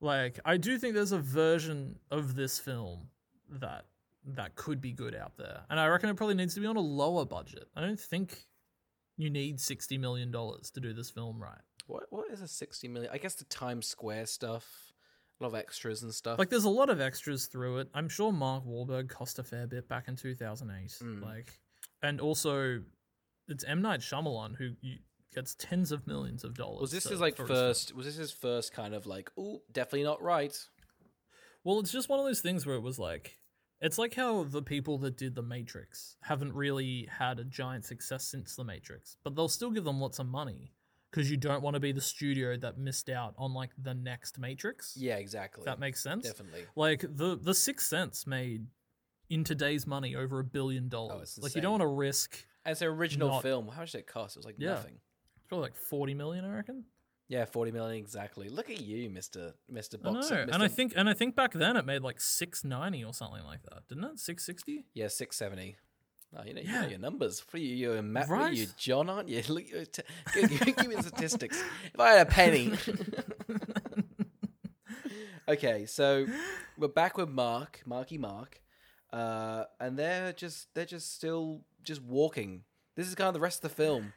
Like, 0.00 0.40
I 0.44 0.56
do 0.56 0.78
think 0.78 0.94
there's 0.94 1.12
a 1.12 1.18
version 1.18 1.98
of 2.10 2.34
this 2.34 2.58
film 2.58 3.08
that 3.48 3.84
that 4.26 4.54
could 4.54 4.80
be 4.80 4.92
good 4.92 5.14
out 5.14 5.36
there, 5.36 5.62
and 5.68 5.78
I 5.78 5.86
reckon 5.88 6.08
it 6.08 6.16
probably 6.16 6.34
needs 6.34 6.54
to 6.54 6.60
be 6.60 6.66
on 6.66 6.76
a 6.76 6.80
lower 6.80 7.24
budget. 7.24 7.68
I 7.76 7.80
don't 7.80 8.00
think 8.00 8.46
you 9.16 9.30
need 9.30 9.60
sixty 9.60 9.98
million 9.98 10.30
dollars 10.30 10.70
to 10.72 10.80
do 10.80 10.92
this 10.92 11.10
film 11.10 11.40
right. 11.42 11.60
what 11.86 12.04
what 12.10 12.30
is 12.30 12.40
a 12.40 12.48
sixty 12.48 12.88
million? 12.88 13.10
I 13.12 13.18
guess 13.18 13.34
the 13.34 13.44
Times 13.44 13.86
Square 13.86 14.26
stuff, 14.26 14.66
a 15.40 15.44
lot 15.44 15.50
of 15.50 15.54
extras 15.54 16.02
and 16.02 16.14
stuff. 16.14 16.38
Like, 16.38 16.48
there's 16.48 16.64
a 16.64 16.70
lot 16.70 16.88
of 16.88 17.00
extras 17.00 17.46
through 17.46 17.78
it. 17.78 17.88
I'm 17.92 18.08
sure 18.08 18.32
Mark 18.32 18.64
Wahlberg 18.64 19.08
cost 19.08 19.38
a 19.38 19.42
fair 19.42 19.66
bit 19.66 19.88
back 19.88 20.08
in 20.08 20.16
2008. 20.16 21.06
Mm. 21.06 21.22
Like, 21.22 21.60
and 22.02 22.20
also 22.20 22.80
it's 23.48 23.64
M 23.64 23.82
Night 23.82 24.00
Shyamalan 24.00 24.56
who 24.56 24.70
you, 24.80 24.98
gets 25.34 25.54
tens 25.54 25.92
of 25.92 26.06
millions 26.06 26.44
of 26.44 26.54
dollars. 26.54 26.80
was 26.80 26.90
this 26.92 27.04
his 27.04 27.20
like 27.20 27.36
first? 27.36 27.94
Was 27.94 28.06
this 28.06 28.16
his 28.16 28.32
first 28.32 28.72
kind 28.72 28.94
of 28.94 29.06
like, 29.06 29.30
oh, 29.38 29.62
definitely 29.72 30.04
not 30.04 30.22
right? 30.22 30.56
Well, 31.64 31.78
it's 31.80 31.92
just 31.92 32.08
one 32.08 32.18
of 32.18 32.24
those 32.26 32.40
things 32.40 32.66
where 32.66 32.76
it 32.76 32.80
was 32.82 32.98
like, 32.98 33.36
it's 33.80 33.98
like 33.98 34.14
how 34.14 34.44
the 34.44 34.62
people 34.62 34.98
that 34.98 35.16
did 35.16 35.34
The 35.34 35.42
Matrix 35.42 36.16
haven't 36.22 36.54
really 36.54 37.08
had 37.18 37.38
a 37.38 37.44
giant 37.44 37.84
success 37.84 38.24
since 38.24 38.56
The 38.56 38.64
Matrix, 38.64 39.16
but 39.24 39.34
they'll 39.36 39.48
still 39.48 39.70
give 39.70 39.84
them 39.84 40.00
lots 40.00 40.18
of 40.18 40.26
money 40.26 40.72
because 41.10 41.30
you 41.30 41.36
don't 41.36 41.62
want 41.62 41.74
to 41.74 41.80
be 41.80 41.92
the 41.92 42.00
studio 42.00 42.56
that 42.56 42.78
missed 42.78 43.08
out 43.10 43.34
on 43.36 43.52
like 43.52 43.70
the 43.80 43.94
next 43.94 44.38
Matrix. 44.38 44.96
Yeah, 44.96 45.16
exactly. 45.16 45.64
That 45.64 45.78
makes 45.80 46.02
sense. 46.02 46.26
Definitely. 46.26 46.64
Like 46.76 47.00
the 47.02 47.38
the 47.40 47.54
Sixth 47.54 47.86
Sense 47.88 48.26
made 48.26 48.66
in 49.28 49.44
today's 49.44 49.86
money 49.86 50.14
over 50.16 50.40
a 50.40 50.44
billion 50.44 50.88
dollars. 50.88 51.38
Oh, 51.38 51.42
like 51.44 51.54
you 51.54 51.60
don't 51.60 51.72
want 51.72 51.82
to 51.82 51.86
risk 51.86 52.44
As 52.64 52.82
an 52.82 52.88
original 52.88 53.28
Not- 53.28 53.42
film. 53.42 53.68
How 53.68 53.80
much 53.80 53.92
did 53.92 53.98
it 53.98 54.06
cost? 54.06 54.36
It 54.36 54.40
was 54.40 54.46
like 54.46 54.56
Yeah. 54.58 54.70
nothing. 54.74 54.98
Probably 55.50 55.66
like 55.66 55.76
forty 55.76 56.14
million, 56.14 56.46
I 56.46 56.54
reckon. 56.54 56.84
Yeah, 57.28 57.44
forty 57.44 57.70
million 57.70 57.96
exactly. 57.96 58.48
Look 58.48 58.70
at 58.70 58.80
you, 58.80 59.10
Mister 59.10 59.52
Mister 59.68 59.98
I 60.02 60.08
know, 60.08 60.14
Boxer. 60.20 60.46
and 60.50 60.62
I 60.62 60.68
think 60.68 60.94
and 60.96 61.08
I 61.08 61.12
think 61.12 61.36
back 61.36 61.52
then 61.52 61.76
it 61.76 61.84
made 61.84 62.00
like 62.02 62.20
six 62.20 62.64
ninety 62.64 63.04
or 63.04 63.12
something 63.12 63.44
like 63.44 63.62
that, 63.64 63.86
didn't 63.88 64.04
it? 64.04 64.18
Six 64.18 64.46
sixty. 64.46 64.86
yeah, 64.94 65.08
six 65.08 65.36
seventy. 65.36 65.76
Oh, 66.36 66.42
you 66.46 66.54
know, 66.54 66.60
you 66.60 66.72
know 66.72 66.86
your 66.86 66.98
numbers. 67.00 67.40
For 67.40 67.58
you, 67.58 67.74
you're 67.74 67.96
a 67.96 68.02
Matt. 68.02 68.28
Right. 68.28 68.54
you, 68.54 68.66
John, 68.76 69.10
aren't 69.10 69.28
you? 69.28 69.42
Look, 69.48 69.64
t- 69.92 70.02
give, 70.32 70.48
give, 70.48 70.76
give 70.76 70.86
me 70.86 70.96
statistics. 71.02 71.60
If 71.92 71.98
I 71.98 72.10
had 72.12 72.26
a 72.26 72.30
penny. 72.30 72.72
okay, 75.48 75.86
so 75.86 76.26
we're 76.78 76.88
back 76.88 77.16
with 77.16 77.28
Mark, 77.28 77.80
Marky 77.84 78.16
Mark, 78.16 78.60
uh, 79.12 79.64
and 79.80 79.98
they're 79.98 80.32
just 80.32 80.72
they're 80.74 80.84
just 80.84 81.14
still 81.14 81.62
just 81.82 82.02
walking. 82.02 82.62
This 82.96 83.08
is 83.08 83.14
kind 83.14 83.28
of 83.28 83.34
the 83.34 83.40
rest 83.40 83.64
of 83.64 83.70
the 83.70 83.76
film. 83.76 84.12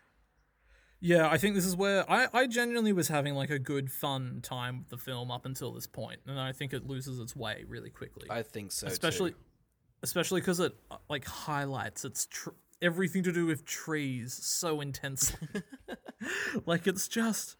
Yeah, 1.05 1.27
I 1.29 1.37
think 1.37 1.53
this 1.55 1.65
is 1.65 1.75
where 1.75 2.09
I, 2.09 2.27
I 2.33 2.47
genuinely 2.47 2.93
was 2.93 3.09
having 3.09 3.35
like 3.35 3.49
a 3.49 3.59
good 3.59 3.91
fun 3.91 4.39
time 4.41 4.79
with 4.79 4.87
the 4.87 4.97
film 4.97 5.31
up 5.31 5.45
until 5.45 5.73
this 5.73 5.85
point, 5.85 6.21
and 6.25 6.39
I 6.39 6.53
think 6.53 6.71
it 6.71 6.87
loses 6.87 7.19
its 7.19 7.35
way 7.35 7.65
really 7.67 7.89
quickly. 7.89 8.27
I 8.29 8.41
think 8.41 8.71
so. 8.71 8.87
especially, 8.87 9.31
too. 9.31 9.37
especially 10.01 10.39
because 10.39 10.61
it 10.61 10.73
like 11.09 11.25
highlights 11.25 12.05
its 12.05 12.25
tr- 12.27 12.51
everything 12.81 13.21
to 13.23 13.33
do 13.33 13.45
with 13.45 13.65
trees 13.65 14.33
so 14.33 14.79
intensely. 14.79 15.49
like 16.65 16.87
it's 16.87 17.09
just, 17.09 17.57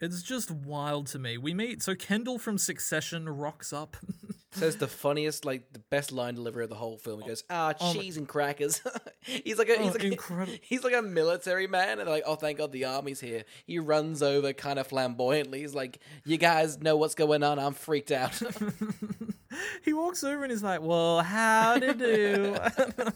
it's 0.00 0.22
just 0.22 0.52
wild 0.52 1.08
to 1.08 1.18
me. 1.18 1.38
We 1.38 1.54
meet 1.54 1.82
so 1.82 1.96
Kendall 1.96 2.38
from 2.38 2.56
Succession 2.56 3.28
rocks 3.28 3.72
up. 3.72 3.96
says 4.52 4.76
the 4.76 4.86
funniest, 4.88 5.44
like 5.44 5.72
the 5.72 5.78
best 5.78 6.10
line 6.10 6.34
delivery 6.34 6.64
of 6.64 6.70
the 6.70 6.76
whole 6.76 6.96
film. 6.96 7.20
He 7.20 7.28
goes, 7.28 7.44
"Ah, 7.50 7.74
Oh 7.80 7.86
my- 7.94 8.00
cheese 8.00 8.16
and 8.16 8.26
crackers." 8.28 8.80
he's 9.20 9.58
like 9.58 9.68
a 9.68 9.76
he's 9.78 9.90
Oh, 9.90 9.92
like 9.92 10.02
a, 10.04 10.06
incredible. 10.06 10.58
he's 10.62 10.84
like 10.84 10.94
a 10.94 11.02
military 11.02 11.66
man, 11.66 11.98
and 11.98 12.00
they're 12.00 12.14
like, 12.14 12.22
"Oh, 12.26 12.34
thank 12.36 12.58
God 12.58 12.72
the 12.72 12.84
army's 12.86 13.20
here." 13.20 13.44
He 13.66 13.78
runs 13.78 14.22
over 14.22 14.52
kind 14.52 14.78
of 14.78 14.86
flamboyantly. 14.86 15.60
He's 15.60 15.74
like, 15.74 15.98
"You 16.24 16.38
guys 16.38 16.80
know 16.80 16.96
what's 16.96 17.14
going 17.14 17.42
on? 17.42 17.58
I'm 17.58 17.74
freaked 17.74 18.10
out." 18.12 18.40
he 19.84 19.92
walks 19.92 20.22
over 20.24 20.42
and 20.44 20.50
he's 20.50 20.62
like, 20.62 20.80
"Well, 20.82 21.20
how 21.20 21.78
to 21.78 21.94
do?" 21.94 22.56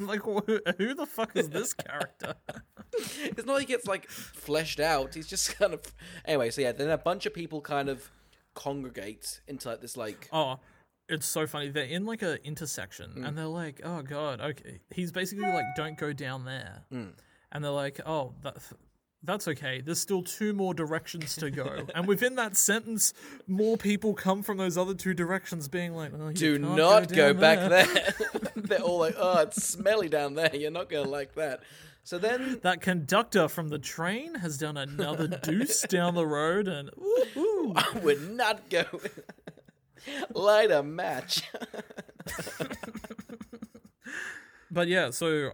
I'm 0.00 0.06
like, 0.06 0.20
who, 0.22 0.40
"Who 0.78 0.94
the 0.94 1.06
fuck 1.06 1.36
is 1.36 1.48
this 1.48 1.72
character?" 1.74 2.34
it's 2.94 3.46
not 3.46 3.54
like 3.54 3.66
he 3.68 3.72
gets 3.72 3.86
like 3.86 4.08
fleshed 4.10 4.80
out. 4.80 5.14
He's 5.14 5.26
just 5.26 5.56
kind 5.56 5.72
of 5.72 5.80
anyway. 6.26 6.50
So 6.50 6.60
yeah, 6.60 6.72
then 6.72 6.90
a 6.90 6.98
bunch 6.98 7.24
of 7.26 7.32
people 7.32 7.60
kind 7.62 7.88
of 7.88 8.10
congregate 8.54 9.40
into 9.48 9.66
like 9.70 9.80
this 9.80 9.96
like 9.96 10.28
Oh, 10.30 10.58
it's 11.12 11.26
so 11.26 11.46
funny. 11.46 11.68
They're 11.68 11.84
in 11.84 12.06
like 12.06 12.22
a 12.22 12.44
intersection 12.44 13.10
hmm. 13.12 13.24
and 13.24 13.38
they're 13.38 13.46
like, 13.46 13.80
"Oh 13.84 14.02
god, 14.02 14.40
okay." 14.40 14.80
He's 14.90 15.12
basically 15.12 15.46
like, 15.46 15.66
"Don't 15.76 15.96
go 15.96 16.12
down 16.12 16.44
there." 16.44 16.84
Hmm. 16.90 17.10
And 17.52 17.62
they're 17.62 17.70
like, 17.70 18.00
"Oh, 18.06 18.34
that 18.42 18.56
that's 19.24 19.46
okay. 19.46 19.80
There's 19.80 20.00
still 20.00 20.22
two 20.22 20.52
more 20.52 20.74
directions 20.74 21.36
to 21.36 21.50
go. 21.50 21.86
and 21.94 22.06
within 22.06 22.34
that 22.36 22.56
sentence, 22.56 23.14
more 23.46 23.76
people 23.76 24.14
come 24.14 24.42
from 24.42 24.58
those 24.58 24.76
other 24.76 24.94
two 24.94 25.14
directions 25.14 25.68
being 25.68 25.94
like, 25.94 26.12
oh, 26.18 26.32
Do 26.32 26.58
not 26.58 27.08
go, 27.08 27.32
go, 27.32 27.40
back 27.40 27.68
there. 27.68 28.14
They're 28.56 28.80
all 28.80 28.98
like, 28.98 29.14
oh, 29.16 29.42
it's 29.42 29.64
smelly 29.64 30.08
down 30.08 30.34
there. 30.34 30.54
You're 30.54 30.70
not 30.70 30.88
going 30.88 31.04
to 31.04 31.10
like 31.10 31.34
that. 31.36 31.60
So 32.04 32.18
then, 32.18 32.58
That 32.62 32.80
conductor 32.80 33.46
from 33.46 33.68
the 33.68 33.78
train 33.78 34.34
has 34.36 34.58
done 34.58 34.76
another 34.76 35.28
deuce 35.28 35.82
down 35.82 36.16
the 36.16 36.26
road 36.26 36.66
and 36.66 36.90
ooh, 36.98 37.26
ooh. 37.36 37.72
I 37.76 37.98
would 38.02 38.32
not 38.32 38.68
go. 38.68 38.84
Light 40.34 40.70
a 40.70 40.82
match. 40.82 41.42
But 44.72 44.88
yeah, 44.88 45.10
so 45.10 45.52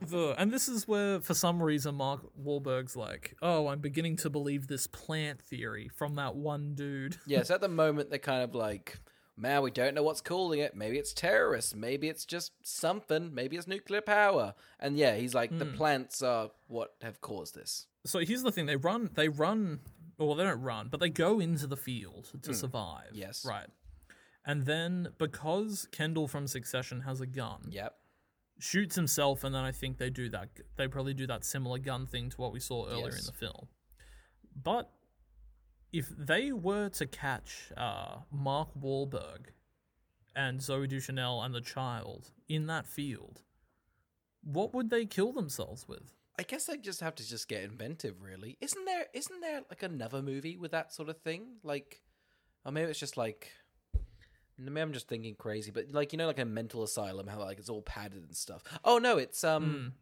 the 0.00 0.34
and 0.38 0.52
this 0.52 0.68
is 0.68 0.86
where 0.86 1.20
for 1.20 1.34
some 1.34 1.60
reason 1.60 1.96
Mark 1.96 2.20
Wahlberg's 2.40 2.96
like, 2.96 3.36
oh, 3.42 3.66
I'm 3.66 3.80
beginning 3.80 4.16
to 4.18 4.30
believe 4.30 4.68
this 4.68 4.86
plant 4.86 5.42
theory 5.42 5.88
from 5.88 6.14
that 6.14 6.36
one 6.36 6.74
dude. 6.74 7.18
yes, 7.26 7.50
at 7.50 7.60
the 7.60 7.68
moment, 7.68 8.10
they're 8.10 8.20
kind 8.20 8.42
of 8.44 8.54
like, 8.54 9.00
man, 9.36 9.62
we 9.62 9.72
don't 9.72 9.94
know 9.94 10.04
what's 10.04 10.20
causing 10.20 10.60
it. 10.60 10.76
Maybe 10.76 10.96
it's 10.96 11.12
terrorists. 11.12 11.74
Maybe 11.74 12.08
it's 12.08 12.24
just 12.24 12.52
something. 12.62 13.34
Maybe 13.34 13.56
it's 13.56 13.66
nuclear 13.66 14.00
power. 14.00 14.54
And 14.78 14.96
yeah, 14.96 15.16
he's 15.16 15.34
like, 15.34 15.56
the 15.58 15.64
hmm. 15.64 15.76
plants 15.76 16.22
are 16.22 16.50
what 16.68 16.94
have 17.02 17.20
caused 17.20 17.56
this. 17.56 17.86
So 18.06 18.20
here's 18.20 18.44
the 18.44 18.52
thing: 18.52 18.66
they 18.66 18.76
run, 18.76 19.10
they 19.14 19.28
run, 19.28 19.80
well, 20.18 20.36
they 20.36 20.44
don't 20.44 20.62
run, 20.62 20.86
but 20.88 21.00
they 21.00 21.10
go 21.10 21.40
into 21.40 21.66
the 21.66 21.76
field 21.76 22.30
to 22.42 22.50
hmm. 22.50 22.54
survive. 22.54 23.10
Yes. 23.12 23.44
right. 23.44 23.66
And 24.44 24.66
then 24.66 25.08
because 25.18 25.86
Kendall 25.92 26.26
from 26.28 26.46
Succession 26.46 27.02
has 27.02 27.20
a 27.20 27.26
gun, 27.26 27.68
Yep. 27.70 27.94
shoots 28.58 28.96
himself, 28.96 29.44
and 29.44 29.54
then 29.54 29.62
I 29.64 29.72
think 29.72 29.98
they 29.98 30.10
do 30.10 30.28
that. 30.30 30.48
They 30.76 30.88
probably 30.88 31.14
do 31.14 31.26
that 31.28 31.44
similar 31.44 31.78
gun 31.78 32.06
thing 32.06 32.30
to 32.30 32.36
what 32.40 32.52
we 32.52 32.58
saw 32.60 32.88
earlier 32.88 33.16
in 33.16 33.24
the 33.24 33.32
film. 33.32 33.68
But 34.54 34.90
if 35.92 36.08
they 36.16 36.52
were 36.52 36.88
to 36.90 37.06
catch 37.06 37.70
uh, 37.76 38.18
Mark 38.30 38.70
Wahlberg 38.78 39.46
and 40.34 40.60
Zooey 40.60 40.88
Deschanel 40.88 41.42
and 41.42 41.54
the 41.54 41.60
child 41.60 42.30
in 42.48 42.66
that 42.66 42.86
field, 42.86 43.42
what 44.42 44.74
would 44.74 44.90
they 44.90 45.06
kill 45.06 45.32
themselves 45.32 45.86
with? 45.86 46.12
I 46.38 46.42
guess 46.44 46.64
they 46.64 46.78
just 46.78 47.00
have 47.00 47.14
to 47.16 47.28
just 47.28 47.46
get 47.46 47.62
inventive, 47.62 48.22
really. 48.22 48.56
Isn't 48.60 48.84
there? 48.86 49.06
Isn't 49.14 49.40
there 49.40 49.60
like 49.70 49.82
another 49.82 50.22
movie 50.22 50.56
with 50.56 50.70
that 50.72 50.92
sort 50.92 51.08
of 51.10 51.18
thing? 51.18 51.58
Like, 51.62 52.00
or 52.64 52.72
maybe 52.72 52.90
it's 52.90 52.98
just 52.98 53.16
like, 53.18 53.50
maybe 54.64 54.80
I'm 54.80 54.92
just 54.92 55.08
thinking 55.08 55.34
crazy, 55.34 55.70
but 55.70 55.86
like 55.92 56.12
you 56.12 56.18
know, 56.18 56.26
like 56.26 56.38
a 56.38 56.44
mental 56.44 56.82
asylum, 56.82 57.26
how 57.26 57.38
like 57.40 57.58
it's 57.58 57.68
all 57.68 57.82
padded 57.82 58.22
and 58.24 58.36
stuff. 58.36 58.62
Oh 58.84 58.98
no, 58.98 59.18
it's 59.18 59.42
um, 59.44 59.92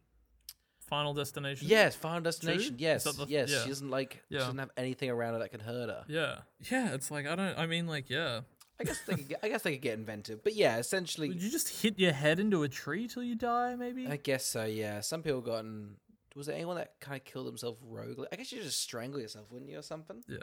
Final 0.87 1.13
Destination. 1.13 1.67
yes, 1.69 1.95
Final 1.95 2.21
Destination. 2.21 2.75
Is 2.75 2.81
Yes, 2.81 3.03
the- 3.03 3.25
yes. 3.27 3.49
yeah. 3.49 3.61
She 3.63 3.69
doesn't 3.69 3.89
like. 3.89 4.21
Yeah. 4.29 4.39
She 4.39 4.43
doesn't 4.45 4.57
have 4.57 4.71
anything 4.77 5.09
around 5.09 5.33
her 5.33 5.39
that 5.39 5.51
can 5.51 5.61
hurt 5.61 5.89
her. 5.89 6.03
Yeah. 6.07 6.39
Yeah. 6.69 6.93
It's 6.93 7.09
like 7.09 7.27
I 7.27 7.35
don't. 7.35 7.57
I 7.57 7.65
mean, 7.65 7.87
like, 7.87 8.09
yeah. 8.09 8.41
I 8.79 8.83
guess 8.83 8.99
they. 9.07 9.13
Could 9.15 9.29
get, 9.29 9.39
I 9.43 9.47
guess 9.49 9.61
they 9.61 9.73
could 9.73 9.81
get 9.81 9.97
inventive, 9.97 10.43
but 10.43 10.55
yeah, 10.55 10.77
essentially, 10.77 11.29
Would 11.29 11.41
you 11.41 11.51
just 11.51 11.81
hit 11.81 11.99
your 11.99 12.11
head 12.13 12.39
into 12.39 12.63
a 12.63 12.67
tree 12.69 13.07
till 13.07 13.23
you 13.23 13.35
die? 13.35 13.75
Maybe. 13.75 14.07
I 14.07 14.17
guess 14.17 14.43
so. 14.45 14.65
Yeah, 14.65 15.01
some 15.01 15.21
people 15.21 15.41
gotten. 15.41 15.97
Was 16.35 16.47
there 16.47 16.55
anyone 16.55 16.77
that 16.77 16.93
kind 16.99 17.15
of 17.17 17.25
killed 17.25 17.45
themselves 17.47 17.77
roguely? 17.83 18.27
I 18.31 18.37
guess 18.37 18.51
you 18.51 18.61
just 18.61 18.81
strangle 18.81 19.19
yourself, 19.19 19.51
wouldn't 19.51 19.69
you, 19.69 19.77
or 19.77 19.81
something? 19.83 20.23
Yeah. 20.27 20.37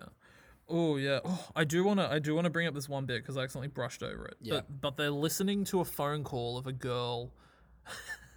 Oh 0.68 0.96
yeah. 0.96 1.20
Oh, 1.24 1.46
I 1.56 1.64
do 1.64 1.82
want 1.84 1.98
to. 2.00 2.10
I 2.10 2.18
do 2.18 2.34
want 2.34 2.44
to 2.44 2.50
bring 2.50 2.66
up 2.66 2.74
this 2.74 2.88
one 2.88 3.06
bit 3.06 3.22
because 3.22 3.36
I 3.36 3.42
accidentally 3.42 3.68
brushed 3.68 4.02
over 4.02 4.26
it. 4.26 4.36
Yeah. 4.40 4.54
But 4.56 4.80
but 4.80 4.96
they're 4.96 5.10
listening 5.10 5.64
to 5.66 5.80
a 5.80 5.84
phone 5.84 6.24
call 6.24 6.58
of 6.58 6.66
a 6.66 6.72
girl. 6.72 7.32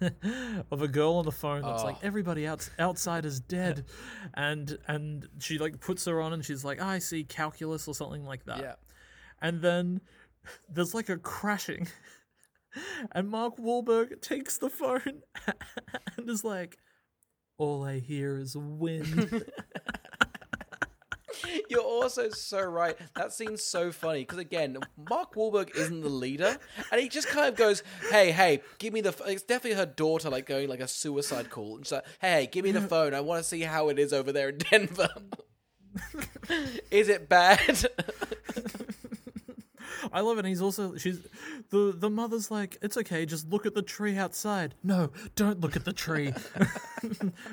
of 0.70 0.82
a 0.82 0.88
girl 0.88 1.14
on 1.14 1.24
the 1.24 1.30
phone 1.30 1.62
that's 1.62 1.84
like 1.84 1.96
Oh. 1.96 2.06
everybody 2.06 2.46
out, 2.46 2.68
outside 2.78 3.24
is 3.24 3.38
dead 3.38 3.84
and 4.34 4.76
and 4.88 5.28
she 5.38 5.58
like 5.58 5.78
puts 5.78 6.06
her 6.06 6.20
on 6.20 6.32
and 6.32 6.44
she's 6.44 6.64
like 6.64 6.80
i 6.80 6.98
see 6.98 7.22
calculus 7.22 7.86
or 7.86 7.94
something 7.94 8.24
like 8.24 8.44
that 8.46 8.58
Yeah. 8.60 8.74
and 9.40 9.60
then 9.62 10.00
there's 10.68 10.92
like 10.94 11.08
a 11.08 11.18
crashing 11.18 11.86
and 13.12 13.28
mark 13.28 13.58
Wahlberg 13.58 14.20
takes 14.22 14.58
the 14.58 14.70
phone 14.70 15.22
and 16.16 16.28
is 16.30 16.42
like 16.42 16.78
all 17.58 17.84
i 17.84 17.98
hear 18.00 18.38
is 18.38 18.56
wind 18.56 19.44
You're 21.68 21.80
also 21.80 22.30
so 22.30 22.62
right. 22.62 22.96
That 23.16 23.32
scene's 23.32 23.62
so 23.62 23.92
funny 23.92 24.20
because 24.20 24.38
again, 24.38 24.78
Mark 25.08 25.34
Wahlberg 25.34 25.74
isn't 25.76 26.00
the 26.00 26.08
leader, 26.08 26.58
and 26.90 27.00
he 27.00 27.08
just 27.08 27.28
kind 27.28 27.48
of 27.48 27.56
goes, 27.56 27.82
"Hey, 28.10 28.32
hey, 28.32 28.62
give 28.78 28.92
me 28.92 29.00
the." 29.00 29.10
F-. 29.10 29.22
It's 29.26 29.42
definitely 29.42 29.78
her 29.78 29.86
daughter, 29.86 30.30
like 30.30 30.46
going 30.46 30.68
like 30.68 30.80
a 30.80 30.88
suicide 30.88 31.50
call, 31.50 31.76
and 31.76 31.86
she's 31.86 31.92
like, 31.92 32.04
"Hey, 32.20 32.48
give 32.50 32.64
me 32.64 32.72
the 32.72 32.80
phone. 32.88 33.14
I 33.14 33.20
want 33.20 33.42
to 33.42 33.48
see 33.48 33.60
how 33.60 33.88
it 33.88 33.98
is 33.98 34.12
over 34.12 34.32
there 34.32 34.50
in 34.50 34.58
Denver. 34.58 35.08
is 36.90 37.08
it 37.08 37.28
bad?" 37.28 37.86
I 40.12 40.20
love 40.20 40.36
it. 40.36 40.40
And 40.40 40.48
he's 40.48 40.62
also 40.62 40.96
she's 40.96 41.26
the 41.70 41.94
the 41.96 42.10
mother's 42.10 42.50
like, 42.50 42.78
it's 42.82 42.96
okay, 42.96 43.26
just 43.26 43.48
look 43.48 43.66
at 43.66 43.74
the 43.74 43.82
tree 43.82 44.16
outside. 44.16 44.74
No, 44.82 45.10
don't 45.36 45.60
look 45.60 45.76
at 45.76 45.84
the 45.84 45.92
tree. 45.92 46.32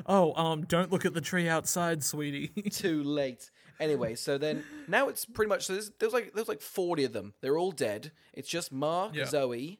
oh, 0.05 0.33
um, 0.33 0.65
don't 0.65 0.91
look 0.91 1.05
at 1.05 1.13
the 1.13 1.21
tree 1.21 1.47
outside, 1.47 2.03
sweetie. 2.03 2.47
Too 2.69 3.03
late. 3.03 3.49
Anyway, 3.79 4.15
so 4.15 4.37
then 4.37 4.63
now 4.87 5.07
it's 5.09 5.25
pretty 5.25 5.47
much 5.49 5.65
so 5.65 5.73
there's, 5.73 5.91
there's 5.99 6.13
like 6.13 6.33
there's 6.33 6.49
like 6.49 6.61
forty 6.61 7.03
of 7.05 7.13
them. 7.13 7.33
They're 7.41 7.57
all 7.57 7.71
dead. 7.71 8.11
It's 8.33 8.49
just 8.49 8.71
Mark, 8.71 9.15
Yeah. 9.15 9.23
Zooey, 9.23 9.77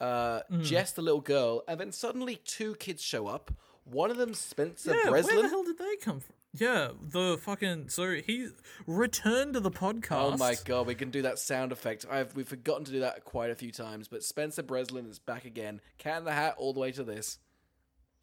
uh, 0.00 0.40
Jess, 0.62 0.92
the 0.92 1.02
little 1.02 1.20
girl, 1.20 1.62
and 1.68 1.78
then 1.80 1.92
suddenly 1.92 2.36
two 2.44 2.74
kids 2.76 3.02
show 3.02 3.26
up. 3.26 3.50
One 3.84 4.10
of 4.10 4.16
them, 4.18 4.34
Spencer 4.34 4.90
yeah, 4.94 5.10
where 5.10 5.22
the 5.22 5.28
Breslin. 5.28 5.50
hell 5.50 5.64
did 5.64 5.78
they 5.78 5.96
come 5.96 6.20
from? 6.20 6.34
Yeah, 6.52 6.88
the 7.00 7.38
fucking 7.42 7.88
so 7.90 8.10
he 8.14 8.48
returned 8.86 9.54
to 9.54 9.60
the 9.60 9.70
podcast. 9.70 10.32
Oh 10.34 10.36
my 10.36 10.56
god, 10.64 10.86
we 10.86 10.94
can 10.94 11.10
do 11.10 11.22
that 11.22 11.38
sound 11.38 11.72
effect. 11.72 12.06
I've 12.10 12.34
we've 12.36 12.46
forgotten 12.48 12.84
to 12.84 12.92
do 12.92 13.00
that 13.00 13.24
quite 13.24 13.50
a 13.50 13.54
few 13.54 13.70
times, 13.72 14.08
but 14.08 14.22
Spencer 14.24 14.62
Breslin 14.62 15.06
is 15.06 15.18
back 15.18 15.44
again. 15.44 15.80
Cat 15.98 16.18
in 16.18 16.24
the 16.24 16.32
hat 16.32 16.54
all 16.58 16.72
the 16.72 16.80
way 16.80 16.92
to 16.92 17.04
this. 17.04 17.38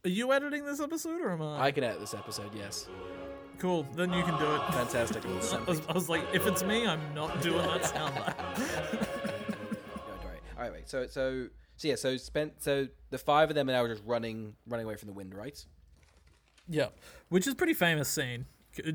Are 0.05 0.09
you 0.09 0.31
editing 0.31 0.65
this 0.65 0.79
episode 0.79 1.21
or 1.21 1.31
am 1.31 1.41
I? 1.41 1.65
I 1.65 1.71
can 1.71 1.83
edit 1.83 1.99
this 1.99 2.13
episode, 2.13 2.53
yes. 2.55 2.87
Cool, 3.59 3.87
then 3.95 4.13
you 4.13 4.23
can 4.23 4.37
do 4.37 4.55
it. 4.55 4.61
Fantastic. 4.73 5.25
I 5.53 5.63
was, 5.65 5.81
I 5.89 5.93
was 5.93 6.09
like, 6.09 6.23
if 6.33 6.45
it's 6.45 6.63
me, 6.63 6.85
I'm 6.85 7.01
not 7.15 7.41
doing 7.41 7.65
that 7.65 7.85
sound. 7.85 8.17
All 10.55 10.63
right, 10.63 10.71
wait. 10.71 10.87
So, 10.89 11.07
so, 11.07 11.47
so 11.75 11.87
yeah. 11.87 11.95
So, 11.95 12.17
spent. 12.17 12.61
So 12.61 12.87
the 13.09 13.17
five 13.17 13.49
of 13.49 13.55
them 13.55 13.69
are 13.69 13.73
now 13.73 13.87
just 13.87 14.03
running, 14.05 14.55
running 14.67 14.85
away 14.85 14.95
from 14.95 15.07
the 15.07 15.13
wind, 15.13 15.33
right? 15.33 15.63
Yeah, 16.69 16.87
which 17.29 17.47
is 17.47 17.53
a 17.53 17.55
pretty 17.55 17.73
famous 17.73 18.09
scene, 18.09 18.45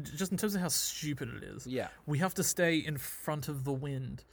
just 0.03 0.31
in 0.31 0.39
terms 0.39 0.55
of 0.55 0.61
how 0.61 0.69
stupid 0.69 1.31
it 1.37 1.43
is. 1.43 1.67
Yeah. 1.67 1.89
we 2.07 2.19
have 2.19 2.35
to 2.35 2.43
stay 2.43 2.77
in 2.77 2.99
front 2.99 3.49
of 3.49 3.65
the 3.65 3.73
wind. 3.73 4.25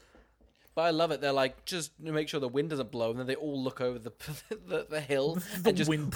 But 0.80 0.86
I 0.86 0.92
love 0.92 1.12
it. 1.12 1.20
They're 1.20 1.34
like, 1.34 1.66
just 1.66 2.00
make 2.00 2.30
sure 2.30 2.40
the 2.40 2.48
wind 2.48 2.70
doesn't 2.70 2.90
blow, 2.90 3.10
and 3.10 3.20
then 3.20 3.28
they 3.28 3.36
all 3.36 3.62
look 3.62 3.82
over 3.82 4.00
the 4.00 4.14
the, 4.66 4.88
the 4.90 5.02
hill 5.02 5.38
The 5.62 5.70
and 5.72 5.78
just 5.78 5.90
wind 5.90 6.16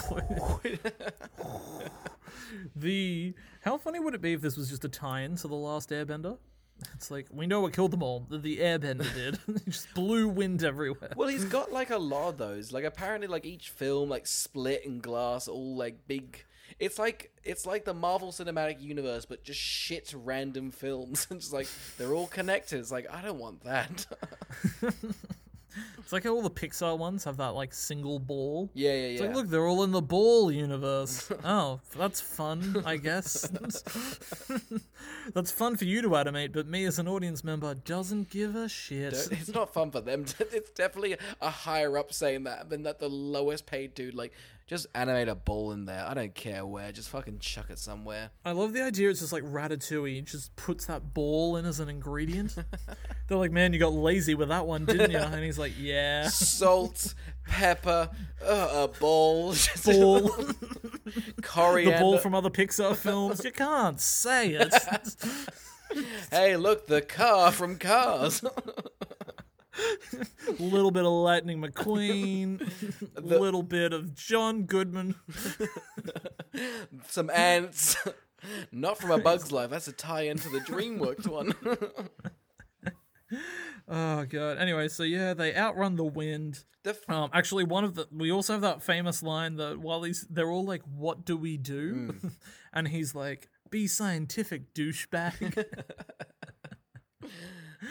the 2.74 3.34
how 3.60 3.76
funny 3.76 4.00
would 4.00 4.14
it 4.14 4.22
be 4.22 4.32
if 4.32 4.40
this 4.40 4.56
was 4.56 4.70
just 4.70 4.82
a 4.86 4.88
tie-in 4.88 5.36
to 5.36 5.48
the 5.48 5.54
Last 5.54 5.90
Airbender? 5.90 6.38
It's 6.94 7.10
like 7.10 7.26
we 7.30 7.46
know 7.46 7.60
what 7.60 7.74
killed 7.74 7.90
them 7.90 8.02
all. 8.02 8.26
The, 8.30 8.38
the 8.38 8.56
Airbender 8.56 9.12
did. 9.12 9.38
Just 9.66 9.92
blew 9.92 10.28
wind 10.28 10.64
everywhere. 10.64 11.12
Well, 11.14 11.28
he's 11.28 11.44
got 11.44 11.70
like 11.70 11.90
a 11.90 11.98
lot 11.98 12.30
of 12.30 12.38
those. 12.38 12.72
Like 12.72 12.84
apparently, 12.84 13.28
like 13.28 13.44
each 13.44 13.68
film, 13.68 14.08
like 14.08 14.26
split 14.26 14.86
and 14.86 15.02
glass, 15.02 15.46
all 15.46 15.76
like 15.76 16.08
big. 16.08 16.42
It's 16.78 16.98
like 16.98 17.30
it's 17.44 17.66
like 17.66 17.84
the 17.84 17.94
Marvel 17.94 18.32
Cinematic 18.32 18.80
Universe, 18.80 19.24
but 19.24 19.44
just 19.44 19.60
shit 19.60 20.12
random 20.16 20.70
films, 20.70 21.26
and 21.30 21.40
just 21.40 21.52
like 21.52 21.68
they're 21.98 22.14
all 22.14 22.26
connected. 22.26 22.78
It's 22.80 22.92
like 22.92 23.06
I 23.12 23.22
don't 23.22 23.38
want 23.38 23.64
that. 23.64 24.06
It's 25.98 26.12
like 26.12 26.24
how 26.24 26.30
all 26.34 26.42
the 26.42 26.50
Pixar 26.50 26.96
ones 26.98 27.24
have 27.24 27.38
that 27.38 27.54
like 27.54 27.72
single 27.72 28.18
ball. 28.18 28.70
yeah, 28.74 28.92
yeah, 28.92 28.96
It's 28.96 29.20
yeah. 29.20 29.26
like, 29.26 29.36
look, 29.36 29.48
they're 29.48 29.66
all 29.66 29.82
in 29.82 29.90
the 29.90 30.02
ball 30.02 30.52
universe. 30.52 31.32
oh, 31.44 31.80
that's 31.96 32.20
fun, 32.20 32.82
I 32.86 32.96
guess. 32.98 33.48
that's 35.34 35.50
fun 35.50 35.76
for 35.76 35.84
you 35.84 36.02
to 36.02 36.14
animate, 36.16 36.52
but 36.52 36.66
me 36.66 36.84
as 36.84 36.98
an 36.98 37.08
audience 37.08 37.42
member 37.42 37.74
doesn't 37.74 38.30
give 38.30 38.54
a 38.54 38.68
shit. 38.68 39.14
it's 39.14 39.52
not 39.52 39.72
fun 39.72 39.90
for 39.90 40.00
them. 40.00 40.26
It's 40.52 40.70
definitely 40.70 41.16
a 41.40 41.50
higher 41.50 41.96
up 41.98 42.12
saying 42.12 42.44
that 42.44 42.68
than 42.68 42.82
that 42.82 42.98
the 42.98 43.08
lowest 43.08 43.66
paid 43.66 43.94
dude. 43.94 44.14
Like, 44.14 44.32
just 44.66 44.86
animate 44.94 45.28
a 45.28 45.34
ball 45.34 45.72
in 45.72 45.84
there. 45.84 46.04
I 46.06 46.14
don't 46.14 46.34
care 46.34 46.64
where. 46.64 46.90
Just 46.90 47.10
fucking 47.10 47.38
chuck 47.38 47.66
it 47.68 47.78
somewhere. 47.78 48.30
I 48.44 48.52
love 48.52 48.72
the 48.72 48.82
idea. 48.82 49.10
It's 49.10 49.20
just 49.20 49.32
like 49.32 49.42
Ratatouille 49.42 50.24
just 50.24 50.56
puts 50.56 50.86
that 50.86 51.12
ball 51.12 51.56
in 51.56 51.66
as 51.66 51.80
an 51.80 51.88
ingredient. 51.90 52.54
They're 53.28 53.38
like, 53.38 53.52
man, 53.52 53.72
you 53.74 53.78
got 53.78 53.92
lazy 53.92 54.34
with 54.34 54.48
that 54.48 54.66
one, 54.66 54.86
didn't 54.86 55.10
you? 55.10 55.18
And 55.18 55.44
he's 55.44 55.58
like, 55.58 55.72
yeah. 55.78 56.28
Salt, 56.28 57.14
pepper, 57.46 58.08
uh, 58.42 58.88
a 58.90 58.98
ball, 58.98 59.54
Ball. 59.84 60.30
coriander. 61.42 61.98
the 61.98 62.00
ball 62.00 62.18
from 62.18 62.34
other 62.34 62.50
Pixar 62.50 62.96
films. 62.96 63.44
You 63.44 63.52
can't 63.52 64.00
say 64.00 64.52
it. 64.54 64.74
hey, 66.30 66.56
look, 66.56 66.86
the 66.86 67.02
car 67.02 67.52
from 67.52 67.76
Cars. 67.78 68.42
A 70.48 70.62
little 70.62 70.90
bit 70.90 71.04
of 71.04 71.12
Lightning 71.12 71.60
McQueen. 71.60 72.60
A 73.16 73.20
little 73.20 73.62
bit 73.62 73.92
of 73.92 74.14
John 74.14 74.64
Goodman. 74.64 75.14
Some 77.08 77.30
ants. 77.30 77.96
Not 78.70 78.98
from 78.98 79.10
a 79.10 79.18
Bug's 79.18 79.50
Life. 79.52 79.70
That's 79.70 79.88
a 79.88 79.92
tie 79.92 80.22
into 80.22 80.48
the 80.50 80.60
DreamWorks 80.60 81.26
one. 81.26 81.54
Oh 83.86 84.24
god. 84.24 84.56
Anyway, 84.58 84.88
so 84.88 85.02
yeah, 85.02 85.34
they 85.34 85.54
outrun 85.54 85.96
the 85.96 86.04
wind. 86.04 86.64
f- 86.86 87.06
Um, 87.08 87.28
actually, 87.34 87.64
one 87.64 87.84
of 87.84 87.94
the 87.94 88.06
we 88.10 88.30
also 88.32 88.54
have 88.54 88.62
that 88.62 88.82
famous 88.82 89.22
line 89.22 89.56
that 89.56 89.78
while 89.78 90.02
he's 90.04 90.26
they're 90.30 90.50
all 90.50 90.64
like, 90.64 90.80
"What 90.84 91.26
do 91.26 91.36
we 91.36 91.58
do?" 91.58 92.14
and 92.72 92.88
he's 92.88 93.14
like, 93.14 93.48
"Be 93.70 93.86
scientific, 93.86 94.72
douchebag." 94.72 95.64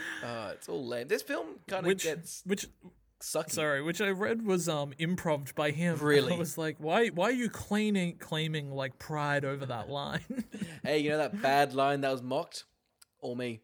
uh, 0.24 0.50
it's 0.52 0.68
all 0.68 0.86
lame. 0.86 1.08
This 1.08 1.22
film 1.22 1.46
kind 1.66 1.84
of 1.84 1.88
which, 1.88 2.04
gets 2.04 2.42
which, 2.44 2.66
sucky. 3.22 3.50
sorry, 3.50 3.82
which 3.82 4.00
I 4.00 4.10
read 4.10 4.44
was 4.44 4.68
um 4.68 4.92
improved 4.98 5.54
by 5.54 5.70
him. 5.70 5.98
Really? 6.02 6.34
I 6.34 6.38
was 6.38 6.58
like, 6.58 6.76
why, 6.78 7.08
why 7.08 7.26
are 7.26 7.32
you 7.32 7.48
claiming 7.48 8.16
claiming 8.18 8.70
like 8.70 8.98
pride 8.98 9.44
over 9.44 9.66
that 9.66 9.88
line? 9.88 10.20
Hey, 10.82 10.98
you 10.98 11.10
know 11.10 11.18
that 11.18 11.40
bad 11.40 11.74
line 11.74 12.02
that 12.02 12.12
was 12.12 12.22
mocked? 12.22 12.64
All 13.20 13.34
me. 13.34 13.62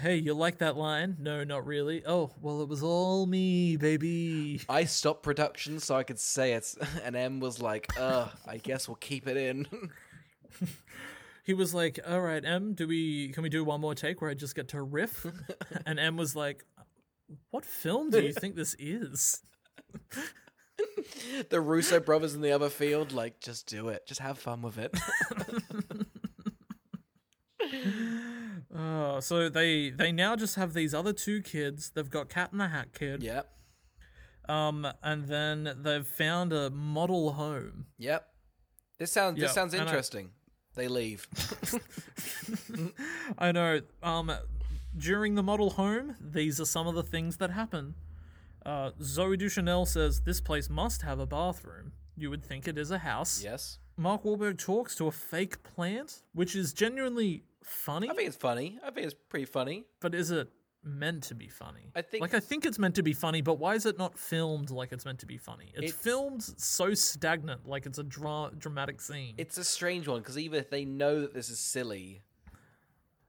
hey, 0.00 0.16
you 0.16 0.34
like 0.34 0.58
that 0.58 0.76
line? 0.76 1.16
No, 1.20 1.44
not 1.44 1.66
really. 1.66 2.02
Oh, 2.04 2.32
well, 2.40 2.62
it 2.62 2.68
was 2.68 2.82
all 2.82 3.26
me, 3.26 3.76
baby. 3.76 4.60
I 4.68 4.84
stopped 4.84 5.22
production 5.22 5.78
so 5.78 5.94
I 5.94 6.02
could 6.02 6.18
say 6.18 6.54
it, 6.54 6.74
and 7.04 7.14
M 7.14 7.38
was 7.38 7.62
like, 7.62 7.88
"Uh, 7.98 8.28
I 8.46 8.56
guess 8.58 8.88
we'll 8.88 8.96
keep 8.96 9.28
it 9.28 9.36
in." 9.36 9.66
He 11.44 11.54
was 11.54 11.74
like, 11.74 12.00
"All 12.08 12.20
right, 12.22 12.44
M, 12.44 12.74
do 12.74 12.88
we 12.88 13.28
can 13.28 13.42
we 13.42 13.48
do 13.50 13.62
one 13.64 13.80
more 13.80 13.94
take 13.94 14.20
where 14.20 14.30
I 14.30 14.34
just 14.34 14.56
get 14.56 14.68
to 14.68 14.82
riff?" 14.82 15.26
and 15.86 16.00
M 16.00 16.16
was 16.16 16.34
like, 16.34 16.64
"What 17.50 17.64
film 17.64 18.10
do 18.10 18.20
you 18.22 18.32
think 18.32 18.56
this 18.56 18.74
is?" 18.78 19.42
the 21.50 21.60
Russo 21.60 22.00
brothers 22.00 22.34
in 22.34 22.40
the 22.40 22.50
other 22.52 22.70
field, 22.70 23.12
like, 23.12 23.40
just 23.40 23.66
do 23.68 23.88
it, 23.90 24.06
just 24.06 24.20
have 24.20 24.38
fun 24.38 24.62
with 24.62 24.78
it. 24.78 24.94
Oh, 28.76 29.20
so 29.20 29.48
they 29.48 29.90
they 29.90 30.10
now 30.12 30.34
just 30.36 30.56
have 30.56 30.74
these 30.74 30.94
other 30.94 31.12
two 31.12 31.42
kids. 31.42 31.90
They've 31.94 32.10
got 32.10 32.28
Cat 32.28 32.50
in 32.52 32.58
the 32.58 32.68
Hat 32.68 32.88
Kid. 32.92 33.22
yep, 33.22 33.48
Um, 34.48 34.86
and 35.02 35.28
then 35.28 35.76
they've 35.82 36.06
found 36.06 36.52
a 36.52 36.70
model 36.70 37.32
home. 37.32 37.86
yep. 37.98 38.26
This 38.98 39.12
sounds 39.12 39.38
this 39.40 39.52
sounds 39.52 39.74
and 39.74 39.82
I- 39.82 39.86
interesting. 39.86 40.30
They 40.74 40.88
leave. 40.88 41.26
I 43.38 43.52
know. 43.52 43.80
Um, 44.02 44.32
during 44.96 45.34
the 45.34 45.42
model 45.42 45.70
home, 45.70 46.16
these 46.20 46.60
are 46.60 46.64
some 46.64 46.86
of 46.86 46.94
the 46.94 47.02
things 47.02 47.36
that 47.38 47.50
happen. 47.50 47.94
Uh, 48.64 48.90
Zooey 49.00 49.38
Deschanel 49.38 49.86
says 49.86 50.22
this 50.22 50.40
place 50.40 50.70
must 50.70 51.02
have 51.02 51.18
a 51.20 51.26
bathroom. 51.26 51.92
You 52.16 52.30
would 52.30 52.44
think 52.44 52.66
it 52.68 52.78
is 52.78 52.90
a 52.90 52.98
house. 52.98 53.42
yes, 53.42 53.78
Mark 53.96 54.22
Wahlberg 54.24 54.58
talks 54.58 54.94
to 54.96 55.06
a 55.06 55.12
fake 55.12 55.62
plant, 55.62 56.22
which 56.32 56.54
is 56.56 56.72
genuinely 56.72 57.44
funny. 57.62 58.08
I 58.10 58.14
think 58.14 58.28
it's 58.28 58.36
funny. 58.36 58.78
I 58.84 58.90
think 58.90 59.06
it's 59.06 59.14
pretty 59.28 59.46
funny. 59.46 59.84
but 60.00 60.14
is 60.14 60.30
it 60.30 60.48
meant 60.84 61.22
to 61.24 61.34
be 61.34 61.48
funny? 61.48 61.90
I 61.94 62.02
think- 62.02 62.20
like 62.22 62.34
I 62.34 62.40
think 62.40 62.64
it's 62.64 62.78
meant 62.78 62.94
to 62.96 63.02
be 63.02 63.12
funny, 63.12 63.40
but 63.42 63.58
why 63.58 63.74
is 63.74 63.86
it 63.86 63.98
not 63.98 64.18
filmed 64.18 64.70
like 64.70 64.92
it's 64.92 65.04
meant 65.04 65.18
to 65.20 65.26
be 65.26 65.36
funny? 65.38 65.66
It's, 65.74 65.78
It's- 65.90 65.92
filmed 65.92 66.42
so 66.42 66.94
stagnant, 66.94 67.66
like 67.66 67.86
it's 67.86 67.98
a 67.98 68.02
dra- 68.04 68.50
dramatic 68.58 69.00
scene. 69.00 69.34
It's 69.38 69.58
a 69.58 69.64
strange 69.64 70.06
one 70.08 70.20
because 70.20 70.38
either 70.38 70.60
they 70.62 70.84
know 70.84 71.20
that 71.22 71.34
this 71.34 71.48
is 71.48 71.58
silly, 71.58 72.22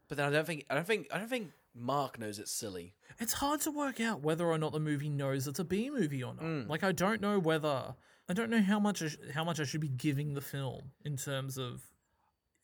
but 0.08 0.18
then 0.18 0.28
I 0.28 0.32
don't 0.32 0.46
think 0.46 0.66
I 0.70 0.76
don't 0.76 0.88
think 0.88 1.08
I 1.12 1.18
don't 1.18 1.30
think 1.30 1.52
Mark 1.74 2.20
knows 2.20 2.40
it's 2.40 2.52
silly. 2.52 2.94
it's 3.20 3.34
hard 3.34 3.62
to 3.62 3.72
work 3.72 4.00
out 4.00 4.22
whether 4.22 4.46
or 4.46 4.58
not 4.58 4.72
the 4.72 4.80
movie 4.80 5.10
knows 5.10 5.48
it's 5.48 5.60
a 5.60 5.64
B 5.66 5.90
movie 5.90 6.24
or 6.24 6.34
not. 6.34 6.44
Mm. 6.44 6.70
Like 6.70 6.84
I 6.84 6.92
don't 6.92 7.22
know 7.22 7.40
whether 7.40 7.96
I 8.30 8.34
don't 8.34 8.50
know 8.50 8.62
how 8.62 8.80
much 8.80 9.02
I 9.04 9.08
sh- 9.10 9.18
how 9.34 9.44
much 9.44 9.60
I 9.60 9.64
should 9.66 9.82
be 9.82 9.90
giving 9.90 10.34
the 10.34 10.42
film 10.42 10.92
in 11.04 11.18
terms 11.18 11.58
of 11.58 11.84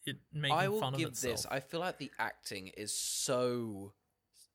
it 0.06 0.18
making 0.34 0.58
I 0.58 0.68
will 0.68 0.80
fun 0.80 0.94
give 0.94 1.08
of 1.08 1.12
itself. 1.14 1.36
this. 1.38 1.46
I 1.50 1.60
feel 1.60 1.80
like 1.80 1.98
the 2.00 2.12
acting 2.18 2.70
is 2.70 2.92
so 2.94 3.94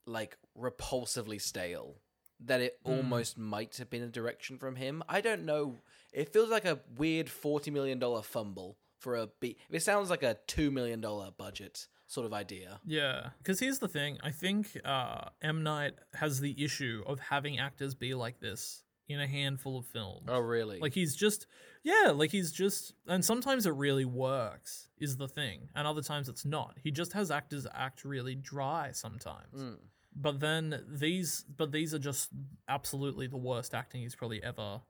like 0.07 0.37
repulsively 0.59 1.41
stale 1.41 1.97
that 2.41 2.61
it 2.61 2.79
Hmm. 2.85 2.91
almost 2.93 3.39
might 3.39 3.77
have 3.79 3.91
been 3.91 4.03
a 4.03 4.09
direction 4.09 4.59
from 4.59 4.77
him. 4.77 5.03
I 5.09 5.21
don't 5.21 5.45
know. 5.45 5.79
It 6.13 6.33
feels 6.33 6.51
like 6.51 6.65
a 6.65 6.81
weird 6.97 7.29
forty 7.31 7.71
million 7.71 7.99
dollar 7.99 8.23
fumble 8.23 8.79
for 8.99 9.17
a 9.17 9.29
B. 9.41 9.57
It 9.71 9.81
sounds 9.83 10.11
like 10.11 10.23
a 10.23 10.39
two 10.47 10.71
million 10.71 11.01
dollar 11.01 11.31
budget 11.31 11.87
sort 12.07 12.25
of 12.27 12.33
idea. 12.33 12.81
Yeah, 12.85 13.31
because 13.39 13.59
here's 13.61 13.79
the 13.81 13.89
thing. 13.89 14.19
I 14.23 14.31
think 14.31 14.79
uh, 14.85 15.31
M 15.43 15.63
Night 15.63 15.95
has 16.15 16.41
the 16.41 16.63
issue 16.63 17.03
of 17.07 17.19
having 17.21 17.59
actors 17.59 17.95
be 17.95 18.15
like 18.15 18.39
this 18.41 18.85
in 19.09 19.21
a 19.21 19.27
handful 19.27 19.79
of 19.79 19.87
films. 19.87 20.25
Oh, 20.29 20.39
really? 20.41 20.79
Like 20.81 20.95
he's 20.95 21.15
just, 21.17 21.47
yeah, 21.85 22.11
like 22.15 22.31
he's 22.33 22.51
just, 22.53 22.93
and 23.07 23.25
sometimes 23.25 23.65
it 23.67 23.73
really 23.75 24.05
works, 24.05 24.89
is 24.99 25.17
the 25.17 25.29
thing, 25.29 25.69
and 25.77 25.87
other 25.87 26.03
times 26.03 26.29
it's 26.29 26.45
not. 26.45 26.77
He 26.83 26.91
just 26.91 27.13
has 27.13 27.31
actors 27.31 27.67
act 27.73 28.05
really 28.05 28.35
dry 28.35 28.91
sometimes. 28.93 29.55
Mm. 29.63 29.79
But 30.19 30.41
then 30.41 30.83
these, 30.89 31.45
but 31.55 31.73
these 31.73 31.93
are 31.93 31.99
just 31.99 32.31
absolutely 32.69 33.27
the 33.27 33.37
worst 33.37 33.75
acting 33.75 34.01
he's 34.01 34.15
probably 34.15 34.43
ever, 34.43 34.81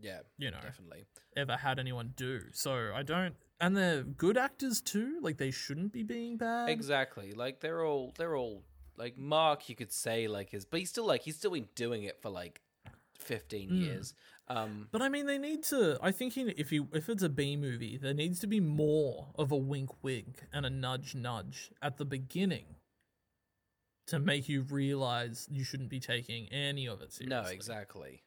yeah, 0.00 0.20
you 0.36 0.50
know, 0.50 0.58
definitely. 0.62 1.06
ever 1.36 1.56
had 1.56 1.78
anyone 1.78 2.12
do. 2.14 2.42
So 2.52 2.92
I 2.94 3.02
don't, 3.02 3.34
and 3.60 3.74
they're 3.76 4.02
good 4.02 4.36
actors 4.36 4.80
too. 4.82 5.18
Like 5.22 5.38
they 5.38 5.50
shouldn't 5.50 5.92
be 5.92 6.02
being 6.02 6.36
bad. 6.36 6.68
Exactly. 6.68 7.32
Like 7.32 7.60
they're 7.60 7.82
all 7.84 8.12
they're 8.18 8.36
all 8.36 8.64
like 8.96 9.16
Mark. 9.16 9.68
You 9.70 9.74
could 9.74 9.92
say 9.92 10.28
like 10.28 10.50
his, 10.50 10.64
but 10.66 10.80
he's 10.80 10.90
still 10.90 11.06
like 11.06 11.22
he's 11.22 11.36
still 11.36 11.52
been 11.52 11.68
doing 11.74 12.02
it 12.02 12.20
for 12.20 12.28
like 12.28 12.60
fifteen 13.18 13.70
Mm. 13.70 13.80
years. 13.80 14.14
Um, 14.50 14.88
But 14.90 15.02
I 15.02 15.08
mean, 15.08 15.26
they 15.26 15.36
need 15.38 15.62
to. 15.64 15.98
I 16.02 16.10
think 16.10 16.34
he, 16.34 16.42
if 16.42 16.70
you 16.72 16.88
if 16.92 17.08
it's 17.08 17.22
a 17.22 17.28
B 17.28 17.56
movie, 17.56 17.96
there 17.96 18.14
needs 18.14 18.40
to 18.40 18.46
be 18.46 18.60
more 18.60 19.28
of 19.36 19.52
a 19.52 19.56
wink, 19.56 19.90
wink, 20.02 20.44
and 20.52 20.64
a 20.66 20.70
nudge, 20.70 21.14
nudge 21.14 21.70
at 21.82 21.96
the 21.98 22.04
beginning 22.04 22.76
to 24.08 24.18
make 24.18 24.48
you 24.48 24.62
realize 24.62 25.48
you 25.50 25.64
shouldn't 25.64 25.88
be 25.88 26.00
taking 26.00 26.48
any 26.48 26.86
of 26.86 27.00
it 27.00 27.12
seriously. 27.12 27.26
no, 27.26 27.42
exactly. 27.50 28.22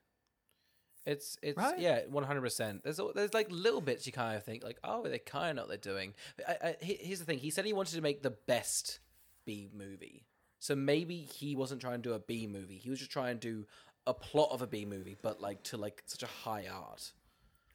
It's 1.06 1.38
it's 1.42 1.58
Right? 1.58 1.80
yeah, 1.80 2.02
one 2.10 2.24
hundred 2.24 2.42
percent. 2.42 2.84
There's 2.84 3.00
al- 3.00 3.14
there's 3.14 3.34
like 3.34 3.48
little 3.50 3.82
bits 3.82 4.06
you 4.06 4.12
kind 4.12 4.38
of 4.38 4.44
think 4.44 4.64
like, 4.64 4.78
oh, 4.84 5.04
they 5.04 5.18
kind 5.18 5.52
of 5.52 5.56
know 5.56 5.62
what 5.64 5.70
they're 5.70 5.94
doing. 5.94 6.14
I, 6.48 6.58
I, 6.64 6.76
here's 6.80 7.20
the 7.20 7.26
thing: 7.26 7.40
he 7.40 7.50
said 7.50 7.66
he 7.66 7.74
wanted 7.74 7.96
to 7.96 8.02
make 8.02 8.22
the 8.22 8.32
best 8.32 9.00
B 9.46 9.70
movie, 9.74 10.26
so 10.60 10.76
maybe 10.76 11.18
he 11.18 11.56
wasn't 11.56 11.82
trying 11.82 12.04
to 12.04 12.10
do 12.10 12.14
a 12.14 12.20
B 12.20 12.46
movie. 12.46 12.78
He 12.78 12.90
was 12.92 13.00
just 13.00 13.12
trying 13.12 13.40
to 13.40 13.48
do 13.48 13.66
a 14.06 14.14
plot 14.14 14.50
of 14.52 14.62
a 14.62 14.68
B 14.68 14.86
movie, 14.86 15.18
but 15.20 15.42
like 15.42 15.64
to 15.64 15.78
like 15.78 16.04
such 16.06 16.22
a 16.22 16.28
high 16.28 16.68
art, 16.72 17.14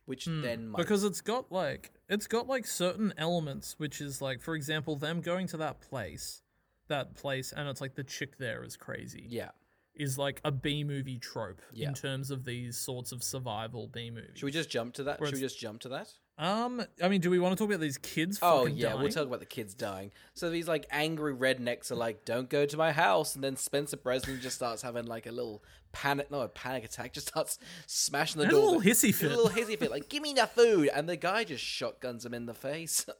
which 0.04 0.26
hmm. 0.26 0.42
then 0.42 0.68
might 0.68 0.78
because 0.78 1.02
it's 1.02 1.20
got 1.20 1.50
like 1.50 1.92
it's 2.08 2.28
got 2.28 2.46
like 2.46 2.64
certain 2.64 3.12
elements, 3.18 3.74
which 3.78 4.00
is 4.00 4.22
like, 4.22 4.40
for 4.40 4.54
example, 4.54 4.94
them 4.94 5.20
going 5.20 5.48
to 5.48 5.56
that 5.56 5.80
place, 5.80 6.42
that 6.88 7.14
place, 7.14 7.52
and 7.52 7.68
it's 7.68 7.80
like 7.80 7.94
the 7.94 8.04
chick 8.04 8.38
there 8.38 8.62
is 8.64 8.76
crazy. 8.76 9.26
yeah. 9.28 9.50
is 9.94 10.18
like 10.18 10.40
a 10.44 10.50
B 10.52 10.84
movie 10.84 11.18
trope 11.18 11.62
Yeah. 11.72 11.88
in 11.88 11.94
terms 11.94 12.30
of 12.30 12.44
these 12.44 12.76
sorts 12.76 13.12
of 13.12 13.22
survival 13.22 13.88
B 13.88 14.10
movies. 14.10 14.32
Should 14.34 14.44
we 14.44 14.52
just 14.52 14.68
jump 14.68 14.92
to 14.94 15.04
that? 15.04 15.18
Where 15.20 15.28
Should 15.28 15.36
we 15.36 15.40
just 15.40 15.58
jump 15.58 15.80
to 15.82 15.88
that? 15.88 16.12
Um, 16.38 16.82
I 17.02 17.08
mean, 17.08 17.22
do 17.22 17.30
we 17.30 17.38
want 17.38 17.56
to 17.56 17.64
talk 17.64 17.70
about 17.70 17.80
these 17.80 17.96
kids? 17.96 18.38
Oh 18.42 18.66
yeah, 18.66 18.92
we'll 18.92 19.08
talk 19.08 19.26
about 19.26 19.40
the 19.40 19.46
kids 19.46 19.72
dying. 19.72 20.12
So 20.34 20.50
these 20.50 20.68
like 20.68 20.84
angry 20.90 21.34
rednecks 21.34 21.90
are 21.90 21.94
like, 21.94 22.26
"Don't 22.26 22.50
go 22.50 22.66
to 22.66 22.76
my 22.76 22.92
house," 22.92 23.34
and 23.34 23.42
then 23.42 23.56
Spencer 23.56 23.96
Breslin 23.96 24.38
just 24.42 24.56
starts 24.56 24.82
having 24.82 25.06
like 25.06 25.24
a 25.24 25.32
little 25.32 25.64
panic, 25.92 26.30
no, 26.30 26.42
a 26.42 26.48
panic 26.48 26.84
attack. 26.84 27.14
Just 27.14 27.28
starts 27.28 27.58
smashing 27.86 28.38
the 28.40 28.48
And 28.48 28.52
a 28.52 28.54
door. 28.54 28.64
little 28.66 28.82
hissy 28.82 29.14
fit. 29.14 29.32
A 29.32 29.34
little 29.34 29.50
hissy 29.50 29.78
fit, 29.78 29.90
like, 29.90 30.10
"Give 30.10 30.22
me 30.22 30.34
the 30.34 30.46
food!" 30.46 30.90
And 30.94 31.08
the 31.08 31.16
guy 31.16 31.44
just 31.44 31.64
shotguns 31.64 32.26
him 32.26 32.34
in 32.34 32.44
the 32.44 32.54
face. 32.54 33.06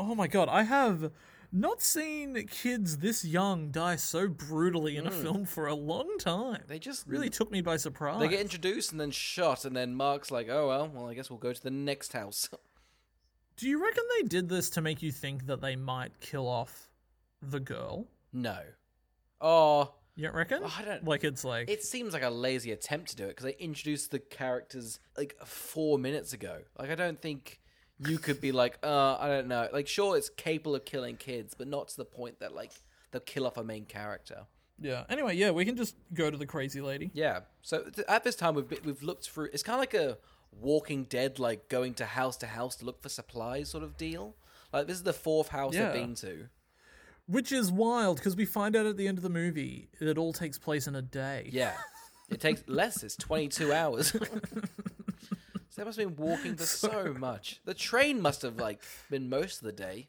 Oh 0.00 0.14
my 0.14 0.28
god, 0.28 0.48
I 0.48 0.62
have 0.62 1.10
not 1.52 1.80
seen 1.82 2.46
kids 2.46 2.98
this 2.98 3.24
young 3.24 3.70
die 3.70 3.96
so 3.96 4.28
brutally 4.28 4.96
in 4.96 5.06
a 5.06 5.10
hmm. 5.10 5.22
film 5.22 5.44
for 5.44 5.66
a 5.66 5.74
long 5.74 6.18
time. 6.18 6.62
they 6.66 6.78
just 6.78 7.06
really 7.06 7.30
took 7.30 7.50
me 7.50 7.60
by 7.60 7.76
surprise. 7.76 8.20
they 8.20 8.28
get 8.28 8.40
introduced 8.40 8.92
and 8.92 9.00
then 9.00 9.10
shot, 9.10 9.64
and 9.64 9.74
then 9.74 9.94
Mark's 9.94 10.30
like, 10.30 10.48
"Oh 10.48 10.68
well, 10.68 10.90
well, 10.92 11.08
I 11.08 11.14
guess 11.14 11.30
we'll 11.30 11.38
go 11.38 11.52
to 11.52 11.62
the 11.62 11.70
next 11.70 12.12
house." 12.12 12.48
Do 13.56 13.68
you 13.68 13.82
reckon 13.82 14.04
they 14.16 14.28
did 14.28 14.48
this 14.48 14.70
to 14.70 14.80
make 14.80 15.02
you 15.02 15.10
think 15.10 15.46
that 15.46 15.60
they 15.60 15.74
might 15.74 16.20
kill 16.20 16.46
off 16.46 16.90
the 17.42 17.60
girl? 17.60 18.06
no. 18.32 18.58
Oh, 19.40 19.94
You 20.16 20.24
don't 20.24 20.34
reckon? 20.34 20.64
I 20.64 20.82
don't- 20.82 21.04
Like 21.04 21.22
it's 21.22 21.44
like 21.44 21.70
It 21.70 21.84
seems 21.84 22.12
like 22.12 22.24
a 22.24 22.30
lazy 22.30 22.72
attempt 22.72 23.10
to 23.10 23.16
do 23.16 23.24
it 23.24 23.28
because 23.28 23.44
they 23.44 23.56
introduced 23.58 24.10
the 24.10 24.18
characters 24.18 24.98
like 25.16 25.36
four 25.44 25.96
minutes 25.96 26.32
ago. 26.32 26.62
Like 26.76 26.90
I 26.90 26.96
don't 26.96 27.20
think 27.20 27.60
you 28.06 28.18
could 28.18 28.40
be 28.40 28.52
like, 28.52 28.78
uh, 28.82 29.16
I 29.18 29.28
don't 29.28 29.48
know. 29.48 29.68
Like 29.72 29.88
sure, 29.88 30.16
it's 30.16 30.28
capable 30.30 30.74
of 30.76 30.84
killing 30.84 31.16
kids, 31.16 31.54
but 31.54 31.66
not 31.68 31.88
to 31.88 31.96
the 31.96 32.04
point 32.04 32.40
that 32.40 32.54
like 32.54 32.72
they'll 33.10 33.20
kill 33.22 33.46
off 33.46 33.56
a 33.56 33.64
main 33.64 33.84
character. 33.86 34.46
yeah. 34.80 35.04
Anyway, 35.08 35.34
yeah, 35.36 35.50
we 35.50 35.64
can 35.64 35.76
just 35.76 35.96
go 36.14 36.30
to 36.30 36.36
the 36.36 36.46
crazy 36.46 36.80
lady. 36.80 37.10
Yeah. 37.14 37.40
So 37.62 37.82
th- 37.84 38.06
at 38.08 38.24
this 38.24 38.36
time, 38.36 38.54
we've 38.54 38.70
we've 38.84 39.02
looked 39.02 39.28
through. 39.28 39.48
It's 39.52 39.62
kind 39.62 39.74
of 39.76 39.80
like 39.80 39.94
a 39.94 40.18
Walking 40.52 41.04
Dead, 41.04 41.38
like 41.38 41.68
going 41.68 41.94
to 41.94 42.04
house 42.06 42.36
to 42.38 42.46
house 42.46 42.76
to 42.76 42.84
look 42.84 43.02
for 43.02 43.08
supplies 43.08 43.70
sort 43.70 43.84
of 43.84 43.96
deal. 43.96 44.34
Like 44.72 44.86
this 44.86 44.96
is 44.96 45.02
the 45.02 45.12
fourth 45.12 45.48
house 45.48 45.74
Yeah. 45.74 45.90
they've 45.90 46.02
been 46.02 46.14
to. 46.16 46.48
Which 47.26 47.52
is 47.52 47.70
wild 47.70 48.16
because 48.16 48.36
we 48.36 48.46
find 48.46 48.74
out 48.74 48.86
at 48.86 48.96
the 48.96 49.06
end 49.06 49.18
of 49.18 49.22
the 49.22 49.28
movie 49.30 49.90
it 50.00 50.16
all 50.16 50.32
takes 50.32 50.56
place 50.58 50.86
in 50.86 50.94
a 50.94 51.02
day. 51.02 51.50
Yeah. 51.52 51.74
It 52.30 52.40
takes 52.40 52.62
less. 52.66 53.02
It's 53.02 53.16
22 53.16 53.72
hours. 53.72 54.14
They 55.78 55.84
must 55.84 55.98
have 55.98 56.16
been 56.16 56.24
walking 56.26 56.56
for 56.56 56.66
so 56.66 57.14
much. 57.18 57.60
The 57.64 57.74
train 57.74 58.20
must 58.20 58.42
have 58.42 58.56
like 58.56 58.82
been 59.10 59.28
most 59.28 59.58
of 59.58 59.64
the 59.64 59.72
day. 59.72 60.08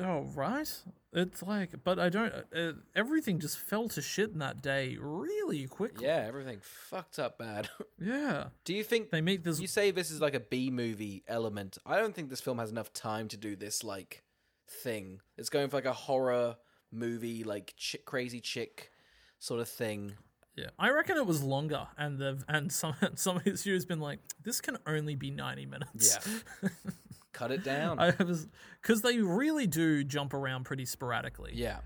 Oh, 0.00 0.20
right. 0.34 0.72
It's 1.12 1.42
like, 1.42 1.70
but 1.82 1.98
I 1.98 2.08
don't. 2.08 2.32
Uh, 2.54 2.72
everything 2.94 3.40
just 3.40 3.58
fell 3.58 3.88
to 3.88 4.02
shit 4.02 4.30
in 4.30 4.38
that 4.38 4.62
day 4.62 4.96
really 5.00 5.66
quickly. 5.66 6.06
Yeah, 6.06 6.24
everything 6.28 6.60
fucked 6.62 7.18
up 7.18 7.38
bad. 7.38 7.68
Yeah. 8.00 8.48
Do 8.64 8.74
you 8.74 8.84
think 8.84 9.10
They 9.10 9.20
meet 9.20 9.42
this. 9.42 9.58
you 9.60 9.66
say 9.66 9.90
this 9.90 10.12
is 10.12 10.20
like 10.20 10.34
a 10.34 10.40
B 10.40 10.70
movie 10.70 11.24
element? 11.26 11.78
I 11.84 11.98
don't 11.98 12.14
think 12.14 12.30
this 12.30 12.40
film 12.40 12.58
has 12.58 12.70
enough 12.70 12.92
time 12.92 13.26
to 13.28 13.36
do 13.36 13.56
this 13.56 13.82
like 13.82 14.22
thing. 14.68 15.20
It's 15.36 15.48
going 15.48 15.68
for 15.68 15.76
like 15.78 15.84
a 15.84 15.92
horror 15.92 16.56
movie, 16.92 17.42
like 17.42 17.74
chick, 17.76 18.04
crazy 18.04 18.40
chick 18.40 18.92
sort 19.40 19.60
of 19.60 19.68
thing. 19.68 20.12
Yeah, 20.58 20.70
I 20.78 20.90
reckon 20.90 21.16
it 21.16 21.26
was 21.26 21.42
longer, 21.42 21.86
and 21.96 22.18
the 22.18 22.42
and 22.48 22.72
some 22.72 22.94
some 23.14 23.36
of 23.36 23.44
his 23.44 23.64
has 23.64 23.84
been 23.86 24.00
like, 24.00 24.18
this 24.42 24.60
can 24.60 24.76
only 24.86 25.14
be 25.14 25.30
ninety 25.30 25.66
minutes. 25.66 26.18
Yeah. 26.62 26.68
Cut 27.32 27.52
it 27.52 27.62
down. 27.62 28.00
I 28.00 28.12
was 28.18 28.48
because 28.82 29.02
they 29.02 29.18
really 29.18 29.68
do 29.68 30.02
jump 30.02 30.34
around 30.34 30.64
pretty 30.64 30.84
sporadically. 30.84 31.52
yeah. 31.54 31.78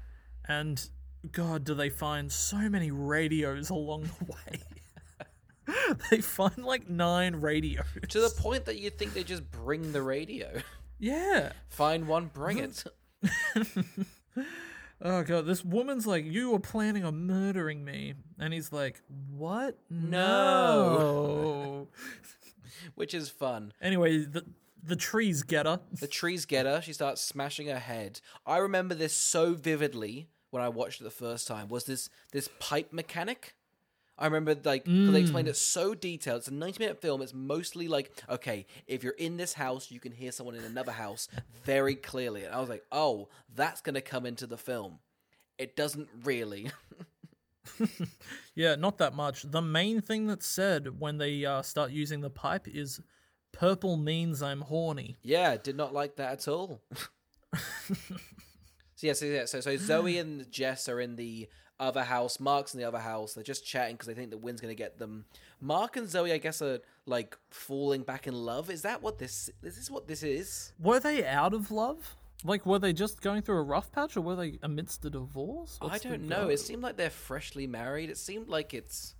and 0.49 0.83
God, 1.31 1.65
do 1.65 1.75
they 1.75 1.91
find 1.91 2.33
so 2.33 2.57
many 2.57 2.91
radios 2.91 3.69
along 3.69 4.05
the 4.19 4.33
way? 4.33 5.97
they 6.11 6.23
find 6.23 6.65
like 6.65 6.89
nine 6.89 7.37
radios. 7.37 7.85
To 8.09 8.21
the 8.21 8.31
point 8.31 8.65
that 8.65 8.79
you 8.79 8.89
think 8.89 9.13
they 9.13 9.25
just 9.25 9.49
bring 9.51 9.93
the 9.93 10.03
radio. 10.03 10.63
yeah. 10.99 11.53
Find 11.69 12.09
one, 12.09 12.31
bring 12.33 12.59
it. 12.59 12.85
Oh 15.05 15.23
god, 15.25 15.47
this 15.47 15.65
woman's 15.65 16.07
like, 16.07 16.25
"You 16.25 16.53
were 16.53 16.61
planning 16.61 17.05
on 17.05 17.27
murdering 17.27 17.85
me," 17.85 18.15
and 18.39 18.55
he's 18.55 18.73
like, 18.73 19.03
"What? 19.31 19.79
No." 19.91 21.89
Which 22.95 23.13
is 23.15 23.29
fun. 23.29 23.73
anyway, 23.81 24.19
the 24.19 24.45
the 24.83 24.97
trees 24.97 25.43
get 25.43 25.67
her. 25.67 25.81
The 26.01 26.07
trees 26.07 26.45
get 26.47 26.67
her. 26.67 26.81
She 26.83 26.93
starts 26.93 27.21
smashing 27.23 27.67
her 27.69 27.79
head. 27.79 28.21
I 28.47 28.59
remember 28.59 28.95
this 28.95 29.13
so 29.17 29.55
vividly 29.55 30.29
when 30.51 30.63
I 30.63 30.69
watched 30.69 31.01
it 31.01 31.05
the 31.05 31.11
first 31.11 31.47
time. 31.49 31.69
Was 31.69 31.85
this 31.85 32.09
this 32.33 32.49
pipe 32.59 32.93
mechanic? 32.93 33.55
I 34.23 34.27
remember 34.27 34.55
like 34.65 34.85
'cause 34.85 35.13
they 35.13 35.21
explained 35.21 35.49
it 35.49 35.57
so 35.57 35.95
detailed. 35.95 36.39
It's 36.39 36.49
a 36.49 36.55
ninety-minute 36.55 37.01
film. 37.01 37.21
It's 37.23 37.35
mostly 37.35 37.89
like, 37.89 38.13
okay, 38.29 38.67
if 38.87 39.03
you're 39.03 39.15
in 39.15 39.37
this 39.37 39.55
house, 39.55 39.91
you 39.91 39.99
can 40.01 40.13
hear 40.13 40.31
someone 40.31 40.55
in 40.55 40.65
another 40.65 40.93
house 40.93 41.29
very 41.65 41.97
clearly. 41.97 42.45
And 42.45 42.55
I 42.55 42.61
was 42.61 42.69
like, 42.69 42.85
oh, 42.93 43.29
that's 43.55 43.81
gonna 43.81 44.01
come 44.01 44.25
into 44.25 44.47
the 44.47 44.57
film. 44.57 45.01
It 45.59 45.77
doesn't 45.77 46.09
really. 46.25 46.71
Yeah, 48.55 48.75
not 48.75 48.99
that 48.99 49.15
much. 49.15 49.43
The 49.43 49.63
main 49.63 50.01
thing 50.01 50.27
that's 50.27 50.47
said 50.47 51.01
when 51.01 51.19
they 51.19 51.45
uh, 51.45 51.63
start 51.63 51.91
using 51.91 52.21
the 52.21 52.29
pipe 52.31 52.67
is, 52.69 53.01
"Purple 53.53 53.97
means 53.97 54.43
I'm 54.43 54.61
horny." 54.63 55.17
yeah, 55.23 55.57
did 55.57 55.77
not 55.77 55.95
like 55.95 56.17
that 56.17 56.33
at 56.33 56.49
all. 56.49 56.83
so 58.97 59.07
yeah, 59.07 59.13
so 59.13 59.25
yeah, 59.27 59.45
so 59.47 59.61
so 59.61 59.77
Zooey 59.77 60.21
and 60.21 60.51
Jess 60.51 60.89
are 60.89 61.01
in 61.01 61.17
the 61.17 61.49
other 61.83 62.05
house. 62.05 62.41
Mark's 62.41 62.73
in 62.75 62.81
the 62.81 62.87
other 62.87 62.99
house. 63.01 63.35
They're 63.35 63.45
just 63.45 63.67
chatting 63.67 63.97
because 63.97 64.07
they 64.07 64.15
think 64.15 64.31
the 64.31 64.39
wind's 64.39 64.61
gonna 64.61 64.75
get 64.75 64.99
them. 64.99 65.25
Mark 65.61 65.97
and 65.97 66.07
Zooey, 66.07 66.33
I 66.33 66.39
guess, 66.39 66.63
are 66.63 66.81
like 67.07 67.37
falling 67.51 68.03
back 68.03 68.27
in 68.27 68.35
love. 68.35 68.71
Is 68.71 68.83
that 68.83 69.03
what 69.03 69.19
this? 69.19 69.51
Is 69.63 69.77
this 69.77 69.91
what 69.91 70.07
this 70.09 70.23
is? 70.23 70.73
Were 70.81 71.01
they 71.01 71.25
out 71.27 71.53
of 71.55 71.71
love? 71.71 72.17
Like, 72.45 72.67
were 72.67 72.79
they 72.81 72.93
just 72.93 73.21
going 73.21 73.43
through 73.43 73.59
a 73.59 73.63
rough 73.63 73.93
patch, 73.93 74.17
or 74.17 74.21
were 74.21 74.35
they 74.35 74.59
amidst 74.63 75.05
a 75.05 75.11
divorce? 75.11 75.79
I 75.81 75.85
What's 75.87 76.03
the 76.03 76.09
don't 76.09 76.29
know. 76.29 76.49
It 76.49 76.59
seemed 76.59 76.83
like 76.83 76.97
they're 76.97 77.09
freshly 77.11 77.69
married. 77.69 78.11
It 78.11 78.19
seemed 78.19 78.49
like 78.49 78.75
it's, 78.75 79.15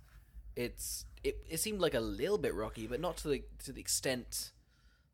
it's 0.55 1.05
it. 1.23 1.37
It 1.49 1.59
seemed 1.59 1.79
like 1.79 1.93
a 1.93 1.99
little 2.01 2.37
bit 2.37 2.53
rocky, 2.53 2.85
but 2.87 2.99
not 2.99 3.17
to 3.17 3.27
the 3.29 3.43
to 3.63 3.71
the 3.71 3.79
extent 3.79 4.51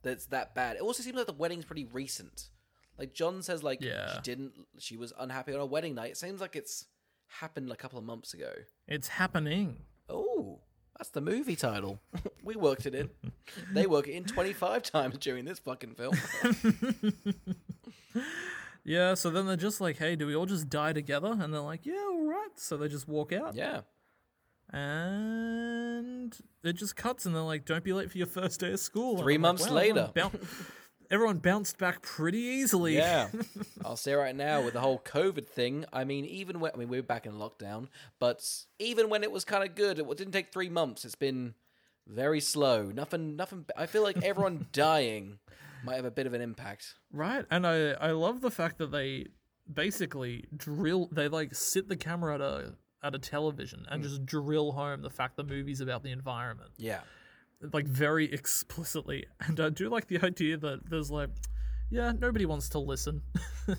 that's 0.02 0.26
that 0.28 0.56
bad. 0.56 0.78
It 0.78 0.82
also 0.82 1.04
seems 1.04 1.18
like 1.18 1.28
the 1.28 1.34
wedding's 1.34 1.66
pretty 1.66 1.86
recent. 1.86 2.50
Like 2.97 3.14
John 3.14 3.41
says, 3.43 3.64
like 3.64 3.82
Yeah. 3.82 4.14
she 4.16 4.22
didn't. 4.22 4.54
She 4.80 4.97
was 4.97 5.14
unhappy 5.20 5.54
on 5.54 5.60
her 5.60 5.66
wedding 5.66 5.93
night. 5.95 6.12
It 6.12 6.18
seems 6.18 6.41
like 6.41 6.56
it's 6.56 6.86
happened 7.39 7.71
a 7.71 7.75
couple 7.75 7.97
of 7.97 8.05
months 8.05 8.34
ago. 8.34 8.51
It's 8.88 9.07
happening. 9.07 9.77
Oh, 10.09 10.59
that's 10.97 11.09
the 11.09 11.21
movie 11.21 11.55
title. 11.55 11.99
we 12.43 12.55
worked 12.55 12.86
it 12.86 12.95
in. 12.95 13.09
they 13.73 13.88
work 13.88 14.07
it 14.07 14.13
in 14.13 14.25
twenty 14.25 14.53
five 14.53 14.84
times 14.84 15.17
during 15.17 15.45
this 15.45 15.59
fucking 15.59 15.95
film. 15.95 16.15
Yeah, 18.86 19.13
so 19.13 19.30
then 19.30 19.45
they're 19.45 19.55
just 19.55 19.80
like, 19.82 19.97
hey, 19.97 20.15
do 20.15 20.25
we 20.25 20.36
all 20.36 20.47
just 20.47 20.67
die 20.67 20.93
together? 20.93 21.38
And 21.39 21.53
they're 21.53 21.61
like, 21.61 21.86
yeah, 21.86 22.01
all 22.09 22.23
right. 22.25 22.49
So 22.55 22.75
they 22.75 22.88
just 22.88 23.07
walk 23.07 23.32
out. 23.32 23.53
yeah. 23.53 23.82
And 24.71 26.36
it 26.63 26.73
just 26.73 26.95
cuts, 26.95 27.25
and 27.25 27.36
they're 27.36 27.41
like, 27.41 27.65
don't 27.65 27.84
be 27.84 27.93
late 27.93 28.11
for 28.11 28.17
your 28.17 28.27
first 28.27 28.59
day 28.59 28.71
of 28.71 28.80
school. 28.80 29.17
Three 29.17 29.36
like, 29.36 29.41
months 29.41 29.67
wow, 29.67 29.75
later. 29.75 30.11
Everyone 31.12 31.38
bounced 31.38 31.78
back 31.78 32.01
pretty 32.01 32.39
easily. 32.39 32.95
Yeah, 32.95 33.30
I'll 33.86 33.97
say 33.97 34.14
right 34.14 34.36
now 34.36 34.64
with 34.64 34.74
the 34.74 34.82
whole 34.82 34.99
COVID 34.99 35.47
thing. 35.47 35.86
I 35.91 36.03
mean, 36.03 36.26
even 36.26 36.60
when 36.60 36.72
I 36.74 36.78
mean 36.78 36.89
we 36.89 36.97
were 36.97 37.03
back 37.03 37.26
in 37.26 37.34
lockdown, 37.34 37.88
but 38.20 38.43
even 38.80 39.10
when 39.10 39.24
it 39.24 39.32
was 39.32 39.45
kind 39.45 39.64
of 39.64 39.76
good, 39.76 39.99
it 39.99 40.18
didn't 40.18 40.34
take 40.34 40.51
three 40.51 40.70
months. 40.70 41.05
It's 41.05 41.16
been 41.16 41.53
very 42.10 42.39
slow. 42.39 42.91
Nothing, 42.91 43.36
nothing. 43.36 43.66
I 43.78 43.86
feel 43.86 44.03
like 44.03 44.24
everyone 44.24 44.68
dying 44.72 45.39
might 45.84 45.95
have 45.95 46.05
a 46.05 46.12
bit 46.12 46.28
of 46.28 46.34
an 46.34 46.41
impact. 46.41 46.95
Right. 47.12 47.45
And 47.49 47.66
I, 47.66 47.91
I 47.91 48.12
love 48.12 48.41
the 48.41 48.51
fact 48.51 48.80
that 48.80 48.91
they 48.91 49.28
basically 49.72 50.45
drill, 50.55 51.07
they 51.12 51.28
like 51.28 51.55
sit 51.55 51.88
the 51.88 51.95
camera 51.95 52.36
at 52.36 52.41
a, 52.41 52.74
at 53.03 53.16
a 53.16 53.20
television 53.20 53.86
and 53.89 54.01
hmm. 54.01 54.10
just 54.10 54.26
drill 54.26 54.74
home 54.74 55.01
the 55.01 55.10
fact 55.10 55.38
the 55.38 55.43
movie's 55.43 55.82
about 55.82 56.03
the 56.03 56.12
environment. 56.12 56.72
Yeah, 56.78 56.99
like 57.74 57.86
very 57.88 58.32
explicitly. 58.32 59.26
And 59.41 59.60
I 59.60 59.70
do 59.70 59.89
like 59.89 60.07
the 60.07 60.20
idea 60.26 60.57
that 60.57 60.89
there's 60.89 61.12
like, 61.12 61.30
yeah, 61.91 62.12
nobody 62.18 62.45
wants 62.45 62.70
to 62.70 62.80
listen. 62.80 63.24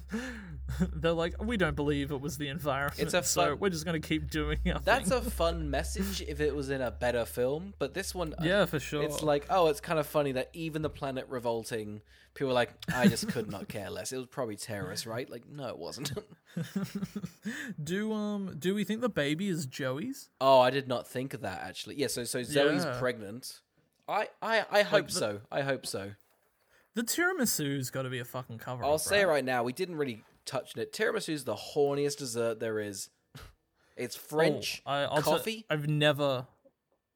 They're 0.96 1.12
like, 1.12 1.34
we 1.42 1.56
don't 1.56 1.76
believe 1.76 2.10
it 2.10 2.20
was 2.20 2.38
the 2.38 2.48
environment, 2.48 2.98
It's 2.98 3.14
a 3.14 3.22
so 3.22 3.50
fun- 3.50 3.58
we're 3.60 3.70
just 3.70 3.84
going 3.84 4.00
to 4.00 4.06
keep 4.06 4.28
doing 4.30 4.58
our 4.72 4.80
that's 4.80 5.10
thing. 5.10 5.18
a 5.18 5.22
fun 5.22 5.70
message 5.70 6.20
if 6.26 6.40
it 6.40 6.54
was 6.54 6.70
in 6.70 6.80
a 6.80 6.90
better 6.90 7.24
film. 7.24 7.72
But 7.78 7.94
this 7.94 8.12
one, 8.14 8.34
yeah, 8.42 8.66
for 8.66 8.80
sure. 8.80 9.02
It's 9.04 9.22
like, 9.22 9.46
oh, 9.48 9.68
it's 9.68 9.80
kind 9.80 9.98
of 10.00 10.06
funny 10.08 10.32
that 10.32 10.50
even 10.54 10.82
the 10.82 10.90
planet 10.90 11.26
revolting, 11.28 12.02
people 12.34 12.50
are 12.50 12.54
like, 12.54 12.72
I 12.92 13.06
just 13.06 13.28
could 13.28 13.48
not 13.50 13.68
care 13.68 13.90
less. 13.90 14.12
It 14.12 14.16
was 14.16 14.26
probably 14.26 14.56
terrorists, 14.56 15.06
right? 15.06 15.30
Like, 15.30 15.48
no, 15.48 15.68
it 15.68 15.78
wasn't. 15.78 16.12
do 17.82 18.12
um 18.12 18.56
do 18.58 18.74
we 18.74 18.82
think 18.84 19.00
the 19.00 19.08
baby 19.08 19.48
is 19.48 19.66
Joey's? 19.66 20.30
oh, 20.40 20.58
I 20.60 20.70
did 20.70 20.88
not 20.88 21.06
think 21.06 21.32
of 21.34 21.42
that 21.42 21.62
actually. 21.62 21.96
Yeah, 21.96 22.08
so 22.08 22.24
so 22.24 22.40
Zooey's 22.40 22.84
Yeah. 22.84 22.96
pregnant. 22.98 23.60
I 24.10 24.28
I 24.42 24.64
I 24.70 24.82
hope 24.82 25.06
the- 25.06 25.12
so. 25.12 25.40
I 25.50 25.62
hope 25.62 25.86
so. 25.86 26.12
The 26.96 27.02
tiramisu's 27.02 27.90
got 27.90 28.02
to 28.02 28.10
be 28.10 28.18
a 28.18 28.24
fucking 28.24 28.58
cover. 28.58 28.84
I'll 28.84 28.98
say 28.98 29.20
it 29.20 29.26
right 29.28 29.44
now, 29.44 29.62
we 29.62 29.72
didn't 29.72 29.96
really 29.96 30.24
touch 30.44 30.76
it. 30.76 30.92
Tiramisu 30.92 31.28
is 31.32 31.44
the 31.44 31.54
horniest 31.54 32.18
dessert 32.18 32.58
there 32.58 32.80
is. 32.80 33.08
It's 33.96 34.16
oh, 34.16 34.20
French 34.28 34.82
Oh, 34.84 34.90
I, 34.90 35.20
coffee. 35.20 35.66
I've 35.70 35.86
never, 35.86 36.46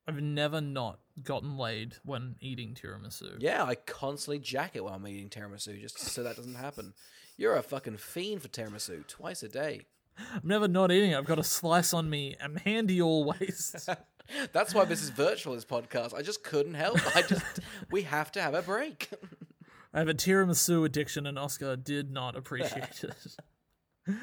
I've 0.07 0.23
never 0.23 0.61
not 0.61 1.01
gotten 1.23 1.57
laid 1.59 1.97
when 2.05 2.37
eating 2.41 2.75
tiramisu. 2.81 3.37
yeah, 3.41 3.65
I 3.65 3.75
constantly 3.75 4.39
jack 4.39 4.77
it 4.77 4.85
while 4.85 4.95
I'm 4.95 5.09
eating 5.09 5.29
tiramisu 5.29 5.81
just 5.81 5.99
so 5.99 6.23
that 6.23 6.37
doesn't 6.37 6.55
happen. 6.55 6.95
You're 7.37 7.57
a 7.57 7.63
fucking 7.63 7.97
fiend 7.97 8.43
for 8.43 8.49
tiramisu 8.49 9.07
twice 9.09 9.43
a 9.43 9.49
day. 9.49 9.87
I'm 10.19 10.43
never 10.45 10.69
not 10.69 10.93
eating 10.93 11.11
it. 11.11 11.17
I've 11.19 11.25
got 11.25 11.41
a 11.41 11.45
slice 11.45 11.93
on 11.93 12.09
me. 12.09 12.37
I'm 12.41 12.57
handy 12.57 13.03
always. 13.03 13.89
That's 14.53 14.75
why 14.75 14.85
this 14.85 15.03
is 15.03 15.11
virtual. 15.11 15.55
This 15.55 15.65
podcast. 15.65 16.15
I 16.15 16.23
just 16.23 16.43
couldn't 16.43 16.75
help. 16.75 16.99
I 17.17 17.23
just 17.23 17.45
we 17.91 18.03
have 18.03 18.33
to 18.33 18.43
have 18.43 18.55
a 18.55 18.63
break. 18.63 19.09
I 19.93 19.99
have 19.99 20.09
a 20.09 20.15
tiramisu 20.15 20.85
addiction, 20.85 21.27
and 21.27 21.39
Oscar 21.39 21.77
did 21.77 22.11
not 22.11 22.37
appreciate 22.37 23.05
it. 23.05 23.37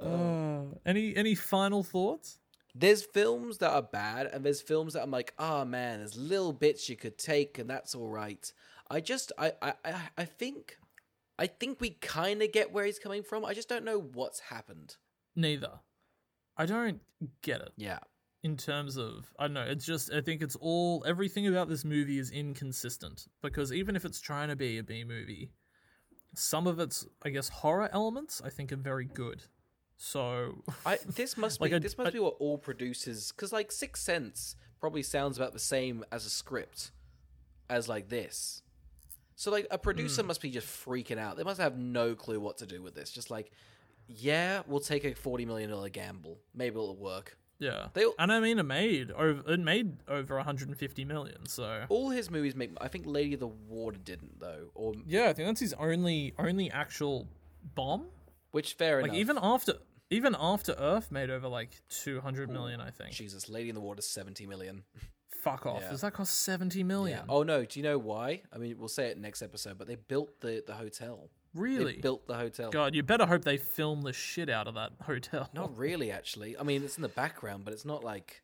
Uh, 0.00 0.62
any 0.84 1.14
any 1.14 1.34
final 1.34 1.82
thoughts? 1.84 2.38
there's 2.74 3.02
films 3.04 3.58
that 3.58 3.70
are 3.70 3.82
bad, 3.82 4.26
and 4.26 4.44
there's 4.44 4.60
films 4.62 4.94
that 4.94 5.02
I'm 5.02 5.10
like, 5.10 5.32
oh 5.38 5.64
man, 5.64 5.98
there's 5.98 6.16
little 6.16 6.52
bits 6.52 6.88
you 6.88 6.96
could 6.96 7.18
take, 7.18 7.58
and 7.58 7.68
that's 7.70 7.94
all 7.94 8.08
right. 8.08 8.50
I 8.90 9.00
just, 9.00 9.30
I, 9.38 9.52
I, 9.62 9.74
I- 9.84 10.08
I 10.18 10.24
think, 10.24 10.76
I 11.38 11.46
think 11.46 11.80
we 11.80 11.90
kind 11.90 12.42
of 12.42 12.50
get 12.50 12.72
where 12.72 12.84
he's 12.86 12.98
coming 12.98 13.22
from. 13.22 13.44
I 13.44 13.52
just 13.54 13.68
don't 13.68 13.84
know 13.84 14.00
what's 14.00 14.40
happened. 14.40 14.96
Neither. 15.36 15.80
I 16.56 16.64
don't 16.66 17.00
get 17.42 17.60
it 17.60 17.72
Yeah, 17.76 17.98
in 18.42 18.56
terms 18.56 18.96
of 18.96 19.32
I 19.38 19.44
don't 19.44 19.54
know. 19.54 19.62
It's 19.62 19.84
just 19.84 20.12
I 20.12 20.20
think 20.20 20.42
it's 20.42 20.56
all 20.56 21.04
everything 21.06 21.46
about 21.46 21.68
this 21.68 21.84
movie 21.84 22.18
is 22.18 22.30
inconsistent 22.30 23.26
because 23.40 23.72
even 23.72 23.96
if 23.96 24.04
it's 24.04 24.20
trying 24.20 24.48
to 24.48 24.56
be 24.56 24.78
a 24.78 24.82
B 24.82 25.04
movie, 25.04 25.50
some 26.34 26.66
of 26.66 26.80
its 26.80 27.06
I 27.22 27.30
guess 27.30 27.48
horror 27.48 27.88
elements 27.92 28.42
I 28.44 28.50
think 28.50 28.72
are 28.72 28.76
very 28.76 29.04
good. 29.04 29.42
So 29.96 30.64
I 30.84 30.98
this 31.06 31.36
must 31.36 31.60
Like 31.60 31.70
be 31.70 31.78
this 31.78 31.96
must 31.96 32.12
be 32.12 32.18
what 32.18 32.34
all 32.40 32.58
producers 32.58 33.32
because 33.32 33.52
like 33.52 33.70
Sixth 33.70 34.02
Sense 34.02 34.56
probably 34.80 35.02
sounds 35.02 35.36
about 35.36 35.52
the 35.52 35.60
same 35.60 36.04
as 36.10 36.26
a 36.26 36.30
script 36.30 36.90
as 37.70 37.88
like 37.88 38.08
this. 38.08 38.62
So 39.36 39.50
like 39.50 39.66
a 39.70 39.78
producer 39.78 40.22
hmm. 40.22 40.28
must 40.28 40.40
be 40.40 40.50
just 40.50 40.66
freaking 40.66 41.18
out. 41.18 41.36
They 41.36 41.44
must 41.44 41.60
have 41.60 41.78
no 41.78 42.14
clue 42.14 42.40
what 42.40 42.58
to 42.58 42.66
do 42.66 42.82
with 42.82 42.94
this. 42.94 43.10
Just 43.10 43.30
like, 43.30 43.52
yeah, 44.08 44.62
we'll 44.66 44.80
take 44.80 45.04
a 45.04 45.14
forty 45.14 45.46
million 45.46 45.70
dollar 45.70 45.88
gamble. 45.88 46.38
Maybe 46.54 46.74
it'll 46.74 46.96
work. 46.96 47.36
Yeah, 47.62 47.88
They 47.94 48.04
all- 48.04 48.14
and 48.18 48.32
I 48.32 48.40
mean, 48.40 48.58
it 48.58 48.64
made 48.64 49.10
over 49.12 49.52
it 49.52 49.60
made 49.60 49.98
over 50.08 50.36
150 50.36 51.04
million. 51.04 51.46
So 51.46 51.84
All 51.88 52.10
his 52.10 52.30
movies 52.30 52.54
make. 52.56 52.70
I 52.80 52.88
think 52.88 53.06
Lady 53.06 53.34
of 53.34 53.40
the 53.40 53.46
Water 53.48 53.98
didn't 53.98 54.40
though, 54.40 54.70
or 54.74 54.94
yeah, 55.06 55.28
I 55.28 55.32
think 55.32 55.48
that's 55.48 55.60
his 55.60 55.72
only 55.74 56.34
only 56.38 56.70
actual 56.70 57.28
bomb. 57.74 58.06
which 58.50 58.74
fair 58.74 58.96
Like 59.00 59.10
enough. 59.10 59.16
even 59.18 59.38
after 59.40 59.74
even 60.10 60.36
after 60.38 60.72
Earth 60.78 61.10
made 61.10 61.30
over 61.30 61.48
like 61.48 61.80
200 61.88 62.50
million, 62.50 62.80
I 62.80 62.90
think. 62.90 63.12
Jesus, 63.12 63.48
Lady 63.48 63.68
in 63.70 63.74
the 63.74 63.80
Water 63.80 64.02
seventy 64.02 64.44
million. 64.46 64.82
Fuck 65.42 65.66
off. 65.66 65.80
Yeah. 65.82 65.90
Does 65.90 66.02
that 66.02 66.12
cost 66.12 66.34
70 66.40 66.84
million? 66.84 67.18
Yeah. 67.18 67.24
Oh 67.34 67.42
no, 67.42 67.64
do 67.64 67.78
you 67.80 67.82
know 67.82 67.98
why? 67.98 68.42
I 68.52 68.58
mean, 68.58 68.76
we'll 68.78 68.88
say 68.88 69.06
it 69.08 69.18
next 69.18 69.42
episode, 69.42 69.76
but 69.78 69.86
they 69.86 69.94
built 69.96 70.40
the 70.40 70.62
the 70.66 70.74
hotel. 70.74 71.30
Really? 71.54 71.94
They 71.94 72.00
built 72.00 72.26
the 72.26 72.34
hotel. 72.34 72.70
God, 72.70 72.94
you 72.94 73.02
better 73.02 73.26
hope 73.26 73.44
they 73.44 73.56
film 73.56 74.02
the 74.02 74.12
shit 74.12 74.48
out 74.48 74.68
of 74.68 74.74
that 74.74 74.92
hotel. 75.02 75.48
Not 75.54 75.76
really, 75.76 76.10
actually. 76.10 76.56
I 76.58 76.62
mean, 76.62 76.82
it's 76.84 76.96
in 76.96 77.02
the 77.02 77.08
background, 77.08 77.64
but 77.64 77.72
it's 77.74 77.84
not 77.84 78.02
like 78.04 78.42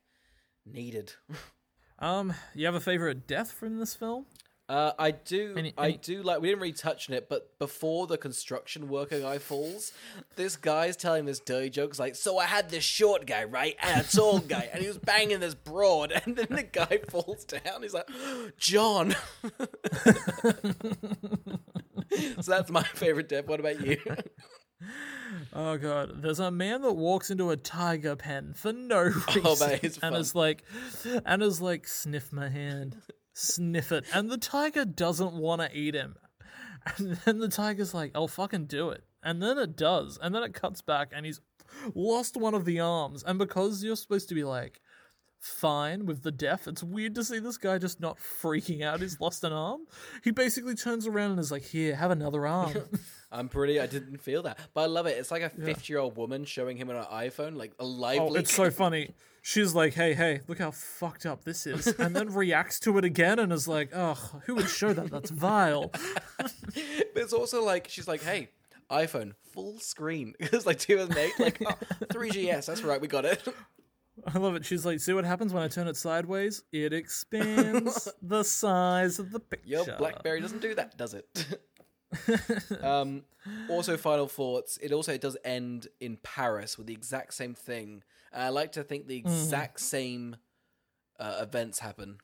needed. 0.65 1.13
Um, 2.01 2.33
you 2.55 2.65
have 2.65 2.75
a 2.75 2.79
favorite 2.79 3.27
death 3.27 3.51
from 3.51 3.77
this 3.77 3.93
film? 3.93 4.25
Uh, 4.69 4.93
I 4.97 5.11
do. 5.11 5.53
Any- 5.57 5.73
I 5.77 5.91
do 5.91 6.23
like. 6.23 6.39
We 6.39 6.47
didn't 6.47 6.61
really 6.61 6.71
touch 6.71 7.09
on 7.09 7.15
it, 7.17 7.27
but 7.27 7.59
before 7.59 8.07
the 8.07 8.17
construction 8.17 8.87
worker 8.87 9.19
guy 9.19 9.37
falls, 9.37 9.91
this 10.37 10.55
guy's 10.55 10.95
telling 10.95 11.25
this 11.25 11.39
dirty 11.41 11.69
joke. 11.69 11.89
It's 11.89 11.99
like, 11.99 12.15
so 12.15 12.37
I 12.37 12.45
had 12.45 12.69
this 12.69 12.85
short 12.85 13.25
guy, 13.25 13.43
right, 13.43 13.75
and 13.81 13.99
a 13.99 14.09
tall 14.09 14.39
guy, 14.47 14.69
and 14.71 14.81
he 14.81 14.87
was 14.87 14.97
banging 14.97 15.41
this 15.41 15.55
broad, 15.55 16.13
and 16.13 16.37
then 16.37 16.47
the 16.51 16.63
guy 16.63 16.99
falls 17.09 17.43
down. 17.43 17.81
He's 17.81 17.93
like, 17.93 18.07
John. 18.57 19.13
so 22.41 22.51
that's 22.51 22.69
my 22.71 22.83
favorite 22.83 23.29
death. 23.29 23.47
What 23.47 23.59
about 23.59 23.81
you? 23.85 23.97
Oh 25.53 25.77
god, 25.77 26.21
there's 26.21 26.39
a 26.39 26.51
man 26.51 26.81
that 26.83 26.93
walks 26.93 27.29
into 27.29 27.49
a 27.49 27.57
tiger 27.57 28.15
pen 28.15 28.53
for 28.53 28.71
no 28.71 28.97
oh, 29.27 29.33
reason, 29.35 29.41
Oh, 29.45 29.55
that 29.55 29.83
is 29.83 29.95
and 29.95 30.13
fun. 30.13 30.15
is 30.15 30.33
like, 30.35 30.63
and 31.25 31.43
is 31.43 31.61
like, 31.61 31.87
sniff 31.87 32.31
my 32.31 32.49
hand, 32.49 32.97
sniff 33.33 33.91
it, 33.91 34.05
and 34.13 34.29
the 34.29 34.37
tiger 34.37 34.85
doesn't 34.85 35.33
want 35.33 35.61
to 35.61 35.77
eat 35.77 35.95
him, 35.95 36.15
and 36.97 37.17
then 37.25 37.39
the 37.39 37.47
tiger's 37.49 37.93
like, 37.93 38.11
I'll 38.15 38.27
fucking 38.27 38.65
do 38.65 38.89
it, 38.89 39.03
and 39.21 39.41
then 39.41 39.57
it 39.57 39.75
does, 39.75 40.17
and 40.21 40.33
then 40.33 40.43
it 40.43 40.53
cuts 40.53 40.81
back, 40.81 41.11
and 41.13 41.25
he's 41.25 41.41
lost 41.93 42.37
one 42.37 42.53
of 42.53 42.65
the 42.65 42.79
arms, 42.79 43.23
and 43.23 43.37
because 43.37 43.83
you're 43.83 43.95
supposed 43.95 44.29
to 44.29 44.35
be 44.35 44.43
like. 44.43 44.81
Fine 45.39 46.05
with 46.05 46.23
the 46.23 46.33
deaf. 46.33 46.67
It's 46.67 46.83
weird 46.83 47.15
to 47.15 47.23
see 47.23 47.39
this 47.39 47.57
guy 47.57 47.77
just 47.77 48.01
not 48.01 48.17
freaking 48.17 48.83
out. 48.83 48.99
He's 48.99 49.21
lost 49.21 49.45
an 49.45 49.53
arm. 49.53 49.81
He 50.21 50.31
basically 50.31 50.75
turns 50.75 51.07
around 51.07 51.31
and 51.31 51.39
is 51.39 51.49
like, 51.49 51.63
"Here, 51.63 51.95
have 51.95 52.11
another 52.11 52.45
arm." 52.45 52.73
I'm 53.31 53.47
pretty. 53.47 53.79
I 53.79 53.85
didn't 53.85 54.17
feel 54.17 54.43
that, 54.43 54.59
but 54.73 54.81
I 54.81 54.85
love 54.87 55.05
it. 55.05 55.17
It's 55.17 55.31
like 55.31 55.43
a 55.43 55.49
50 55.49 55.93
year 55.93 55.99
old 55.99 56.17
woman 56.17 56.43
showing 56.43 56.75
him 56.75 56.89
on 56.89 56.97
an 56.97 57.05
iPhone, 57.05 57.55
like 57.55 57.71
a 57.79 57.83
oh, 57.83 57.87
lively. 57.87 58.31
Oh, 58.31 58.35
it's 58.35 58.53
so 58.53 58.69
funny. 58.69 59.13
She's 59.41 59.73
like, 59.73 59.93
"Hey, 59.93 60.13
hey, 60.13 60.41
look 60.49 60.59
how 60.59 60.71
fucked 60.71 61.25
up 61.25 61.45
this 61.45 61.65
is," 61.65 61.87
and 61.99 62.13
then 62.13 62.33
reacts 62.33 62.79
to 62.81 62.97
it 62.97 63.05
again 63.05 63.39
and 63.39 63.53
is 63.53 63.67
like, 63.67 63.91
"Oh, 63.95 64.41
who 64.45 64.55
would 64.55 64.67
show 64.67 64.91
that? 64.91 65.09
That's 65.09 65.29
vile." 65.29 65.91
But 67.13 67.23
it's 67.23 67.33
also 67.33 67.63
like 67.63 67.87
she's 67.89 68.07
like, 68.07 68.21
"Hey, 68.21 68.49
iPhone 68.91 69.33
full 69.53 69.79
screen." 69.79 70.33
it's 70.39 70.65
like 70.65 70.79
2008, 70.79 71.39
like 71.39 71.61
oh, 71.65 71.75
3GS. 72.13 72.65
That's 72.65 72.83
right, 72.83 72.99
we 72.99 73.07
got 73.07 73.25
it. 73.25 73.45
I 74.27 74.37
love 74.37 74.55
it. 74.55 74.65
She's 74.65 74.85
like, 74.85 74.99
"See 74.99 75.13
what 75.13 75.25
happens 75.25 75.53
when 75.53 75.63
I 75.63 75.67
turn 75.67 75.87
it 75.87 75.97
sideways? 75.97 76.63
It 76.71 76.93
expands 76.93 78.07
the 78.21 78.43
size 78.43 79.19
of 79.19 79.31
the 79.31 79.39
picture." 79.39 79.69
Yo, 79.69 79.97
BlackBerry 79.97 80.41
doesn't 80.41 80.61
do 80.61 80.75
that, 80.75 80.97
does 80.97 81.13
it? 81.13 81.59
um, 82.83 83.23
also, 83.69 83.97
final 83.97 84.27
thoughts. 84.27 84.77
It 84.81 84.91
also 84.91 85.17
does 85.17 85.37
end 85.43 85.87
in 85.99 86.17
Paris 86.23 86.77
with 86.77 86.87
the 86.87 86.93
exact 86.93 87.33
same 87.33 87.53
thing. 87.53 88.03
And 88.31 88.43
I 88.43 88.49
like 88.49 88.73
to 88.73 88.83
think 88.83 89.07
the 89.07 89.17
exact 89.17 89.79
same 89.79 90.35
uh, 91.19 91.39
events 91.41 91.79
happen. 91.79 92.17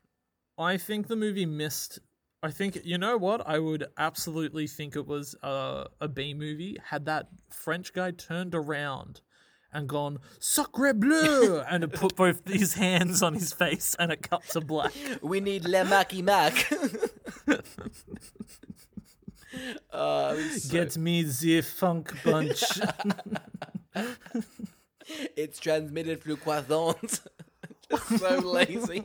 I 0.58 0.78
think 0.78 1.08
the 1.08 1.16
movie 1.16 1.46
missed. 1.46 2.00
I 2.41 2.52
think 2.52 2.80
you 2.84 2.98
know 2.98 3.18
what? 3.18 3.48
I 3.48 3.60
would 3.60 3.88
absolutely 3.98 4.68
think 4.68 4.96
it 4.96 5.08
was 5.08 5.36
a, 5.41 5.88
a 6.00 6.08
B 6.08 6.34
movie 6.34 6.78
had 6.84 7.06
that 7.06 7.28
French 7.50 7.91
guy 7.93 8.12
turned 8.12 8.54
around 8.54 9.22
and 9.76 9.88
gone 9.90 10.20
"Sacre 10.40 10.94
bleu" 10.94 11.60
and 11.70 11.92
put 11.94 12.16
both 12.16 12.48
his 12.48 12.74
hands 12.76 13.22
on 13.22 13.34
his 13.36 13.54
face 13.54 13.96
and 14.00 14.12
it 14.12 14.22
cut 14.28 14.44
to 14.50 14.62
black. 14.62 14.94
We 15.22 15.40
need 15.42 15.66
Le 15.66 15.86
Macky 15.86 16.22
Mac. 16.22 16.72
uh, 19.92 20.36
so- 20.58 20.72
Get 20.72 20.98
me 20.98 21.24
the 21.24 21.62
funk 21.62 22.14
bunch. 22.24 22.64
it's 25.36 25.60
transmitted 25.60 26.22
through 26.24 26.38
croissants. 26.38 27.22
Just 27.90 28.20
so 28.20 28.40
lazy. 28.40 29.04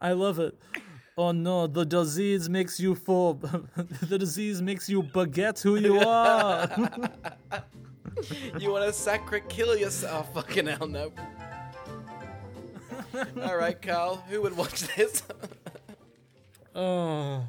I 0.00 0.12
love 0.12 0.38
it. 0.38 0.56
Oh 1.18 1.32
no, 1.32 1.66
the 1.66 1.84
disease 1.86 2.48
makes 2.50 2.78
you 2.78 2.94
for 2.94 3.34
the 4.02 4.18
disease 4.18 4.60
makes 4.60 4.88
you 4.88 5.02
baguette 5.02 5.62
who 5.62 5.76
you 5.76 5.98
are. 6.00 6.68
You 8.58 8.72
want 8.72 8.86
to 8.86 8.92
sacre 8.92 9.40
kill 9.40 9.76
yourself? 9.76 10.32
Fucking 10.34 10.66
hell, 10.66 10.86
no. 10.86 11.12
All 13.42 13.56
right, 13.56 13.80
Carl. 13.80 14.16
Who 14.28 14.42
would 14.42 14.56
watch 14.56 14.80
this? 14.96 15.22
oh, 16.74 17.46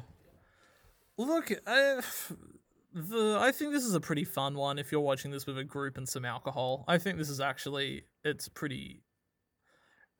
look, 1.16 1.50
I, 1.66 2.00
the 2.92 3.38
I 3.40 3.52
think 3.52 3.72
this 3.72 3.84
is 3.84 3.94
a 3.94 4.00
pretty 4.00 4.24
fun 4.24 4.54
one. 4.54 4.78
If 4.78 4.92
you're 4.92 5.00
watching 5.00 5.30
this 5.30 5.46
with 5.46 5.58
a 5.58 5.64
group 5.64 5.96
and 5.96 6.08
some 6.08 6.24
alcohol, 6.24 6.84
I 6.86 6.98
think 6.98 7.18
this 7.18 7.30
is 7.30 7.40
actually 7.40 8.04
it's 8.24 8.48
pretty. 8.48 9.02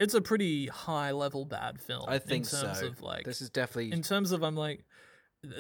It's 0.01 0.15
a 0.15 0.21
pretty 0.21 0.67
high 0.67 1.11
level 1.11 1.45
bad 1.45 1.81
film. 1.81 2.05
I 2.09 2.19
think 2.19 2.45
in 2.45 2.61
terms 2.61 2.79
so. 2.81 2.87
Of 2.87 3.03
like, 3.03 3.25
this 3.25 3.41
is 3.41 3.51
definitely. 3.51 3.93
in 3.93 4.03
terms 4.03 4.33
of 4.33 4.43
I'm 4.43 4.55
like 4.55 4.85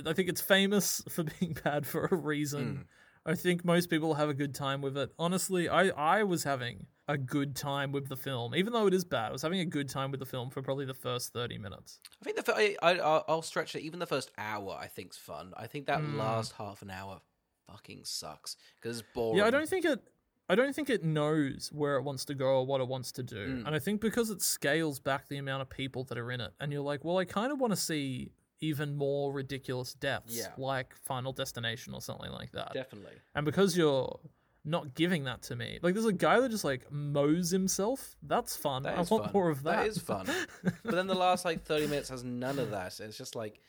I 0.06 0.12
think 0.12 0.28
it's 0.28 0.40
famous 0.40 1.02
for 1.08 1.24
being 1.24 1.56
bad 1.64 1.86
for 1.86 2.06
a 2.10 2.16
reason. 2.16 2.66
Hmm. 2.66 3.30
I 3.30 3.34
think 3.34 3.64
most 3.64 3.90
people 3.90 4.14
have 4.14 4.28
a 4.28 4.34
good 4.34 4.54
time 4.54 4.80
with 4.80 4.96
it. 4.96 5.10
Honestly, 5.18 5.68
I 5.68 5.88
I 5.88 6.22
was 6.22 6.44
having 6.44 6.86
a 7.08 7.18
good 7.18 7.56
time 7.56 7.92
with 7.92 8.08
the 8.08 8.16
film, 8.16 8.54
even 8.54 8.72
though 8.72 8.86
it 8.86 8.94
is 8.94 9.04
bad. 9.04 9.30
I 9.30 9.32
was 9.32 9.42
having 9.42 9.60
a 9.60 9.66
good 9.66 9.88
time 9.88 10.10
with 10.10 10.20
the 10.20 10.26
film 10.26 10.50
for 10.50 10.62
probably 10.62 10.86
the 10.86 10.94
first 10.94 11.32
thirty 11.32 11.58
minutes. 11.58 12.00
I 12.22 12.24
think 12.24 12.44
the 12.44 12.54
I, 12.54 12.76
I 12.82 12.98
I'll- 12.98 13.24
I'll 13.28 13.42
stretch 13.42 13.74
it. 13.74 13.82
Even 13.82 13.98
the 13.98 14.06
first 14.06 14.30
hour, 14.38 14.76
I 14.80 14.86
think's 14.86 15.18
fun. 15.18 15.52
I 15.56 15.66
think 15.66 15.86
that 15.86 16.00
hmm. 16.00 16.16
last 16.16 16.52
half 16.52 16.80
an 16.80 16.90
hour 16.90 17.20
fucking 17.66 18.00
sucks 18.04 18.56
because 18.80 19.00
it's 19.00 19.08
boring. 19.14 19.38
Yeah, 19.38 19.46
I 19.46 19.50
don't 19.50 19.68
think 19.68 19.84
it. 19.84 20.00
I 20.48 20.54
don't 20.54 20.74
think 20.74 20.88
it 20.88 21.04
knows 21.04 21.70
where 21.72 21.96
it 21.96 22.02
wants 22.02 22.24
to 22.26 22.34
go 22.34 22.46
or 22.60 22.66
what 22.66 22.80
it 22.80 22.88
wants 22.88 23.12
to 23.12 23.22
do, 23.22 23.48
mm. 23.62 23.66
and 23.66 23.74
I 23.74 23.78
think 23.78 24.00
because 24.00 24.30
it 24.30 24.42
scales 24.42 24.98
back 24.98 25.28
the 25.28 25.36
amount 25.36 25.62
of 25.62 25.70
people 25.70 26.04
that 26.04 26.18
are 26.18 26.30
in 26.30 26.40
it, 26.40 26.52
and 26.60 26.72
you're 26.72 26.82
like, 26.82 27.04
well, 27.04 27.18
I 27.18 27.24
kind 27.24 27.52
of 27.52 27.60
want 27.60 27.72
to 27.72 27.76
see 27.76 28.32
even 28.60 28.96
more 28.96 29.32
ridiculous 29.32 29.94
deaths, 29.94 30.36
Yeah. 30.36 30.48
like 30.56 30.94
Final 30.96 31.32
Destination 31.32 31.94
or 31.94 32.00
something 32.00 32.30
like 32.30 32.52
that. 32.52 32.72
definitely. 32.72 33.12
And 33.34 33.44
because 33.44 33.76
you're 33.76 34.18
not 34.64 34.94
giving 34.94 35.24
that 35.24 35.42
to 35.42 35.56
me, 35.56 35.78
like 35.82 35.94
there's 35.94 36.06
a 36.06 36.12
guy 36.12 36.40
that 36.40 36.50
just 36.50 36.64
like 36.64 36.90
mows 36.90 37.50
himself. 37.50 38.16
That's 38.22 38.56
fun. 38.56 38.82
That 38.82 38.98
I 38.98 39.02
want 39.02 39.24
fun. 39.24 39.30
more 39.32 39.50
of 39.50 39.62
that. 39.62 39.76
That 39.76 39.86
is 39.86 39.98
fun. 39.98 40.26
but 40.62 40.94
then 40.94 41.06
the 41.06 41.14
last 41.14 41.44
like 41.44 41.62
thirty 41.64 41.86
minutes 41.86 42.08
has 42.08 42.24
none 42.24 42.58
of 42.58 42.70
that. 42.70 42.98
It's 43.00 43.16
just 43.16 43.36
like 43.36 43.60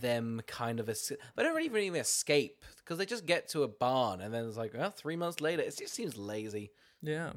them 0.00 0.40
kind 0.46 0.78
of 0.80 0.88
es- 0.88 1.12
they 1.36 1.42
don't 1.42 1.60
even 1.62 1.82
even 1.82 2.00
escape 2.00 2.64
because 2.78 2.98
they 2.98 3.06
just 3.06 3.24
get 3.26 3.48
to 3.48 3.62
a 3.62 3.68
barn 3.68 4.20
and 4.20 4.32
then 4.34 4.44
it's 4.46 4.56
like 4.56 4.74
well 4.74 4.90
three 4.90 5.16
months 5.16 5.40
later 5.40 5.62
it 5.62 5.76
just 5.76 5.94
seems 5.94 6.16
lazy. 6.16 6.70
yeah. 7.02 7.32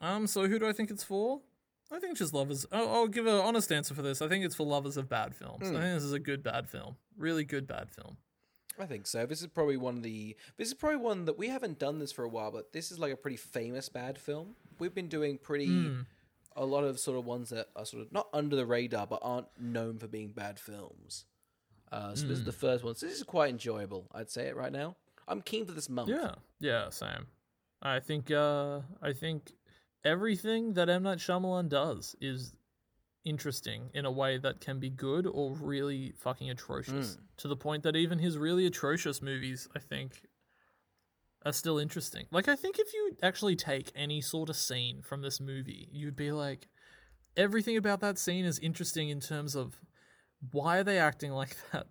Um. 0.00 0.26
So 0.26 0.46
who 0.46 0.58
do 0.58 0.66
I 0.68 0.72
think 0.72 0.90
it's 0.90 1.02
for? 1.04 1.40
I 1.90 1.98
think 1.98 2.16
just 2.18 2.32
lovers. 2.34 2.64
I'll, 2.70 2.88
I'll 2.88 3.08
give 3.08 3.26
an 3.26 3.34
honest 3.34 3.72
answer 3.72 3.94
for 3.94 4.02
this. 4.02 4.22
I 4.22 4.28
think 4.28 4.44
it's 4.44 4.54
for 4.54 4.64
lovers 4.66 4.96
of 4.96 5.08
bad 5.08 5.34
films. 5.34 5.68
Hmm. 5.68 5.76
I 5.76 5.80
think 5.80 5.94
this 5.94 6.04
is 6.04 6.12
a 6.12 6.18
good 6.20 6.42
bad 6.42 6.68
film. 6.68 6.96
Really 7.16 7.44
good 7.44 7.66
bad 7.66 7.90
film. 7.90 8.16
I 8.78 8.86
think 8.86 9.06
so. 9.08 9.26
This 9.26 9.40
is 9.40 9.48
probably 9.48 9.76
one 9.76 9.96
of 9.96 10.02
the. 10.04 10.36
This 10.56 10.68
is 10.68 10.74
probably 10.74 10.98
one 10.98 11.24
that 11.24 11.36
we 11.36 11.48
haven't 11.48 11.78
done 11.80 11.98
this 11.98 12.12
for 12.12 12.22
a 12.24 12.28
while, 12.28 12.52
but 12.52 12.72
this 12.72 12.92
is 12.92 12.98
like 13.00 13.12
a 13.12 13.16
pretty 13.16 13.36
famous 13.38 13.88
bad 13.88 14.18
film. 14.18 14.54
We've 14.78 14.94
been 14.94 15.08
doing 15.08 15.36
pretty 15.36 15.66
Hmm. 15.66 16.00
a 16.54 16.64
lot 16.64 16.84
of 16.84 17.00
sort 17.00 17.18
of 17.18 17.24
ones 17.24 17.50
that 17.50 17.66
are 17.74 17.84
sort 17.84 18.02
of 18.02 18.12
not 18.12 18.28
under 18.32 18.54
the 18.54 18.66
radar, 18.66 19.06
but 19.08 19.18
aren't 19.22 19.48
known 19.58 19.98
for 19.98 20.06
being 20.06 20.28
bad 20.28 20.60
films. 20.60 21.24
Uh, 21.90 22.14
so 22.14 22.22
Hmm. 22.22 22.28
this 22.28 22.38
is 22.38 22.44
the 22.44 22.52
first 22.52 22.84
one. 22.84 22.94
So 22.94 23.06
this 23.06 23.16
is 23.16 23.22
quite 23.22 23.50
enjoyable. 23.50 24.08
I'd 24.12 24.30
say 24.30 24.46
it 24.48 24.56
right 24.56 24.72
now. 24.72 24.96
I'm 25.26 25.42
keen 25.42 25.64
for 25.66 25.72
this 25.72 25.88
month. 25.88 26.08
Yeah. 26.10 26.34
Yeah. 26.60 26.90
Same. 26.90 27.26
I 27.82 28.00
think. 28.00 28.30
Uh. 28.30 28.80
I 29.02 29.12
think 29.12 29.52
everything 30.04 30.74
that 30.74 30.88
M 30.88 31.02
Night 31.02 31.18
Shyamalan 31.18 31.68
does 31.68 32.14
is 32.20 32.54
interesting 33.24 33.90
in 33.94 34.04
a 34.06 34.10
way 34.10 34.38
that 34.38 34.60
can 34.60 34.78
be 34.78 34.88
good 34.90 35.26
or 35.26 35.52
really 35.54 36.12
fucking 36.18 36.48
atrocious. 36.50 37.18
To 37.38 37.48
the 37.48 37.56
point 37.56 37.82
that 37.82 37.94
even 37.96 38.18
his 38.18 38.38
really 38.38 38.64
atrocious 38.66 39.20
movies, 39.20 39.68
I 39.76 39.80
think, 39.80 40.22
are 41.44 41.52
still 41.52 41.78
interesting. 41.78 42.26
Like 42.30 42.48
I 42.48 42.56
think 42.56 42.78
if 42.78 42.92
you 42.94 43.16
actually 43.22 43.56
take 43.56 43.92
any 43.94 44.20
sort 44.20 44.48
of 44.48 44.56
scene 44.56 45.02
from 45.02 45.20
this 45.22 45.40
movie, 45.40 45.88
you'd 45.92 46.16
be 46.16 46.32
like, 46.32 46.68
everything 47.36 47.76
about 47.76 48.00
that 48.00 48.18
scene 48.18 48.44
is 48.44 48.58
interesting 48.60 49.08
in 49.10 49.20
terms 49.20 49.54
of 49.54 49.78
why 50.52 50.78
are 50.78 50.84
they 50.84 50.98
acting 50.98 51.32
like 51.32 51.56
that? 51.72 51.86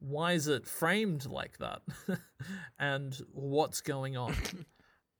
Why 0.00 0.32
is 0.32 0.48
it 0.48 0.66
framed 0.66 1.26
like 1.26 1.58
that? 1.58 1.82
and 2.78 3.16
what's 3.32 3.80
going 3.80 4.16
on? 4.16 4.34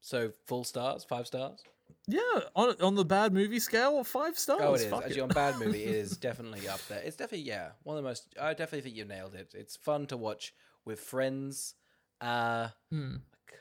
So 0.01 0.33
full 0.47 0.65
stars, 0.65 1.03
five 1.03 1.27
stars. 1.27 1.65
Yeah, 2.07 2.21
on 2.55 2.75
on 2.83 2.95
the 2.95 3.07
bad 3.07 3.33
movie 3.33 3.59
scale, 3.59 4.05
five 4.05 4.39
stars. 4.39 4.61
Oh, 4.62 4.75
it 4.75 4.83
is. 4.83 4.87
Fuck 4.87 5.05
Actually, 5.05 5.23
on 5.23 5.29
bad 5.31 5.59
movie, 5.59 5.83
it 5.83 5.95
is 5.95 6.19
definitely 6.19 6.69
up 6.69 6.87
there. 6.89 7.01
It's 7.03 7.17
definitely 7.17 7.47
yeah, 7.47 7.71
one 7.85 7.97
of 7.97 8.03
the 8.03 8.09
most. 8.11 8.27
I 8.39 8.51
definitely 8.51 8.83
think 8.83 8.97
you 8.97 9.07
nailed 9.07 9.35
it. 9.35 9.55
It's 9.57 9.77
fun 9.77 10.07
to 10.09 10.19
watch 10.19 10.53
with 10.85 11.01
friends. 11.01 11.75
Uh, 12.21 12.69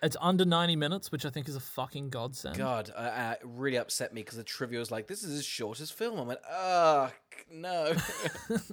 It's 0.04 0.18
under 0.20 0.43
ninety 0.45 0.76
minutes, 0.76 1.12
which 1.12 1.26
I 1.26 1.30
think 1.30 1.47
is 1.47 1.56
a 1.56 1.60
fucking 1.62 2.10
godsend. 2.10 2.58
God, 2.58 2.91
uh, 2.95 2.99
uh, 2.99 3.36
it 3.39 3.45
really 3.45 3.78
upset 3.78 4.14
me 4.14 4.22
because 4.22 4.38
the 4.38 4.43
trivia 4.43 4.78
was 4.80 4.91
like, 4.91 5.08
"This 5.08 5.24
is 5.24 5.32
his 5.34 5.45
shortest 5.45 5.93
film." 5.93 6.20
I 6.20 6.24
went, 6.24 6.39
ugh, 6.51 7.12
no." 7.51 7.95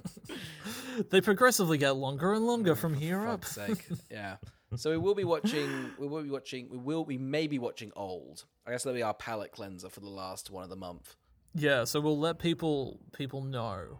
They 1.09 1.21
progressively 1.21 1.77
get 1.77 1.91
longer 1.91 2.33
and 2.33 2.45
longer 2.45 2.75
from 2.75 2.93
here 3.05 3.25
up. 3.25 3.45
sake. 3.45 3.87
Yeah. 4.09 4.37
So 4.75 4.91
we 4.91 4.97
will 4.97 5.15
be 5.15 5.23
watching. 5.23 5.91
We 5.97 6.07
will 6.07 6.23
be 6.23 6.29
watching. 6.29 6.69
We 6.69 6.77
will. 6.77 7.05
We 7.05 7.17
may 7.17 7.47
be 7.47 7.59
watching 7.59 7.91
Old. 7.95 8.45
I 8.65 8.71
guess 8.71 8.83
that'll 8.83 8.95
be 8.95 9.03
our 9.03 9.13
palate 9.13 9.51
cleanser 9.51 9.89
for 9.89 10.01
the 10.01 10.09
last 10.09 10.49
one 10.51 10.63
of 10.63 10.69
the 10.69 10.75
month. 10.75 11.15
Yeah, 11.53 11.83
so 11.85 11.99
we'll 11.99 12.19
let 12.19 12.39
people 12.39 12.99
people 13.13 13.41
know 13.41 13.99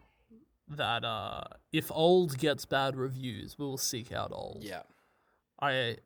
that 0.69 1.03
uh, 1.03 1.43
if 1.73 1.91
old 1.91 2.37
gets 2.37 2.65
bad 2.65 2.95
reviews, 2.95 3.57
we 3.57 3.65
will 3.65 3.77
seek 3.77 4.11
out 4.11 4.31
old. 4.33 4.63
Yeah. 4.63 4.83
I 5.61 5.97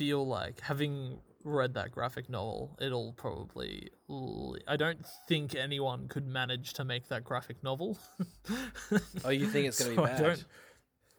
feel 0.00 0.26
like 0.26 0.60
having 0.62 1.18
read 1.44 1.74
that 1.74 1.90
graphic 1.90 2.30
novel, 2.30 2.74
it'll 2.80 3.12
probably. 3.12 3.88
I 4.66 4.76
don't 4.76 5.04
think 5.28 5.54
anyone 5.54 6.08
could 6.08 6.26
manage 6.26 6.72
to 6.74 6.84
make 6.84 7.08
that 7.08 7.22
graphic 7.24 7.62
novel. 7.62 7.98
Oh, 9.24 9.28
you 9.30 9.46
think 9.46 9.68
it's 9.68 9.78
gonna 9.78 9.94
So 9.94 10.02
be 10.02 10.02
I 10.02 10.06
bad? 10.14 10.22
don't- 10.22 10.44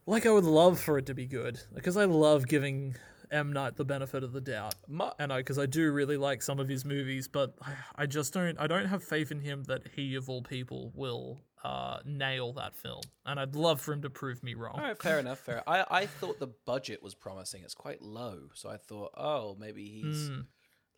like, 0.07 0.25
I 0.25 0.31
would 0.31 0.43
love 0.45 0.79
for 0.79 0.97
it 0.97 1.05
to 1.05 1.13
be 1.13 1.27
good 1.27 1.59
because 1.75 1.95
I 1.95 2.05
love 2.05 2.47
giving 2.47 2.95
M 3.29 3.53
Night 3.53 3.75
the 3.77 3.85
benefit 3.85 4.23
of 4.23 4.33
the 4.33 4.41
doubt. 4.41 4.73
Mu- 4.87 5.11
and 5.19 5.31
I 5.31 5.37
because 5.37 5.59
I 5.59 5.67
do 5.67 5.91
really 5.91 6.17
like 6.17 6.41
some 6.41 6.59
of 6.59 6.67
his 6.67 6.83
movies, 6.83 7.27
but 7.27 7.53
I, 7.61 7.73
I 8.03 8.05
just 8.07 8.33
don't 8.33 8.59
I 8.59 8.65
don't 8.65 8.87
have 8.87 9.03
faith 9.03 9.31
in 9.31 9.39
him 9.39 9.63
that 9.65 9.83
he 9.95 10.15
of 10.15 10.27
all 10.27 10.41
people 10.41 10.91
will 10.95 11.39
uh, 11.63 11.99
nail 12.05 12.53
that 12.53 12.75
film, 12.75 13.01
and 13.25 13.39
I'd 13.39 13.55
love 13.55 13.79
for 13.81 13.93
him 13.93 14.01
to 14.01 14.09
prove 14.09 14.41
me 14.43 14.53
wrong. 14.55 14.75
All 14.79 14.83
right, 14.83 15.01
fair 15.01 15.19
enough. 15.25 15.39
Fair. 15.39 15.61
I 15.67 15.85
I 15.89 16.05
thought 16.05 16.39
the 16.39 16.51
budget 16.65 17.01
was 17.03 17.13
promising. 17.15 17.63
It's 17.63 17.73
quite 17.75 18.01
low, 18.01 18.49
so 18.53 18.69
I 18.69 18.77
thought, 18.77 19.11
oh, 19.17 19.55
maybe 19.59 19.85
he's 19.87 20.27
Hmm. 20.29 20.41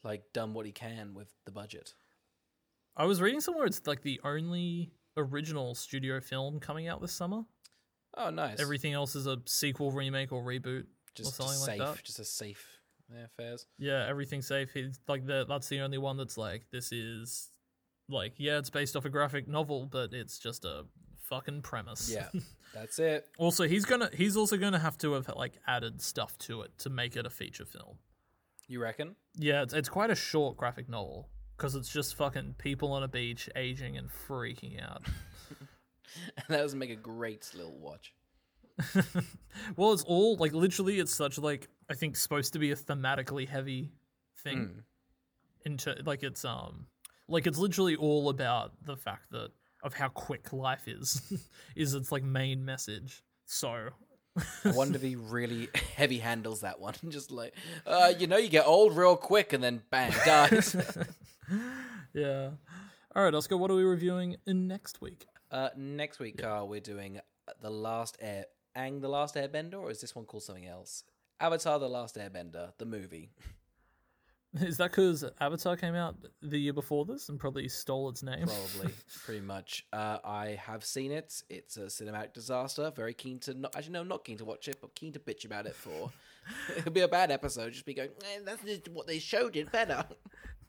like 0.04 0.24
done 0.34 0.54
what 0.54 0.66
he 0.66 0.72
can 0.72 1.14
with 1.14 1.28
the 1.46 1.52
budget. 1.52 1.94
I 2.96 3.06
was 3.06 3.22
reading 3.22 3.42
somewhere 3.42 3.66
it's 3.66 3.82
like 3.88 4.04
the 4.04 4.22
only 4.24 4.92
original 5.18 5.76
studio 5.76 6.20
film 6.20 6.60
coming 6.60 6.88
out 6.88 7.02
this 7.02 7.12
summer. 7.14 7.44
Oh, 8.16 8.30
nice. 8.30 8.60
Everything 8.60 8.94
else 8.94 9.16
is 9.16 9.26
a 9.26 9.38
sequel, 9.48 9.92
remake, 9.92 10.32
or 10.32 10.44
reboot. 10.44 10.86
just, 11.16 11.36
something 11.36 11.54
just 11.56 11.68
like 11.68 11.80
safe, 11.80 11.96
that. 11.96 12.04
just 12.04 12.20
a 12.20 12.26
safe. 12.26 12.68
Yeah, 13.12 13.26
fairs. 13.36 13.66
Yeah, 13.80 14.06
everything's 14.08 14.48
safe. 14.48 14.72
He's 14.74 15.00
like 15.08 15.26
the 15.26 15.46
that's 15.50 15.68
the 15.68 15.82
only 15.82 15.98
one 15.98 16.18
that's 16.18 16.38
like 16.38 16.66
this 16.72 16.92
is 16.92 17.50
like 18.10 18.34
yeah, 18.38 18.58
it's 18.58 18.70
based 18.70 18.96
off 18.96 19.06
a 19.06 19.10
graphic 19.10 19.48
novel, 19.48 19.88
but 19.90 20.14
it's 20.14 20.38
just 20.38 20.66
a 20.66 20.86
fucking 21.24 21.62
premise. 21.62 22.12
Yeah, 22.14 22.28
that's 22.74 23.00
it. 23.00 23.28
Also, 23.38 23.68
he's 23.68 23.86
gonna 23.86 24.10
he's 24.14 24.38
also 24.38 24.58
gonna 24.58 24.80
have 24.80 24.98
to 25.00 25.14
have 25.14 25.30
like 25.36 25.54
added 25.68 26.02
stuff 26.02 26.38
to 26.40 26.62
it 26.62 26.78
to 26.80 26.90
make 26.90 27.16
it 27.16 27.26
a 27.26 27.30
feature 27.30 27.66
film. 27.66 27.98
You 28.68 28.82
reckon? 28.82 29.16
Yeah, 29.36 29.64
it's 29.64 29.74
it's 29.74 29.90
quite 29.90 30.10
a 30.10 30.16
short 30.16 30.58
graphic 30.58 30.90
novel 30.90 31.30
because 31.58 31.76
it's 31.76 31.92
just 31.92 32.16
fucking 32.16 32.56
people 32.58 32.92
on 32.92 33.04
a 33.04 33.08
beach 33.08 33.50
aging 33.56 33.98
and 33.98 34.10
freaking 34.10 34.82
out. 34.84 35.04
And 35.06 35.68
that 36.50 36.58
doesn't 36.58 36.80
make 36.80 36.90
a 36.90 36.96
great 36.96 37.50
little 37.56 37.78
watch. 37.78 38.14
well, 39.76 39.94
it's 39.94 40.04
all 40.04 40.36
like 40.38 40.54
literally, 40.54 41.00
it's 41.00 41.14
such 41.14 41.38
like 41.38 41.68
I 41.90 41.94
think 41.94 42.18
supposed 42.18 42.54
to 42.54 42.60
be 42.60 42.72
a 42.72 42.76
thematically 42.76 43.48
heavy 43.48 43.92
thing. 44.44 44.84
Into 45.66 45.96
like 46.06 46.24
it's 46.24 46.44
um 46.44 46.88
like 47.28 47.48
it's 47.48 47.58
literally 47.58 47.96
all 47.96 48.30
about 48.30 48.72
the 48.86 48.98
fact 48.98 49.32
that 49.32 49.52
of 49.84 49.94
how 49.94 50.08
quick 50.10 50.54
life 50.54 50.88
is 50.88 51.22
is 51.76 51.94
its 51.94 52.12
like 52.12 52.24
main 52.24 52.64
message. 52.66 53.24
So 53.46 53.90
I 54.66 54.72
wonder 54.72 54.96
if 54.96 55.02
he 55.02 55.16
really 55.16 55.70
heavy 55.96 56.20
handles 56.20 56.62
that 56.62 56.80
one. 56.80 56.96
Just 57.10 57.32
like, 57.32 57.54
uh, 57.86 58.14
you 58.18 58.28
know, 58.28 58.38
you 58.38 58.50
get 58.50 58.66
old 58.66 58.96
real 58.98 59.16
quick 59.16 59.54
and 59.54 59.64
then 59.64 59.82
bang, 59.92 60.12
dies. 60.26 60.76
yeah. 62.14 62.50
All 63.16 63.24
right, 63.24 63.34
Oscar. 63.34 63.58
What 63.58 63.70
are 63.72 63.76
we 63.76 63.84
reviewing 63.84 64.38
in 64.48 64.68
next 64.68 65.02
week? 65.02 65.26
uh, 65.52 65.70
next 65.78 66.18
week, 66.20 66.38
Carl, 66.42 66.68
we're 66.68 66.80
doing 66.80 67.20
the 67.62 67.70
last 67.70 68.18
air, 68.20 68.46
Ang 68.76 69.02
the 69.02 69.08
Last 69.08 69.36
Airbender, 69.36 69.76
or 69.76 69.92
is 69.92 70.02
this 70.02 70.16
one 70.16 70.26
called 70.26 70.42
something 70.44 70.66
else? 70.66 71.04
Avatar: 71.40 71.78
The 71.78 71.88
Last 71.88 72.16
Airbender, 72.16 72.72
the 72.80 72.86
movie. 72.86 73.30
Is 74.62 74.78
that 74.78 74.92
because 74.92 75.26
Avatar 75.42 75.76
came 75.76 75.96
out 75.96 76.16
the 76.42 76.60
year 76.60 76.74
before 76.74 77.06
this 77.06 77.30
and 77.30 77.40
probably 77.40 77.68
stole 77.68 78.10
its 78.10 78.22
name? 78.22 78.46
Probably, 78.46 78.94
pretty 79.26 79.42
much. 79.42 79.86
Uh, 79.92 80.20
I 80.24 80.60
have 80.62 80.86
seen 80.86 81.12
it. 81.12 81.42
It's 81.50 81.78
a 81.78 81.86
cinematic 81.86 82.34
disaster. 82.34 82.92
Very 82.96 83.16
keen 83.16 83.40
to 83.40 83.56
not 83.56 83.76
actually 83.76 83.94
no, 83.94 84.04
not 84.04 84.24
keen 84.24 84.38
to 84.38 84.46
watch 84.46 84.68
it, 84.68 84.78
but 84.80 84.94
keen 84.94 85.12
to 85.14 85.20
bitch 85.20 85.46
about 85.46 85.66
it 85.66 85.76
for. 85.76 86.12
It'll 86.78 86.92
be 86.92 87.02
a 87.02 87.08
bad 87.08 87.32
episode. 87.32 87.72
Just 87.74 87.86
be 87.86 87.94
going. 87.94 88.10
Eh, 88.10 88.40
that's 88.46 88.64
just 88.64 88.90
what 88.90 89.08
they 89.08 89.20
showed 89.20 89.56
it 89.56 89.72
better. 89.72 90.06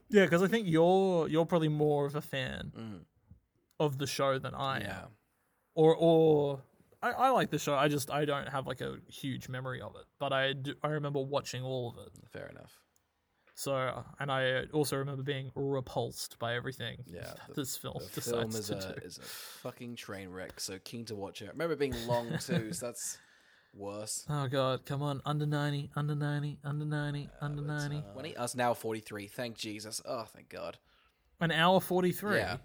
Yeah, 0.09 0.25
because 0.25 0.43
I 0.43 0.47
think 0.47 0.67
you're 0.69 1.29
you're 1.29 1.47
probably 1.47 1.69
more 1.69 2.07
of 2.07 2.15
a 2.15 2.21
fan 2.21 3.05
of 3.81 3.99
the 3.99 4.07
show 4.07 4.39
than 4.39 4.55
I 4.55 4.81
am. 4.81 5.09
Or 5.75 5.97
or 5.97 6.61
I, 7.03 7.11
I 7.11 7.31
like 7.31 7.51
the 7.51 7.59
show. 7.59 7.75
I 7.75 7.89
just 7.89 8.11
I 8.11 8.25
don't 8.25 8.49
have 8.49 8.67
like 8.67 8.81
a 8.81 8.97
huge 9.09 9.49
memory 9.49 9.81
of 9.81 9.97
it, 9.97 10.05
but 10.19 10.33
I 10.33 10.53
do, 10.53 10.75
I 10.83 10.89
remember 10.89 11.21
watching 11.21 11.63
all 11.63 11.91
of 11.91 12.07
it. 12.07 12.13
Fair 12.31 12.47
enough. 12.47 12.84
So 13.57 14.05
and 14.19 14.33
I 14.33 14.65
also 14.73 14.97
remember 14.97 15.23
being 15.23 15.51
repulsed 15.55 16.39
by 16.39 16.55
everything. 16.57 16.99
Yeah, 17.07 17.33
the- 17.49 17.55
this 17.55 17.77
film 17.77 17.99
The 18.15 18.21
film 18.21 18.49
is 18.51 18.71
a 18.71 18.95
is 19.05 19.19
a 19.19 19.23
fucking 19.23 19.97
train 19.97 20.29
wreck. 20.31 20.59
So 20.59 20.79
keen 20.83 21.05
to 21.07 21.15
watch 21.15 21.41
it. 21.43 21.47
I 21.47 21.51
remember 21.51 21.77
being 21.77 21.95
long 22.07 22.31
too. 22.41 22.73
so 22.73 22.87
that's 22.87 23.19
worse. 23.73 24.25
Oh 24.29 24.49
god, 24.49 24.85
come 24.87 25.03
on, 25.03 25.23
under 25.25 25.47
ninety, 25.47 25.91
under 25.95 26.15
ninety, 26.17 26.59
under 26.65 26.85
ninety, 26.85 27.29
under 27.41 27.63
ninety. 27.63 27.99
Uh, 27.99 28.13
Twenty. 28.13 28.37
Us 28.37 28.55
now 28.57 28.75
forty 28.75 29.01
three. 29.01 29.29
Thank 29.29 29.57
Jesus. 29.57 30.03
Oh, 30.05 30.25
thank 30.25 30.49
God. 30.49 30.79
An 31.41 31.53
hour 31.53 31.81
forty 31.81 32.11
three. 32.13 32.39
Yeah. 32.39 32.57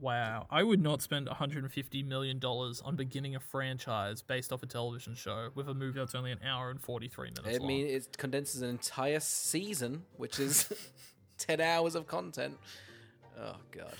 Wow, 0.00 0.46
I 0.50 0.62
would 0.62 0.82
not 0.82 1.00
spend 1.00 1.26
150 1.26 2.02
million 2.02 2.38
dollars 2.38 2.82
on 2.84 2.96
beginning 2.96 3.34
a 3.34 3.40
franchise 3.40 4.20
based 4.22 4.52
off 4.52 4.62
a 4.62 4.66
television 4.66 5.14
show 5.14 5.48
with 5.54 5.68
a 5.68 5.74
movie 5.74 5.98
that's 5.98 6.14
only 6.14 6.32
an 6.32 6.40
hour 6.44 6.70
and 6.70 6.80
43 6.80 7.28
minutes 7.30 7.48
I 7.48 7.58
long. 7.58 7.66
mean, 7.66 7.86
it 7.86 8.16
condenses 8.18 8.60
an 8.62 8.68
entire 8.68 9.20
season, 9.20 10.02
which 10.16 10.38
is 10.38 10.70
ten 11.38 11.60
hours 11.60 11.94
of 11.94 12.06
content. 12.06 12.58
Oh 13.40 13.56
God. 13.70 13.94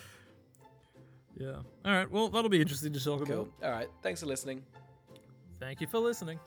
yeah. 1.38 1.52
All 1.84 1.92
right. 1.92 2.10
Well, 2.10 2.28
that'll 2.28 2.50
be 2.50 2.60
interesting 2.60 2.92
to 2.92 3.02
talk 3.02 3.24
Cool. 3.26 3.42
about. 3.42 3.52
All 3.62 3.70
right. 3.70 3.88
Thanks 4.02 4.20
for 4.20 4.26
listening. 4.26 4.62
Thank 5.58 5.80
you 5.80 5.86
for 5.86 5.98
listening. 5.98 6.38